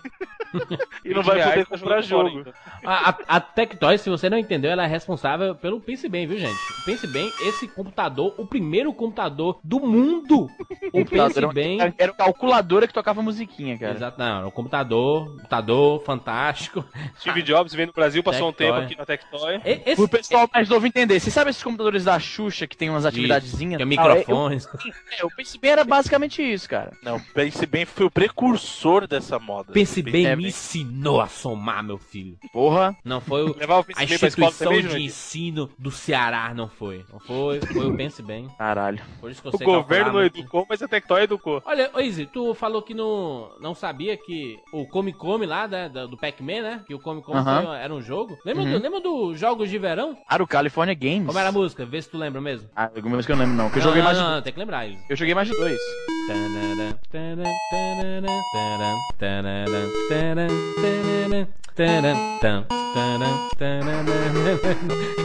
e 1.04 1.10
não 1.10 1.22
vai 1.22 1.42
poder 1.42 1.66
comprar 1.66 2.00
jogo. 2.00 2.44
A, 2.84 3.10
a, 3.10 3.18
a 3.28 3.40
Tectoy, 3.40 3.98
se 3.98 4.10
você 4.10 4.28
não 4.30 4.38
entendeu, 4.38 4.70
ela 4.70 4.84
é 4.84 4.86
responsável 4.86 5.54
pelo 5.54 5.80
Pense 5.80 6.08
Bem, 6.08 6.26
viu, 6.26 6.38
gente? 6.38 6.56
Pense 6.84 7.06
Bem, 7.06 7.30
esse 7.40 7.68
computador, 7.68 8.34
o 8.38 8.46
primeiro 8.46 8.92
computador 8.92 9.58
do 9.62 9.80
mundo. 9.80 10.48
O 10.92 11.04
Pense 11.06 11.38
Era, 11.38 11.48
Bem. 11.48 11.80
era, 11.80 11.94
era 11.98 12.12
calculadora 12.12 12.86
que 12.86 12.94
tocava 12.94 13.22
musiquinha, 13.22 13.78
cara. 13.78 13.94
Exato, 13.94 14.18
não, 14.18 14.38
era 14.38 14.46
um 14.46 14.50
computador, 14.50 15.26
computador 15.36 16.02
fantástico. 16.04 16.84
Steve 17.18 17.42
Jobs 17.42 17.74
veio 17.74 17.88
no 17.88 17.92
Brasil, 17.92 18.22
passou 18.22 18.48
um 18.48 18.52
tempo 18.52 18.78
aqui 18.78 18.96
na 18.96 19.04
Tectoy. 19.04 19.60
Esse, 19.64 19.96
Pro 19.96 20.08
pessoal 20.08 20.48
mais 20.52 20.68
novo 20.68 20.86
entender, 20.86 21.18
você 21.26 21.30
sabe 21.32 21.50
esses 21.50 21.62
computadores 21.62 22.04
da 22.04 22.18
Xuxa 22.20 22.66
que 22.66 22.76
tem 22.76 22.88
umas 22.88 23.04
atividadezinhas? 23.04 23.76
que 23.78 23.82
é 23.82 23.86
e 23.86 23.96
tal? 23.96 24.08
microfones. 24.08 24.68
É, 25.18 25.24
o 25.24 25.30
PCB 25.30 25.68
era 25.68 25.84
basicamente 25.84 26.42
isso, 26.42 26.68
cara. 26.68 26.92
Não, 27.02 27.18
Pense 27.32 27.64
Bem 27.66 27.84
foi 27.86 28.04
o 28.06 28.10
precursor 28.10 29.06
dessa 29.06 29.38
moda. 29.38 29.72
Pense 29.72 30.02
Bem 30.02 30.26
É, 30.26 30.36
me 30.36 30.42
bem- 30.42 30.50
ensinou 30.50 31.20
a 31.20 31.26
somar, 31.26 31.82
meu 31.82 31.96
filho. 31.98 32.36
Porra. 32.52 32.94
Não 33.04 33.20
foi 33.20 33.42
o, 33.44 33.50
o 33.52 33.56
a 33.96 34.04
instituição 34.04 34.50
também, 34.72 34.86
de 34.86 35.02
ensino 35.02 35.70
do 35.78 35.90
Ceará, 35.90 36.52
não 36.54 36.68
foi. 36.68 37.04
Não 37.10 37.18
foi, 37.18 37.60
foi 37.60 37.86
o 37.86 37.96
Pense 37.96 38.22
Bem. 38.22 38.48
Caralho. 38.58 39.02
Por 39.20 39.30
isso 39.30 39.40
que 39.40 39.48
eu 39.48 39.52
O 39.54 39.56
sei 39.56 39.66
governo 39.66 40.12
não 40.12 40.22
educou, 40.22 40.66
mas 40.68 40.82
a 40.82 40.88
Tectoy 40.88 41.22
educou. 41.22 41.62
Olha, 41.64 41.90
Izzy, 42.02 42.26
tu 42.26 42.54
falou 42.54 42.82
que 42.82 42.92
não, 42.94 43.50
não 43.60 43.74
sabia 43.74 44.16
que 44.16 44.58
o 44.72 44.86
Come 44.86 45.12
Come 45.14 45.46
lá, 45.46 45.66
né, 45.66 45.88
do 45.88 46.16
Pac-Man, 46.16 46.60
né? 46.62 46.84
Que 46.86 46.94
o 46.94 46.98
Come 47.00 47.22
Come 47.22 47.38
Aham. 47.38 47.62
foi- 47.66 47.76
era 47.78 47.94
um 47.94 48.02
jogo. 48.02 48.38
Lembra, 48.44 48.64
Uhum. 48.64 48.72
do, 48.72 48.78
lembra 48.78 49.00
dos 49.00 49.38
Jogos 49.40 49.70
de 49.70 49.78
Verão? 49.78 50.16
Ah, 50.28 50.42
o 50.42 50.46
California 50.46 50.94
Games. 51.16 51.26
Como 51.26 51.38
era 51.38 51.48
a 51.48 51.52
música? 51.52 51.84
Vê 51.84 52.00
se 52.02 52.08
tu 52.08 52.18
lembra 52.18 52.40
mesmo. 52.40 52.68
Ah, 52.74 52.90
alguma 52.94 53.16
vez 53.16 53.26
que 53.26 53.32
eu 53.32 53.36
não 53.36 53.44
lembro, 53.44 53.56
não. 53.56 53.70
Que 53.70 53.78
eu 53.78 53.82
Não, 53.82 53.88
joguei 53.88 54.02
não, 54.02 54.06
mais 54.08 54.18
de 54.18 54.24
não, 54.24 54.42
tem 54.42 54.52
que 54.52 54.58
lembrar, 54.58 54.86
Izzy. 54.86 54.98
Eu 55.08 55.16
joguei 55.16 55.34
mais 55.34 55.48
de 55.48 55.54
dois. 55.56 55.78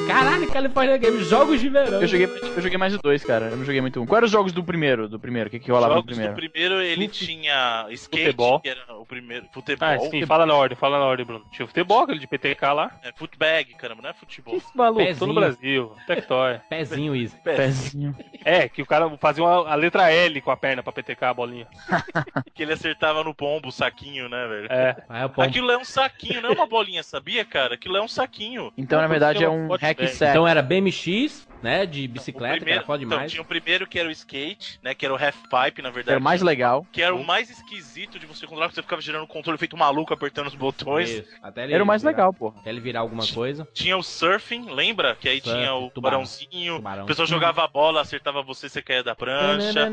Caralho, 0.07 0.47
California 0.51 0.97
Games, 0.97 1.27
Jogos 1.27 1.61
de 1.61 1.69
Verão. 1.69 2.01
Eu 2.01 2.07
joguei, 2.07 2.25
eu 2.27 2.61
joguei 2.61 2.77
mais 2.77 2.91
de 2.91 2.99
dois, 2.99 3.23
cara. 3.23 3.45
Eu 3.45 3.57
não 3.57 3.63
joguei 3.63 3.79
muito 3.79 4.01
um. 4.01 4.05
Quais 4.05 4.17
eram 4.19 4.25
os 4.25 4.31
jogos 4.31 4.51
do 4.51 4.63
primeiro? 4.63 5.07
Do 5.07 5.19
primeiro? 5.19 5.47
O 5.47 5.51
que, 5.51 5.59
que 5.59 5.71
rolava 5.71 5.93
no 5.93 5.99
Jogos 6.01 6.11
primeiro? 6.11 6.33
do 6.33 6.35
primeiro, 6.35 6.81
ele 6.81 7.07
tinha 7.07 7.85
skate, 7.91 8.25
Futebol. 8.25 8.59
que 8.59 8.69
era 8.69 8.81
o 8.95 9.05
primeiro. 9.05 9.45
Futebol. 9.53 9.87
Ah, 9.87 9.97
sim, 9.99 10.25
fala 10.25 10.45
na 10.45 10.53
ordem, 10.53 10.77
fala 10.77 10.99
na 10.99 11.05
ordem, 11.05 11.25
Bruno. 11.25 11.45
Tinha 11.51 11.63
o 11.65 11.67
futebol, 11.67 12.01
aquele 12.03 12.19
de 12.19 12.27
PTK 12.27 12.73
lá. 12.73 12.91
É, 13.03 13.11
footbag, 13.15 13.73
caramba, 13.75 14.01
não 14.01 14.09
é 14.09 14.13
futebol. 14.13 14.59
Que 14.59 14.77
maluco, 14.77 14.99
tô 14.99 15.05
Pezinho. 15.05 15.27
no 15.27 15.33
Brasil. 15.33 15.91
Tectoy. 16.07 16.59
Pezinho, 16.69 17.15
Izzy. 17.15 17.37
Pezinho. 17.43 18.15
É, 18.43 18.67
que 18.67 18.81
o 18.81 18.85
cara 18.85 19.09
fazia 19.17 19.43
uma, 19.43 19.69
a 19.69 19.75
letra 19.75 20.11
L 20.11 20.41
com 20.41 20.51
a 20.51 20.57
perna 20.57 20.83
pra 20.83 20.91
PTK 20.91 21.23
a 21.25 21.33
bolinha. 21.33 21.67
Que 22.53 22.63
ele 22.63 22.73
acertava 22.73 23.23
no 23.23 23.33
pombo, 23.33 23.69
o 23.69 23.71
saquinho, 23.71 24.27
né, 24.27 24.45
velho? 24.47 24.67
É. 24.69 24.93
Pombo. 25.29 25.41
Aquilo 25.41 25.71
é 25.71 25.77
um 25.77 25.85
saquinho, 25.85 26.40
não 26.41 26.49
é 26.51 26.53
uma 26.53 26.67
bolinha, 26.67 27.03
sabia, 27.03 27.43
cara? 27.45 27.75
Aquilo 27.75 27.97
é 27.97 28.01
um 28.01 28.07
saquinho. 28.07 28.71
Então, 28.77 28.99
na 29.01 29.07
verdade, 29.07 29.43
é 29.43 29.49
um 29.49 29.67
hack 29.75 29.99
set. 30.07 30.29
Então 30.31 30.47
era 30.47 30.61
BMX, 30.61 31.47
né, 31.61 31.85
de 31.85 32.07
bicicleta, 32.07 32.55
primeiro- 32.55 32.79
era 32.79 32.85
foda 32.85 33.03
então, 33.03 33.09
demais. 33.17 33.31
tinha 33.31 33.41
o 33.41 33.45
primeiro 33.45 33.85
que 33.87 33.99
era 33.99 34.09
o 34.09 34.11
skate, 34.11 34.79
né? 34.83 34.95
Que 34.95 35.05
era 35.05 35.13
o 35.13 35.17
half 35.17 35.35
pipe, 35.43 35.81
na 35.81 35.89
Era 35.89 35.95
verdade. 35.95 36.17
o 36.17 36.21
mais 36.21 36.41
legal. 36.41 36.85
Que 36.91 37.01
era 37.01 37.13
o 37.13 37.23
mais 37.23 37.49
esquisito 37.49 38.17
de 38.17 38.25
você 38.25 38.45
controlar, 38.45 38.67
porque 38.67 38.75
você 38.75 38.81
ficava 38.81 39.01
girando 39.01 39.23
o 39.23 39.27
controle 39.27 39.57
feito 39.57 39.77
maluco, 39.77 40.13
apertando 40.13 40.47
os 40.47 40.55
botões. 40.55 41.09
Isso, 41.09 41.23
até 41.43 41.63
ele 41.63 41.73
Era 41.73 41.83
o 41.83 41.87
mais 41.87 42.01
virar- 42.01 42.11
legal, 42.11 42.33
porra. 42.33 42.59
Até 42.59 42.69
ele 42.71 42.79
virar 42.79 43.01
alguma 43.01 43.25
coisa. 43.27 43.67
Tinha 43.73 43.95
o 43.97 44.01
surfing, 44.03 44.71
lembra? 44.71 45.15
Que 45.15 45.29
aí 45.29 45.39
Surf, 45.41 45.55
tinha 45.57 45.73
o 45.75 45.89
tubarão. 45.91 46.23
tubarãozinho. 46.23 46.75
Tubarão. 46.77 47.03
O 47.03 47.07
pessoal 47.07 47.27
jogava 47.27 47.63
a 47.63 47.67
bola, 47.67 48.01
acertava 48.01 48.41
você, 48.41 48.67
você 48.67 48.81
caía 48.81 49.03
da 49.03 49.13
prancha. 49.15 49.87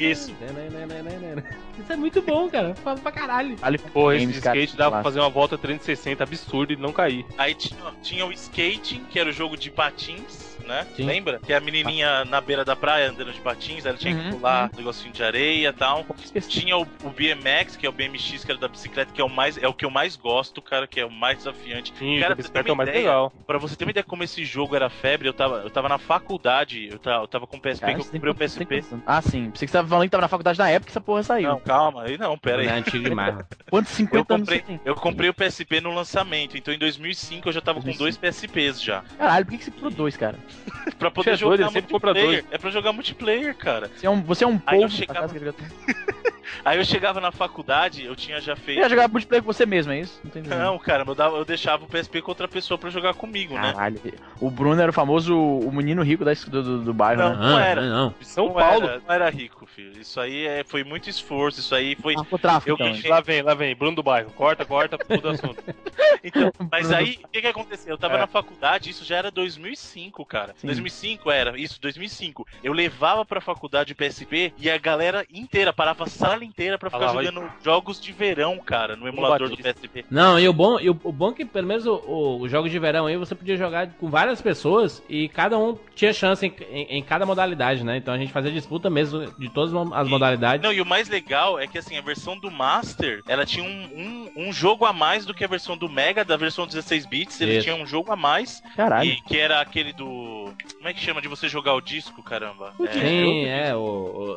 Isso. 0.00 0.32
É 1.92 1.96
muito 1.96 2.22
bom, 2.22 2.48
cara. 2.48 2.74
Fala 2.74 2.98
pra 2.98 3.12
caralho. 3.12 3.56
Ali, 3.60 3.76
Pô, 3.78 4.10
esse 4.12 4.30
skate 4.30 4.76
dava 4.76 4.92
pra 4.92 5.02
fazer 5.02 5.20
uma 5.20 5.28
volta 5.28 5.58
360 5.58 6.24
absurda 6.24 6.72
e 6.72 6.76
não 6.76 6.90
cair. 6.90 7.26
Aí 7.36 7.54
tinha, 7.54 7.78
tinha 8.02 8.24
o 8.24 8.32
skating, 8.32 9.04
que 9.10 9.18
era 9.18 9.28
o 9.28 9.32
jogo 9.32 9.58
de 9.58 9.70
patins, 9.70 10.51
né? 10.62 10.86
Sim. 10.94 11.04
Lembra? 11.06 11.38
Que 11.38 11.52
a 11.52 11.60
menininha 11.60 12.24
na 12.24 12.40
beira 12.40 12.64
da 12.64 12.74
praia 12.76 13.10
andando 13.10 13.32
de 13.32 13.40
patins, 13.40 13.84
ela 13.84 13.96
tinha 13.96 14.14
que 14.14 14.22
Uhum, 14.22 14.30
pular 14.30 14.70
um 14.72 14.76
negocinho 14.76 15.12
de 15.12 15.22
areia 15.22 15.68
e 15.68 15.72
tal. 15.72 16.04
Tinha 16.48 16.76
o, 16.76 16.82
o 17.02 17.10
BMX, 17.10 17.76
que 17.76 17.86
é 17.86 17.88
o 17.88 17.92
BMX, 17.92 18.44
que 18.44 18.50
era 18.50 18.60
da 18.60 18.68
bicicleta, 18.68 19.12
que 19.12 19.20
é 19.20 19.24
o 19.24 19.28
mais 19.28 19.56
é 19.58 19.66
o 19.68 19.74
que 19.74 19.84
eu 19.84 19.90
mais 19.90 20.16
gosto, 20.16 20.60
cara, 20.62 20.86
que 20.86 21.00
é 21.00 21.04
o 21.04 21.10
mais 21.10 21.38
desafiante. 21.38 21.92
Sim, 21.98 22.18
Cara, 22.20 22.34
ter 22.34 22.42
bicicleta 22.42 22.68
é 22.68 22.72
o 22.72 22.76
mais 22.76 22.88
ideia, 22.88 23.04
legal. 23.04 23.32
Pra 23.46 23.58
você 23.58 23.76
ter 23.76 23.84
uma 23.84 23.90
ideia 23.90 24.04
como 24.04 24.22
esse 24.22 24.44
jogo 24.44 24.74
era 24.76 24.88
febre, 24.90 25.28
eu 25.28 25.34
tava, 25.34 25.56
eu 25.58 25.70
tava 25.70 25.88
na 25.88 25.98
faculdade, 25.98 26.88
eu 26.90 26.98
tava, 26.98 27.24
eu 27.24 27.28
tava 27.28 27.46
com 27.46 27.56
o 27.56 27.60
PSP, 27.60 27.80
Cara, 27.80 27.94
que 27.94 28.00
eu 28.00 28.04
comprei 28.04 28.30
o 28.32 28.34
PSP. 28.34 28.74
anos? 28.76 29.02
Ah, 29.06 29.22
sim. 29.22 29.50
Pensei 29.50 29.66
que 29.66 29.72
você 29.72 29.78
tava 29.78 29.88
falando 29.88 30.04
que 30.04 30.10
tava 30.10 30.22
na 30.22 30.28
faculdade 30.28 30.58
na 30.58 30.68
época 30.70 30.86
que 30.86 30.92
essa 30.92 31.00
porra 31.00 31.22
saiu. 31.22 31.48
Não, 31.50 31.60
calma, 31.60 32.02
aí 32.04 32.16
não, 32.18 32.36
pera 32.38 32.62
aí. 32.62 32.68
É 32.68 32.72
antigo 32.72 33.04
demais. 33.04 33.34
Quantos 33.70 33.90
Eu 33.92 33.96
50 33.96 34.34
anos 34.34 34.48
comprei, 34.48 34.58
você 34.60 34.64
tem? 34.66 34.80
eu 34.84 34.94
comprei 34.94 35.30
o 35.30 35.34
PSP 35.34 35.80
no 35.80 35.94
lançamento, 35.94 36.56
então 36.56 36.72
em 36.72 36.78
2005 36.78 37.48
eu 37.48 37.52
já 37.52 37.60
tava 37.60 37.80
com 37.80 37.86
2005. 37.86 37.98
dois 37.98 38.16
PSPs 38.34 38.82
já. 38.82 39.02
Caralho, 39.18 39.44
por 39.46 39.52
que 39.52 39.58
que 39.58 39.64
você 39.64 39.70
comprou 39.70 39.90
dois, 39.90 40.16
cara? 40.16 40.38
Pra 40.98 41.10
poder 41.10 41.36
jogar 41.36 41.56
compra 41.82 42.12
multiplayer. 42.12 42.44
É 42.50 42.58
pra 42.58 42.70
jogar 42.70 42.92
multiplayer, 42.92 43.56
cara. 43.56 43.90
Você 43.96 44.06
é 44.06 44.10
um, 44.10 44.22
você 44.22 44.44
é 44.44 44.46
um 44.46 44.58
povo 44.58 44.88
chegava- 44.88 45.32
Aí 46.64 46.78
eu 46.78 46.84
chegava 46.84 47.20
na 47.20 47.32
faculdade, 47.32 48.04
eu 48.04 48.14
tinha 48.16 48.40
já 48.40 48.54
feito. 48.56 48.78
ia 48.80 48.88
jogar 48.88 49.08
multiplayer 49.08 49.42
com 49.42 49.52
você 49.52 49.64
mesmo, 49.66 49.92
é 49.92 50.00
isso? 50.00 50.20
Não 50.24 50.30
tem 50.30 50.42
Não, 50.42 50.78
cara, 50.78 51.04
eu, 51.06 51.14
dava- 51.14 51.36
eu 51.36 51.44
deixava 51.44 51.84
o 51.84 51.88
PSP 51.88 52.20
com 52.22 52.30
outra 52.30 52.48
pessoa 52.48 52.78
pra 52.78 52.90
jogar 52.90 53.14
comigo, 53.14 53.54
né? 53.54 53.72
Caralho. 53.72 54.00
O 54.40 54.50
Bruno 54.50 54.80
era 54.80 54.90
o 54.90 54.94
famoso 54.94 55.36
o 55.38 55.70
menino 55.72 56.02
rico 56.02 56.24
da, 56.24 56.32
do, 56.32 56.62
do, 56.62 56.78
do 56.82 56.94
bairro, 56.94 57.22
Não. 57.22 57.30
né? 57.30 57.36
Não, 57.36 57.58
era. 57.58 57.82
não. 57.82 58.14
São 58.20 58.46
não 58.46 58.54
Paulo. 58.54 58.86
Era, 58.88 59.00
não 59.06 59.14
era 59.14 59.30
rico, 59.30 59.66
filho. 59.66 60.00
Isso 60.00 60.20
aí 60.20 60.46
é, 60.46 60.64
foi 60.64 60.84
muito 60.84 61.08
esforço, 61.08 61.60
isso 61.60 61.74
aí 61.74 61.94
foi. 61.96 62.14
Narcotráfico, 62.14 62.70
Eu 62.70 62.74
então. 62.88 63.10
Lá 63.10 63.20
vem, 63.20 63.42
lá 63.42 63.54
vem. 63.54 63.74
Bruno 63.74 63.96
do 63.96 64.02
bairro. 64.02 64.30
Corta, 64.32 64.64
corta, 64.64 64.98
muda 65.08 65.28
o 65.28 65.30
assunto. 65.32 65.62
Então, 66.24 66.52
mas 66.70 66.86
Bruno. 66.86 67.02
aí, 67.02 67.18
o 67.24 67.28
que 67.28 67.40
que 67.40 67.46
aconteceu? 67.48 67.94
Eu 67.94 67.98
tava 67.98 68.14
É. 68.14 68.18
na 68.18 68.26
faculdade, 68.28 68.88
isso 68.90 69.04
já 69.04 69.16
era 69.16 69.28
2005, 69.30 70.24
cara. 70.24 70.54
Sim. 70.56 70.66
2005 70.68 71.30
era, 71.32 71.58
isso, 71.58 71.80
2005. 71.80 72.46
Eu 72.62 72.72
levava 72.72 73.24
pra 73.24 73.40
faculdade 73.40 73.92
o 73.92 73.96
PSP 73.96 74.52
e 74.56 74.70
a 74.70 74.78
galera 74.78 75.26
inteira 75.32 75.72
parava 75.72 76.04
a 76.04 76.06
sala 76.06 76.41
inteira 76.42 76.78
pra 76.78 76.90
ficar 76.90 77.02
Ah 77.04 77.06
lá, 77.08 77.12
vai- 77.14 77.24
jogando 77.26 77.50
jogos 77.64 78.00
de 78.00 78.12
verão, 78.12 78.58
cara, 78.58 78.96
no 78.96 79.06
emulador 79.08 79.48
do. 79.48 79.56
PSP. 79.56 80.04
Não, 80.10 80.38
e 80.38 80.48
o 80.48 80.52
bom, 80.52 80.78
e 80.80 80.88
o, 80.90 80.98
o 81.04 81.12
bom 81.12 81.30
é 81.30 81.34
que 81.34 81.44
pelo 81.44 81.66
menos 81.66 81.86
o, 81.86 81.94
o, 82.06 82.40
os 82.42 82.50
jogos 82.50 82.70
de 82.70 82.78
verão 82.78 83.06
aí 83.06 83.16
você 83.16 83.34
podia 83.34 83.56
jogar 83.56 83.88
com 83.94 84.08
várias 84.08 84.40
pessoas 84.42 85.02
e 85.08 85.28
cada 85.28 85.56
um 85.58 85.78
tinha 85.94 86.12
chance 86.12 86.44
em, 86.46 86.54
em, 86.70 86.98
em 86.98 87.02
cada 87.02 87.24
modalidade, 87.26 87.84
né? 87.84 87.96
Então 87.96 88.12
a 88.14 88.18
gente 88.18 88.32
fazia 88.32 88.50
disputa 88.50 88.88
mesmo 88.90 89.26
de 89.38 89.48
todas 89.50 89.72
as 89.92 90.06
E- 90.06 90.10
modalidades. 90.10 90.62
Não, 90.62 90.72
e 90.72 90.80
o 90.80 90.86
mais 90.86 91.08
legal 91.08 91.58
é 91.58 91.66
que 91.66 91.78
assim, 91.78 91.96
a 91.96 92.02
versão 92.02 92.38
do 92.38 92.50
Master, 92.50 93.22
ela 93.28 93.44
tinha 93.46 93.64
um, 93.64 94.28
um, 94.36 94.48
um 94.48 94.52
jogo 94.52 94.84
a 94.84 94.92
mais 94.92 95.24
do 95.26 95.32
que 95.34 95.44
a 95.44 95.48
versão 95.48 95.76
do 95.76 95.88
Mega, 95.88 96.24
da 96.24 96.36
versão 96.36 96.66
16 96.66 97.06
bits, 97.06 97.40
ele 97.40 97.54
Isso. 97.56 97.64
tinha 97.64 97.76
um 97.76 97.86
jogo 97.86 98.12
a 98.12 98.16
mais, 98.16 98.62
Caralho. 98.76 99.08
e 99.10 99.20
que 99.22 99.36
era 99.38 99.60
aquele 99.60 99.92
do. 99.92 100.52
Como 100.76 100.88
é 100.88 100.92
que 100.94 101.00
chama 101.00 101.20
de 101.22 101.28
você 101.28 101.48
jogar 101.48 101.74
o 101.74 101.80
disco, 101.80 102.22
caramba? 102.22 102.72
É, 102.80 102.92
Sim, 102.92 103.44
é, 103.46 103.74
o, 103.74 103.78
o- 103.80 104.36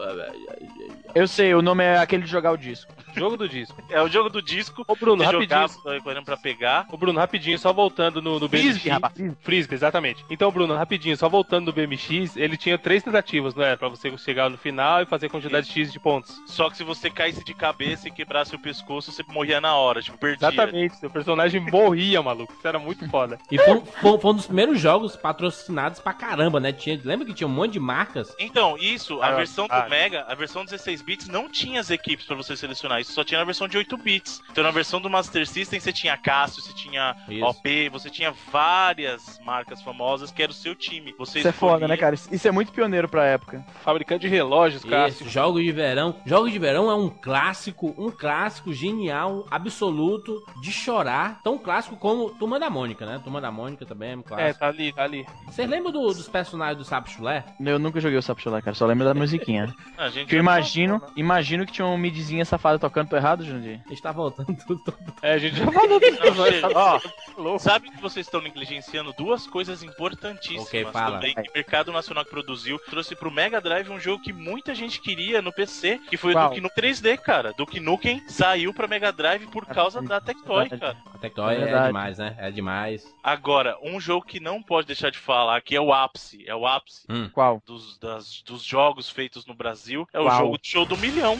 Eu 1.13 1.27
sei, 1.27 1.53
o 1.53 1.61
nome 1.61 1.83
é 1.83 1.94
aquele 2.01 2.23
de 2.23 2.29
jogar 2.29 2.51
o 2.51 2.57
disco. 2.57 2.93
Jogo 3.15 3.37
do 3.37 3.47
disco. 3.49 3.75
é 3.89 4.01
o 4.01 4.07
jogo 4.07 4.29
do 4.29 4.41
disco. 4.41 4.83
Ô, 4.87 4.95
Bruno, 4.95 5.23
você 5.23 5.31
rapidinho. 5.31 5.67
jogava 5.67 6.01
correndo 6.01 6.25
pra 6.25 6.37
pegar. 6.37 6.87
Ô, 6.91 6.97
Bruno, 6.97 7.19
rapidinho, 7.19 7.57
só 7.57 7.71
voltando 7.73 8.21
no, 8.21 8.39
no 8.39 8.49
Frisbee, 8.49 8.73
BMX. 8.73 8.85
rapaz. 8.91 9.13
Frisbee, 9.41 9.75
exatamente. 9.75 10.25
Então, 10.29 10.51
Bruno, 10.51 10.75
rapidinho, 10.75 11.15
só 11.17 11.27
voltando 11.29 11.67
no 11.67 11.73
BMX, 11.73 12.35
ele 12.37 12.57
tinha 12.57 12.77
três 12.77 13.03
tentativas, 13.03 13.55
não 13.55 13.63
é? 13.63 13.75
Pra 13.75 13.87
você 13.89 14.15
chegar 14.17 14.49
no 14.49 14.57
final 14.57 15.01
e 15.01 15.05
fazer 15.05 15.27
a 15.27 15.29
quantidade 15.29 15.67
X 15.69 15.91
de 15.91 15.99
pontos. 15.99 16.35
Só 16.47 16.69
que 16.69 16.77
se 16.77 16.83
você 16.83 17.09
caísse 17.09 17.43
de 17.43 17.53
cabeça 17.53 18.07
e 18.07 18.11
quebrasse 18.11 18.55
o 18.55 18.59
pescoço, 18.59 19.11
você 19.11 19.23
morria 19.27 19.59
na 19.61 19.75
hora, 19.75 20.01
tipo, 20.01 20.17
perdia. 20.17 20.47
Exatamente, 20.47 20.95
seu 20.97 21.09
personagem 21.09 21.59
morria, 21.71 22.21
maluco. 22.21 22.53
Isso 22.57 22.67
era 22.67 22.79
muito 22.79 23.07
foda. 23.09 23.37
E 23.51 23.57
foi, 23.57 23.73
um- 23.75 23.85
foi, 23.85 24.17
foi 24.19 24.31
um 24.31 24.35
dos 24.35 24.45
primeiros 24.45 24.79
jogos 24.79 25.15
patrocinados 25.15 25.99
pra 25.99 26.13
caramba, 26.13 26.59
né? 26.59 26.71
Tinha, 26.71 26.99
lembra 27.03 27.25
que 27.25 27.33
tinha 27.33 27.47
um 27.47 27.51
monte 27.51 27.73
de 27.73 27.79
marcas? 27.79 28.33
Então, 28.39 28.77
isso, 28.77 29.21
a 29.21 29.27
Ah, 29.27 29.35
versão 29.35 29.67
ah. 29.69 29.81
do 29.81 29.89
Mega, 29.89 30.25
a 30.27 30.35
versão 30.35 30.63
16 30.65 31.01
bits 31.01 31.27
não 31.27 31.49
tinha 31.49 31.79
as 31.79 31.89
equipes 31.89 32.25
pra 32.25 32.35
você 32.35 32.55
selecionar, 32.55 32.99
isso 33.05 33.13
só 33.13 33.23
tinha 33.23 33.39
na 33.39 33.45
versão 33.45 33.67
de 33.67 33.77
8 33.77 33.97
bits. 33.97 34.41
Então 34.51 34.63
na 34.63 34.71
versão 34.71 34.99
do 34.99 35.09
Master 35.09 35.47
System 35.47 35.79
você 35.79 35.93
tinha 35.93 36.17
Cássio, 36.17 36.61
você 36.61 36.73
tinha 36.73 37.15
Isso. 37.29 37.45
OP, 37.45 37.89
você 37.89 38.09
tinha 38.09 38.33
várias 38.51 39.39
marcas 39.45 39.81
famosas 39.81 40.31
que 40.31 40.41
era 40.41 40.51
o 40.51 40.55
seu 40.55 40.75
time. 40.75 41.13
Você 41.17 41.39
Isso 41.39 41.47
é 41.47 41.51
foda, 41.51 41.73
escolhia- 41.75 41.87
né, 41.87 41.97
cara? 41.97 42.15
Isso 42.15 42.47
é 42.47 42.51
muito 42.51 42.71
pioneiro 42.71 43.07
pra 43.07 43.25
época. 43.25 43.65
Fabricante 43.83 44.21
de 44.21 44.27
relógios, 44.27 44.83
cara. 44.83 45.07
Isso, 45.09 45.27
jogos 45.29 45.63
de 45.63 45.71
verão. 45.71 46.15
Jogos 46.25 46.51
de 46.51 46.57
verão 46.59 46.89
é 46.89 46.95
um 46.95 47.09
clássico, 47.09 47.93
um 47.97 48.09
clássico 48.09 48.73
genial, 48.73 49.45
absoluto, 49.51 50.43
de 50.61 50.71
chorar. 50.71 51.39
Tão 51.43 51.57
clássico 51.57 51.95
como 51.95 52.29
Turma 52.31 52.59
da 52.59 52.69
Mônica, 52.69 53.05
né? 53.05 53.19
Turma 53.23 53.39
da 53.39 53.51
Mônica 53.51 53.85
também 53.85 54.13
é 54.13 54.15
um 54.15 54.19
É, 54.19 54.23
clássico. 54.23 54.59
tá 54.59 54.67
ali, 54.67 54.93
tá 54.93 55.03
ali. 55.03 55.25
Vocês 55.45 55.69
lembram 55.69 55.91
do- 55.91 56.07
dos 56.13 56.27
personagens 56.27 56.77
do 56.77 56.83
Sapo 56.85 57.09
Chulé? 57.09 57.43
Eu 57.59 57.77
nunca 57.77 57.99
joguei 57.99 58.17
o 58.17 58.21
Sapo 58.21 58.41
Chulé, 58.41 58.61
cara. 58.61 58.75
Só 58.75 58.85
lembro 58.85 59.05
da 59.05 59.13
musiquinha. 59.13 59.73
A 59.97 60.09
gente 60.09 60.27
Que 60.29 60.35
eu 60.35 60.39
imagino, 60.39 61.01
imagino 61.15 61.65
que 61.65 61.71
tinha 61.73 61.85
uma 61.85 61.97
midzinha 61.97 62.43
safada 62.45 62.79
tocando. 62.79 62.94
Tô 63.03 63.15
errado, 63.17 63.43
Jandir? 63.43 63.81
Está 63.91 64.11
voltando 64.11 64.55
tudo. 64.65 64.81
tudo. 64.83 64.97
É, 65.21 65.33
a 65.33 65.37
gente 65.37 65.57
já 65.57 65.69
falou 65.71 65.99
gente, 65.99 66.19
ó, 66.73 66.99
louco. 67.37 67.59
sabe 67.59 67.89
que 67.91 68.01
vocês 68.01 68.25
estão 68.25 68.41
negligenciando 68.41 69.13
duas 69.17 69.45
coisas 69.47 69.83
importantíssimas 69.83 70.67
Ok, 70.67 70.85
fala. 70.85 71.15
também 71.17 71.33
que 71.35 71.49
o 71.49 71.53
mercado 71.53 71.91
nacional 71.91 72.23
que 72.23 72.31
produziu 72.31 72.79
trouxe 72.89 73.15
pro 73.15 73.29
Mega 73.31 73.59
Drive 73.59 73.89
um 73.89 73.99
jogo 73.99 74.23
que 74.23 74.31
muita 74.31 74.73
gente 74.73 75.01
queria 75.01 75.41
no 75.41 75.51
PC, 75.51 75.99
que 76.09 76.17
foi 76.17 76.33
Qual? 76.33 76.45
o 76.45 76.49
Duke 76.49 76.61
Nukem 76.61 76.83
3D, 76.91 77.17
cara. 77.17 77.53
Duke 77.57 77.79
Nukem 77.79 78.23
saiu 78.27 78.73
pra 78.73 78.87
Mega 78.87 79.11
Drive 79.11 79.47
por 79.47 79.65
causa 79.65 80.01
da 80.01 80.21
Tectoy, 80.21 80.69
cara. 80.69 80.97
A 81.13 81.17
Tectoy 81.17 81.55
É 81.55 81.61
é, 81.71 81.87
demais, 81.87 82.17
né? 82.17 82.35
É 82.37 82.51
demais. 82.51 83.05
Agora, 83.23 83.77
um 83.83 83.99
jogo 83.99 84.25
que 84.25 84.39
não 84.39 84.61
pode 84.61 84.87
deixar 84.87 85.09
de 85.09 85.17
falar, 85.17 85.59
que 85.61 85.75
é 85.75 85.81
o 85.81 85.91
ápice, 85.93 86.43
é 86.47 86.55
o 86.55 86.65
ápice 86.65 87.05
Qual? 87.33 87.61
dos, 87.65 87.97
das- 87.99 88.41
dos 88.43 88.63
jogos 88.63 89.09
feitos 89.09 89.45
no 89.45 89.53
Brasil, 89.53 90.07
é 90.13 90.19
o 90.19 90.23
Qual? 90.25 90.37
jogo 90.37 90.57
do 90.57 90.65
show 90.67 90.85
do 90.85 90.97
milhão. 90.97 91.39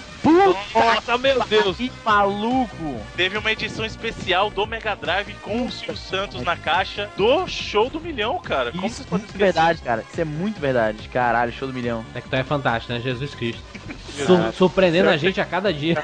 Nossa, 0.74 1.18
meu 1.18 1.45
Deus. 1.46 1.78
Que 1.78 1.92
maluco! 2.04 3.02
Teve 3.16 3.38
uma 3.38 3.52
edição 3.52 3.86
especial 3.86 4.50
do 4.50 4.66
Mega 4.66 4.96
Drive 4.96 5.34
com 5.42 5.66
o 5.66 5.72
Silvio 5.72 5.96
Santos 5.98 6.42
na 6.44 6.56
caixa 6.56 7.10
do 7.18 7.48
show 7.48 7.90
do 7.90 8.00
milhão, 8.00 8.40
cara. 8.40 8.72
Como 8.72 8.86
Isso 8.86 8.98
vocês 9.04 9.08
é 9.08 9.18
muito 9.18 9.38
verdade, 9.38 9.82
cara. 9.82 10.04
Isso 10.10 10.22
é 10.22 10.26
muito 10.26 10.60
verdade. 10.60 11.08
Caralho, 11.10 11.52
show 11.52 11.68
do 11.68 11.74
milhão. 11.74 12.06
Tectoy 12.14 12.40
é 12.40 12.44
fantástico, 12.44 12.94
né? 12.94 13.00
Jesus 13.00 13.34
Cristo. 13.36 13.62
Sur- 14.26 14.54
surpreendendo 14.54 15.10
a 15.10 15.18
gente 15.18 15.40
a 15.42 15.46
cada 15.46 15.74
dia. 15.74 16.04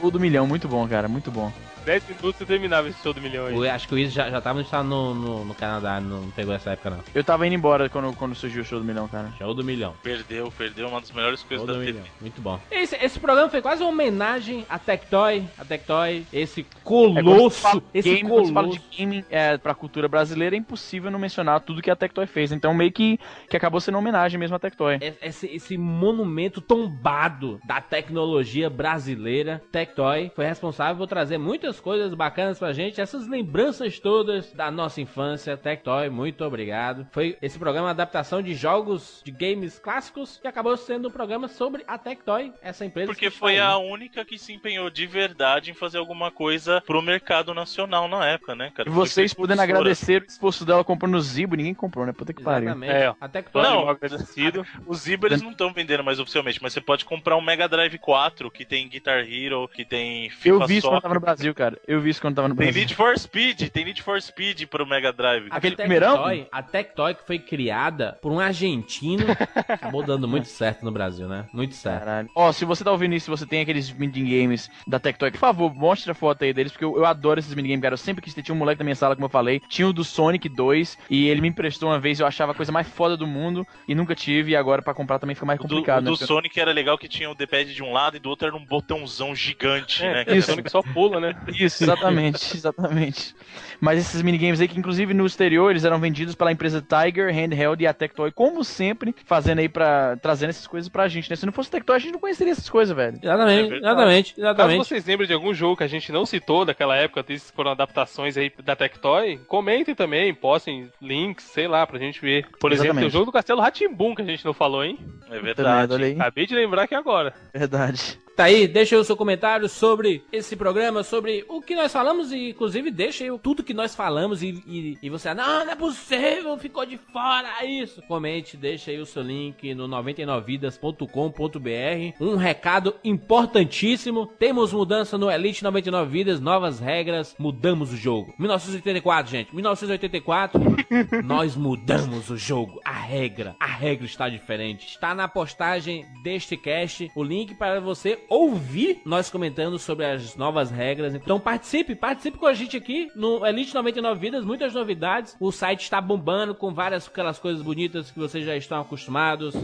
Show 0.00 0.10
do 0.10 0.20
milhão, 0.20 0.46
muito 0.46 0.68
bom, 0.68 0.86
cara. 0.88 1.08
Muito 1.08 1.30
bom. 1.30 1.52
10 1.88 2.06
minutos 2.06 2.38
e 2.42 2.44
terminava 2.44 2.86
esse 2.88 3.02
show 3.02 3.14
do 3.14 3.20
milhão 3.22 3.46
aí. 3.46 3.54
Eu 3.54 3.62
acho 3.70 3.88
que 3.88 3.94
o 3.94 3.98
Izzy 3.98 4.12
já, 4.14 4.28
já 4.28 4.42
tava 4.42 4.62
no, 4.84 5.14
no, 5.14 5.44
no 5.46 5.54
Canadá, 5.54 5.98
não 5.98 6.30
pegou 6.32 6.54
essa 6.54 6.72
época 6.72 6.90
não. 6.90 6.98
Eu 7.14 7.24
tava 7.24 7.46
indo 7.46 7.54
embora 7.54 7.88
quando, 7.88 8.14
quando 8.14 8.34
surgiu 8.34 8.60
o 8.60 8.64
show 8.64 8.78
do 8.78 8.84
milhão, 8.84 9.08
cara. 9.08 9.32
Show 9.38 9.54
do 9.54 9.64
milhão. 9.64 9.94
Perdeu, 10.02 10.52
perdeu 10.56 10.88
uma 10.88 11.00
das 11.00 11.10
melhores 11.12 11.42
coisas 11.42 11.66
Show 11.66 11.74
da 11.74 11.80
do 11.80 11.84
TV. 11.86 11.92
milhão. 11.98 12.12
Muito 12.20 12.42
bom. 12.42 12.60
Esse, 12.70 12.94
esse 12.96 13.18
programa 13.18 13.48
foi 13.48 13.62
quase 13.62 13.82
uma 13.82 13.90
homenagem 13.90 14.66
a 14.68 14.78
Tectoy. 14.78 15.44
A 15.58 15.64
Tectoy, 15.64 16.26
esse 16.30 16.60
É, 16.60 16.64
colosso. 16.84 17.80
de 17.80 17.82
esse 17.94 18.14
game, 18.16 18.28
quando 18.28 18.46
se 18.48 18.52
fala 18.52 18.66
colosso. 18.68 18.84
de 18.90 18.96
gaming 18.98 19.24
é, 19.30 19.56
pra 19.56 19.74
cultura 19.74 20.06
brasileira, 20.08 20.54
é 20.54 20.58
impossível 20.58 21.10
não 21.10 21.18
mencionar 21.18 21.60
tudo 21.62 21.80
que 21.80 21.90
a 21.90 21.96
Tectoy 21.96 22.26
fez. 22.26 22.52
Então, 22.52 22.74
meio 22.74 22.92
que, 22.92 23.18
que 23.48 23.56
acabou 23.56 23.80
sendo 23.80 23.94
uma 23.94 24.00
homenagem 24.00 24.38
mesmo 24.38 24.54
à 24.56 24.58
Tectoy. 24.58 24.98
É- 25.00 25.14
Esse, 25.22 25.46
esse 25.46 25.78
monumento 25.78 26.60
tombado 26.60 27.58
da 27.66 27.80
tecnologia 27.80 28.68
brasileira, 28.68 29.62
Tectoy, 29.72 30.30
foi 30.36 30.44
responsável 30.44 30.96
por 30.98 31.06
trazer 31.06 31.38
muitas 31.38 31.77
coisas 31.80 32.14
bacanas 32.14 32.58
pra 32.58 32.72
gente, 32.72 33.00
essas 33.00 33.26
lembranças 33.26 33.98
todas 33.98 34.52
da 34.52 34.70
nossa 34.70 35.00
infância. 35.00 35.56
Tectoy, 35.56 36.08
muito 36.08 36.44
obrigado. 36.44 37.06
Foi 37.12 37.36
esse 37.40 37.58
programa 37.58 37.90
adaptação 37.90 38.42
de 38.42 38.54
jogos 38.54 39.22
de 39.24 39.30
games 39.30 39.78
clássicos 39.78 40.38
que 40.40 40.48
acabou 40.48 40.76
sendo 40.76 41.08
um 41.08 41.10
programa 41.10 41.48
sobre 41.48 41.84
a 41.86 41.98
Tectoy, 41.98 42.52
essa 42.62 42.84
empresa. 42.84 43.06
Porque 43.06 43.30
foi 43.30 43.54
aí. 43.54 43.60
a 43.60 43.76
única 43.78 44.24
que 44.24 44.38
se 44.38 44.52
empenhou 44.52 44.90
de 44.90 45.06
verdade 45.06 45.70
em 45.70 45.74
fazer 45.74 45.98
alguma 45.98 46.30
coisa 46.30 46.80
pro 46.86 47.02
mercado 47.02 47.54
nacional 47.54 48.08
na 48.08 48.26
época, 48.26 48.54
né, 48.54 48.70
cara? 48.74 48.88
E 48.88 48.92
vocês 48.92 49.34
podendo 49.34 49.62
agradecer 49.62 50.22
o 50.22 50.26
esforço 50.26 50.64
dela 50.64 50.84
comprando 50.84 51.14
o 51.14 51.20
Zibo, 51.20 51.56
ninguém 51.56 51.74
comprou, 51.74 52.06
né? 52.06 52.12
Puta 52.12 52.32
que 52.32 52.42
pariu. 52.42 52.68
Exatamente. 52.68 52.92
É, 52.92 53.10
ó. 53.10 53.14
A 53.20 53.28
Tectoy. 53.28 53.62
Não, 53.62 53.88
agradecido. 53.88 54.66
Os 54.86 55.00
Zibo 55.00 55.26
eles 55.26 55.42
não 55.42 55.50
estão 55.50 55.72
vendendo 55.72 56.04
mais 56.04 56.18
oficialmente, 56.18 56.62
mas 56.62 56.72
você 56.72 56.80
pode 56.80 57.04
comprar 57.04 57.36
um 57.36 57.40
Mega 57.40 57.68
Drive 57.68 57.98
4 57.98 58.50
que 58.50 58.64
tem 58.64 58.88
Guitar 58.88 59.20
Hero, 59.20 59.68
que 59.68 59.84
tem 59.84 60.30
FIFA 60.30 60.48
Eu 60.48 60.66
vi 60.66 60.76
isso 60.78 60.88
quando 60.88 61.02
tava 61.02 61.14
no 61.14 61.20
Brasil, 61.20 61.54
cara. 61.58 61.78
Eu 61.86 62.00
vi 62.00 62.10
isso 62.10 62.20
quando 62.20 62.36
tava 62.36 62.48
no 62.48 62.54
Tem 62.54 62.66
Brasil. 62.66 62.80
Need 62.82 62.94
for 62.94 63.18
Speed, 63.18 63.68
tem 63.70 63.84
Need 63.84 64.02
for 64.02 64.20
Speed 64.22 64.64
pro 64.66 64.86
Mega 64.86 65.12
Drive. 65.12 65.46
Aquele 65.50 65.74
Tectoy- 65.76 65.76
primeirão? 65.76 66.46
A 66.52 66.62
Tectoy 66.62 67.14
que 67.14 67.26
foi 67.26 67.38
criada 67.38 68.16
por 68.22 68.30
um 68.32 68.38
argentino, 68.40 69.24
acabou 69.68 70.02
dando 70.04 70.26
muito 70.28 70.46
certo 70.48 70.84
no 70.84 70.90
Brasil, 70.92 71.28
né? 71.28 71.46
Muito 71.52 71.74
certo. 71.74 71.98
Caralho. 72.04 72.28
Ó, 72.34 72.52
se 72.52 72.64
você 72.64 72.84
tá 72.84 72.92
ouvindo 72.92 73.14
isso, 73.14 73.24
se 73.24 73.30
você 73.30 73.44
tem 73.46 73.60
aqueles 73.60 73.90
minigames 73.90 74.70
da 74.86 74.98
Tectoy, 74.98 75.30
por 75.30 75.38
favor, 75.38 75.74
mostre 75.74 76.10
a 76.10 76.14
foto 76.14 76.44
aí 76.44 76.52
deles, 76.52 76.72
porque 76.72 76.84
eu, 76.84 76.96
eu 76.96 77.04
adoro 77.04 77.40
esses 77.40 77.54
minigames, 77.54 77.82
cara. 77.82 77.92
Eu 77.94 77.98
sempre 77.98 78.22
quis 78.22 78.32
ter. 78.34 78.42
Tinha 78.42 78.54
um 78.54 78.58
moleque 78.58 78.78
na 78.78 78.84
minha 78.84 78.94
sala, 78.94 79.14
como 79.14 79.26
eu 79.26 79.30
falei. 79.30 79.60
Tinha 79.68 79.88
o 79.88 79.92
do 79.92 80.04
Sonic 80.04 80.48
2, 80.48 80.96
e 81.10 81.28
ele 81.28 81.40
me 81.40 81.48
emprestou 81.48 81.88
uma 81.88 81.98
vez, 81.98 82.20
eu 82.20 82.26
achava 82.26 82.52
a 82.52 82.54
coisa 82.54 82.70
mais 82.72 82.86
foda 82.88 83.16
do 83.16 83.26
mundo, 83.26 83.66
e 83.86 83.94
nunca 83.94 84.14
tive, 84.14 84.52
e 84.52 84.56
agora 84.56 84.80
pra 84.80 84.94
comprar 84.94 85.18
também 85.18 85.34
fica 85.34 85.46
mais 85.46 85.58
O 85.58 85.62
do, 85.64 85.68
complicado, 85.68 86.02
o 86.02 86.14
do 86.14 86.20
né? 86.20 86.26
Sonic 86.26 86.58
era 86.60 86.72
legal 86.72 86.96
que 86.96 87.08
tinha 87.08 87.28
o 87.30 87.34
D-pad 87.34 87.74
de 87.74 87.82
um 87.82 87.92
lado 87.92 88.16
e 88.16 88.20
do 88.20 88.28
outro 88.30 88.46
era 88.46 88.56
um 88.56 88.64
botãozão 88.64 89.34
gigante, 89.34 90.04
É, 90.04 90.12
né? 90.14 90.24
que 90.24 90.34
Isso. 90.36 90.50
Sonic 90.50 90.70
só 90.70 90.82
pula, 90.82 91.18
né? 91.20 91.34
Isso, 91.56 91.84
exatamente, 91.84 92.54
exatamente. 92.56 93.34
Mas 93.80 93.98
esses 94.00 94.22
minigames 94.22 94.60
aí, 94.60 94.66
que 94.66 94.78
inclusive 94.78 95.14
no 95.14 95.24
exterior 95.24 95.70
eles 95.70 95.84
eram 95.84 96.00
vendidos 96.00 96.34
pela 96.34 96.50
empresa 96.50 96.82
Tiger, 96.82 97.32
Handheld 97.32 97.82
e 97.82 97.86
a 97.86 97.94
Tectoy, 97.94 98.32
como 98.32 98.64
sempre, 98.64 99.14
fazendo 99.24 99.60
aí 99.60 99.68
pra. 99.68 100.16
trazendo 100.16 100.50
essas 100.50 100.66
coisas 100.66 100.88
pra 100.88 101.06
gente, 101.06 101.30
né? 101.30 101.36
Se 101.36 101.46
não 101.46 101.52
fosse 101.52 101.70
Tectoy, 101.70 101.94
a 101.96 101.98
gente 101.98 102.12
não 102.12 102.18
conheceria 102.20 102.52
essas 102.52 102.68
coisas, 102.68 102.94
velho. 102.96 103.18
Exatamente, 103.22 103.66
É 103.66 103.68
verdade. 103.70 103.84
exatamente, 103.86 104.34
Caso 104.34 104.40
exatamente. 104.46 104.78
vocês 104.88 105.04
lembrem 105.06 105.28
de 105.28 105.34
algum 105.34 105.54
jogo 105.54 105.76
que 105.76 105.84
a 105.84 105.88
gente 105.88 106.10
não 106.10 106.26
citou 106.26 106.64
daquela 106.64 106.96
época, 106.96 107.24
se 107.28 107.52
foram 107.52 107.70
adaptações 107.70 108.36
aí 108.36 108.52
da 108.64 108.74
Tectoy, 108.74 109.38
comentem 109.46 109.94
também, 109.94 110.34
postem 110.34 110.90
links, 111.00 111.44
sei 111.44 111.68
lá, 111.68 111.86
pra 111.86 111.98
gente 111.98 112.20
ver. 112.20 112.46
Por 112.58 112.72
exemplo, 112.72 112.94
tem 112.94 113.04
o 113.04 113.06
Exatamente. 113.06 113.12
jogo 113.12 113.26
do 113.26 113.32
Castelo 113.32 113.60
Ratimbum 113.60 114.14
que 114.14 114.22
a 114.22 114.24
gente 114.24 114.44
não 114.44 114.52
falou, 114.52 114.84
hein? 114.84 114.98
É 115.30 115.38
verdade. 115.38 115.94
aí. 116.02 116.12
Acabei 116.14 116.46
de 116.46 116.54
lembrar 116.54 116.82
aqui 116.82 116.94
agora. 116.94 117.32
Verdade. 117.54 118.18
Tá 118.36 118.44
aí, 118.44 118.68
deixa 118.68 118.94
aí 118.94 119.00
o 119.00 119.04
seu 119.04 119.16
comentário 119.16 119.68
sobre 119.68 120.22
esse 120.32 120.54
programa, 120.54 121.02
sobre 121.02 121.37
o 121.48 121.60
que 121.60 121.74
nós 121.74 121.92
falamos 121.92 122.32
e, 122.32 122.50
inclusive, 122.50 122.90
deixa 122.90 123.24
aí 123.24 123.38
tudo 123.38 123.62
que 123.62 123.74
nós 123.74 123.94
falamos 123.94 124.42
e, 124.42 124.62
e, 124.66 124.98
e 125.02 125.10
você, 125.10 125.34
não, 125.34 125.64
não 125.64 125.72
é 125.72 125.76
possível, 125.76 126.56
ficou 126.58 126.86
de 126.86 126.96
fora 126.96 127.64
isso. 127.64 128.02
Comente, 128.02 128.56
deixa 128.56 128.90
aí 128.90 128.98
o 128.98 129.06
seu 129.06 129.22
link 129.22 129.74
no 129.74 129.88
99vidas.com.br. 129.88 132.14
Um 132.20 132.36
recado 132.36 132.94
importantíssimo, 133.04 134.26
temos 134.38 134.72
mudança 134.72 135.18
no 135.18 135.30
Elite 135.30 135.64
99 135.64 136.10
Vidas, 136.10 136.40
novas 136.40 136.80
regras, 136.80 137.34
mudamos 137.38 137.92
o 137.92 137.96
jogo. 137.96 138.34
1984, 138.38 139.30
gente, 139.30 139.54
1984, 139.54 140.60
nós 141.24 141.56
mudamos 141.56 142.30
o 142.30 142.36
jogo, 142.36 142.80
a 142.84 142.92
regra, 142.92 143.56
a 143.58 143.66
regra 143.66 144.06
está 144.06 144.28
diferente. 144.28 144.86
Está 144.86 145.14
na 145.14 145.28
postagem 145.28 146.06
deste 146.22 146.56
cast 146.56 147.10
o 147.14 147.22
link 147.22 147.54
para 147.54 147.80
você 147.80 148.18
ouvir 148.28 149.00
nós 149.04 149.30
comentando 149.30 149.78
sobre 149.78 150.06
as 150.06 150.36
novas 150.36 150.70
regras. 150.70 151.14
Então 151.28 151.38
participe, 151.38 151.94
participe 151.94 152.38
com 152.38 152.46
a 152.46 152.54
gente 152.54 152.74
aqui 152.74 153.12
no 153.14 153.44
Elite 153.44 153.74
99 153.74 154.18
Vidas, 154.18 154.46
muitas 154.46 154.72
novidades. 154.72 155.36
O 155.38 155.52
site 155.52 155.82
está 155.82 156.00
bombando 156.00 156.54
com 156.54 156.72
várias 156.72 157.06
aquelas 157.06 157.38
coisas 157.38 157.60
bonitas 157.60 158.10
que 158.10 158.18
vocês 158.18 158.46
já 158.46 158.56
estão 158.56 158.80
acostumados. 158.80 159.54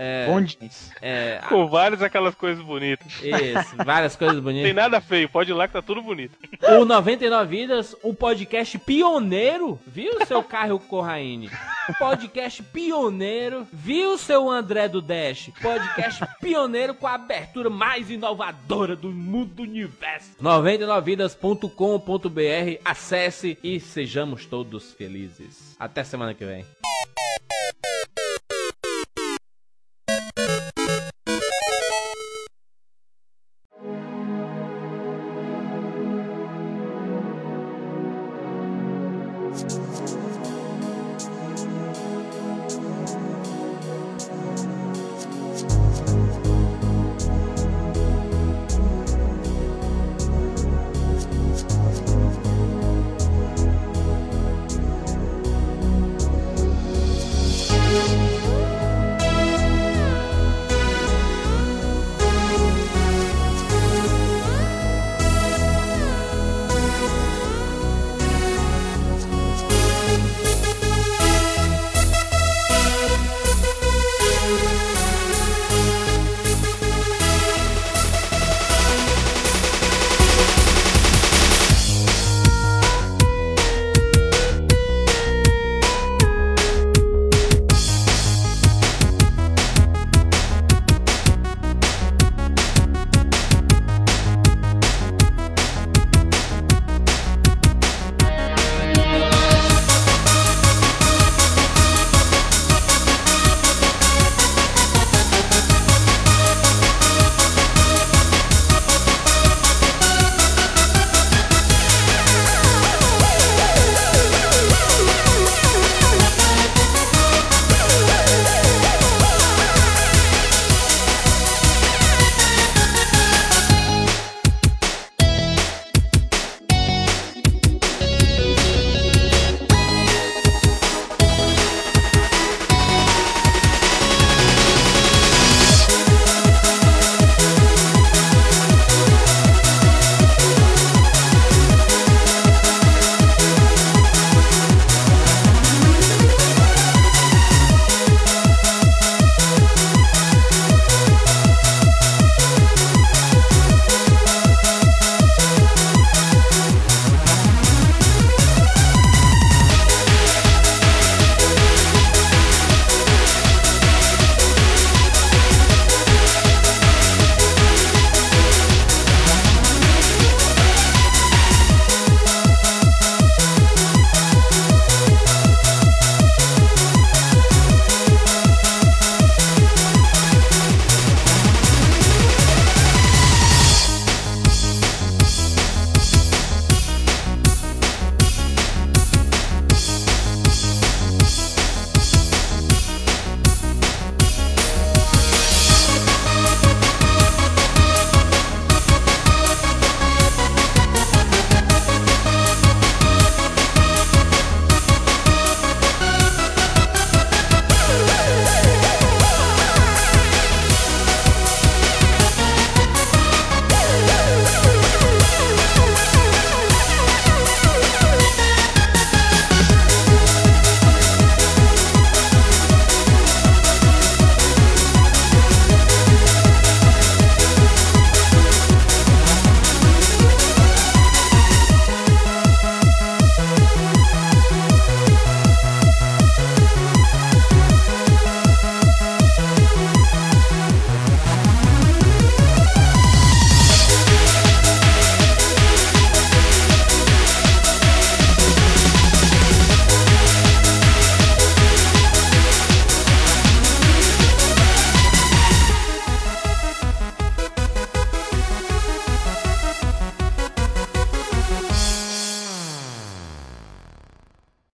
É, 0.00 0.26
Bondins. 0.26 0.92
é, 1.02 1.40
Com 1.48 1.66
várias 1.66 2.00
aquelas 2.02 2.32
coisas 2.36 2.62
bonitas. 2.64 3.04
isso, 3.20 3.76
várias 3.84 4.14
coisas 4.14 4.36
Não 4.36 4.44
tem 4.44 4.52
bonitas. 4.62 4.74
nada 4.76 5.00
feio, 5.00 5.28
pode 5.28 5.50
ir 5.50 5.54
lá 5.54 5.66
que 5.66 5.72
tá 5.72 5.82
tudo 5.82 6.00
bonito. 6.00 6.38
O 6.80 6.84
99 6.84 7.48
Vidas, 7.56 7.96
o 8.02 8.14
podcast 8.14 8.78
pioneiro, 8.78 9.78
viu, 9.86 10.24
seu 10.26 10.40
Caio 10.42 10.78
Corraine? 10.78 11.50
Podcast 11.98 12.62
pioneiro, 12.62 13.66
viu, 13.72 14.16
seu 14.18 14.48
André 14.48 14.86
do 14.88 15.00
Dash? 15.02 15.50
Podcast 15.60 16.24
pioneiro 16.40 16.94
com 16.94 17.06
a 17.06 17.14
abertura 17.14 17.68
mais 17.70 18.10
inovadora 18.10 18.94
do 18.94 19.08
mundo 19.10 19.54
do 19.54 19.62
universo. 19.62 20.30
99vidas.com.br, 20.42 22.80
acesse 22.84 23.58
e 23.64 23.80
sejamos 23.80 24.44
todos 24.46 24.92
felizes. 24.92 25.74
Até 25.80 26.04
semana 26.04 26.34
que 26.34 26.44
vem. 26.44 26.64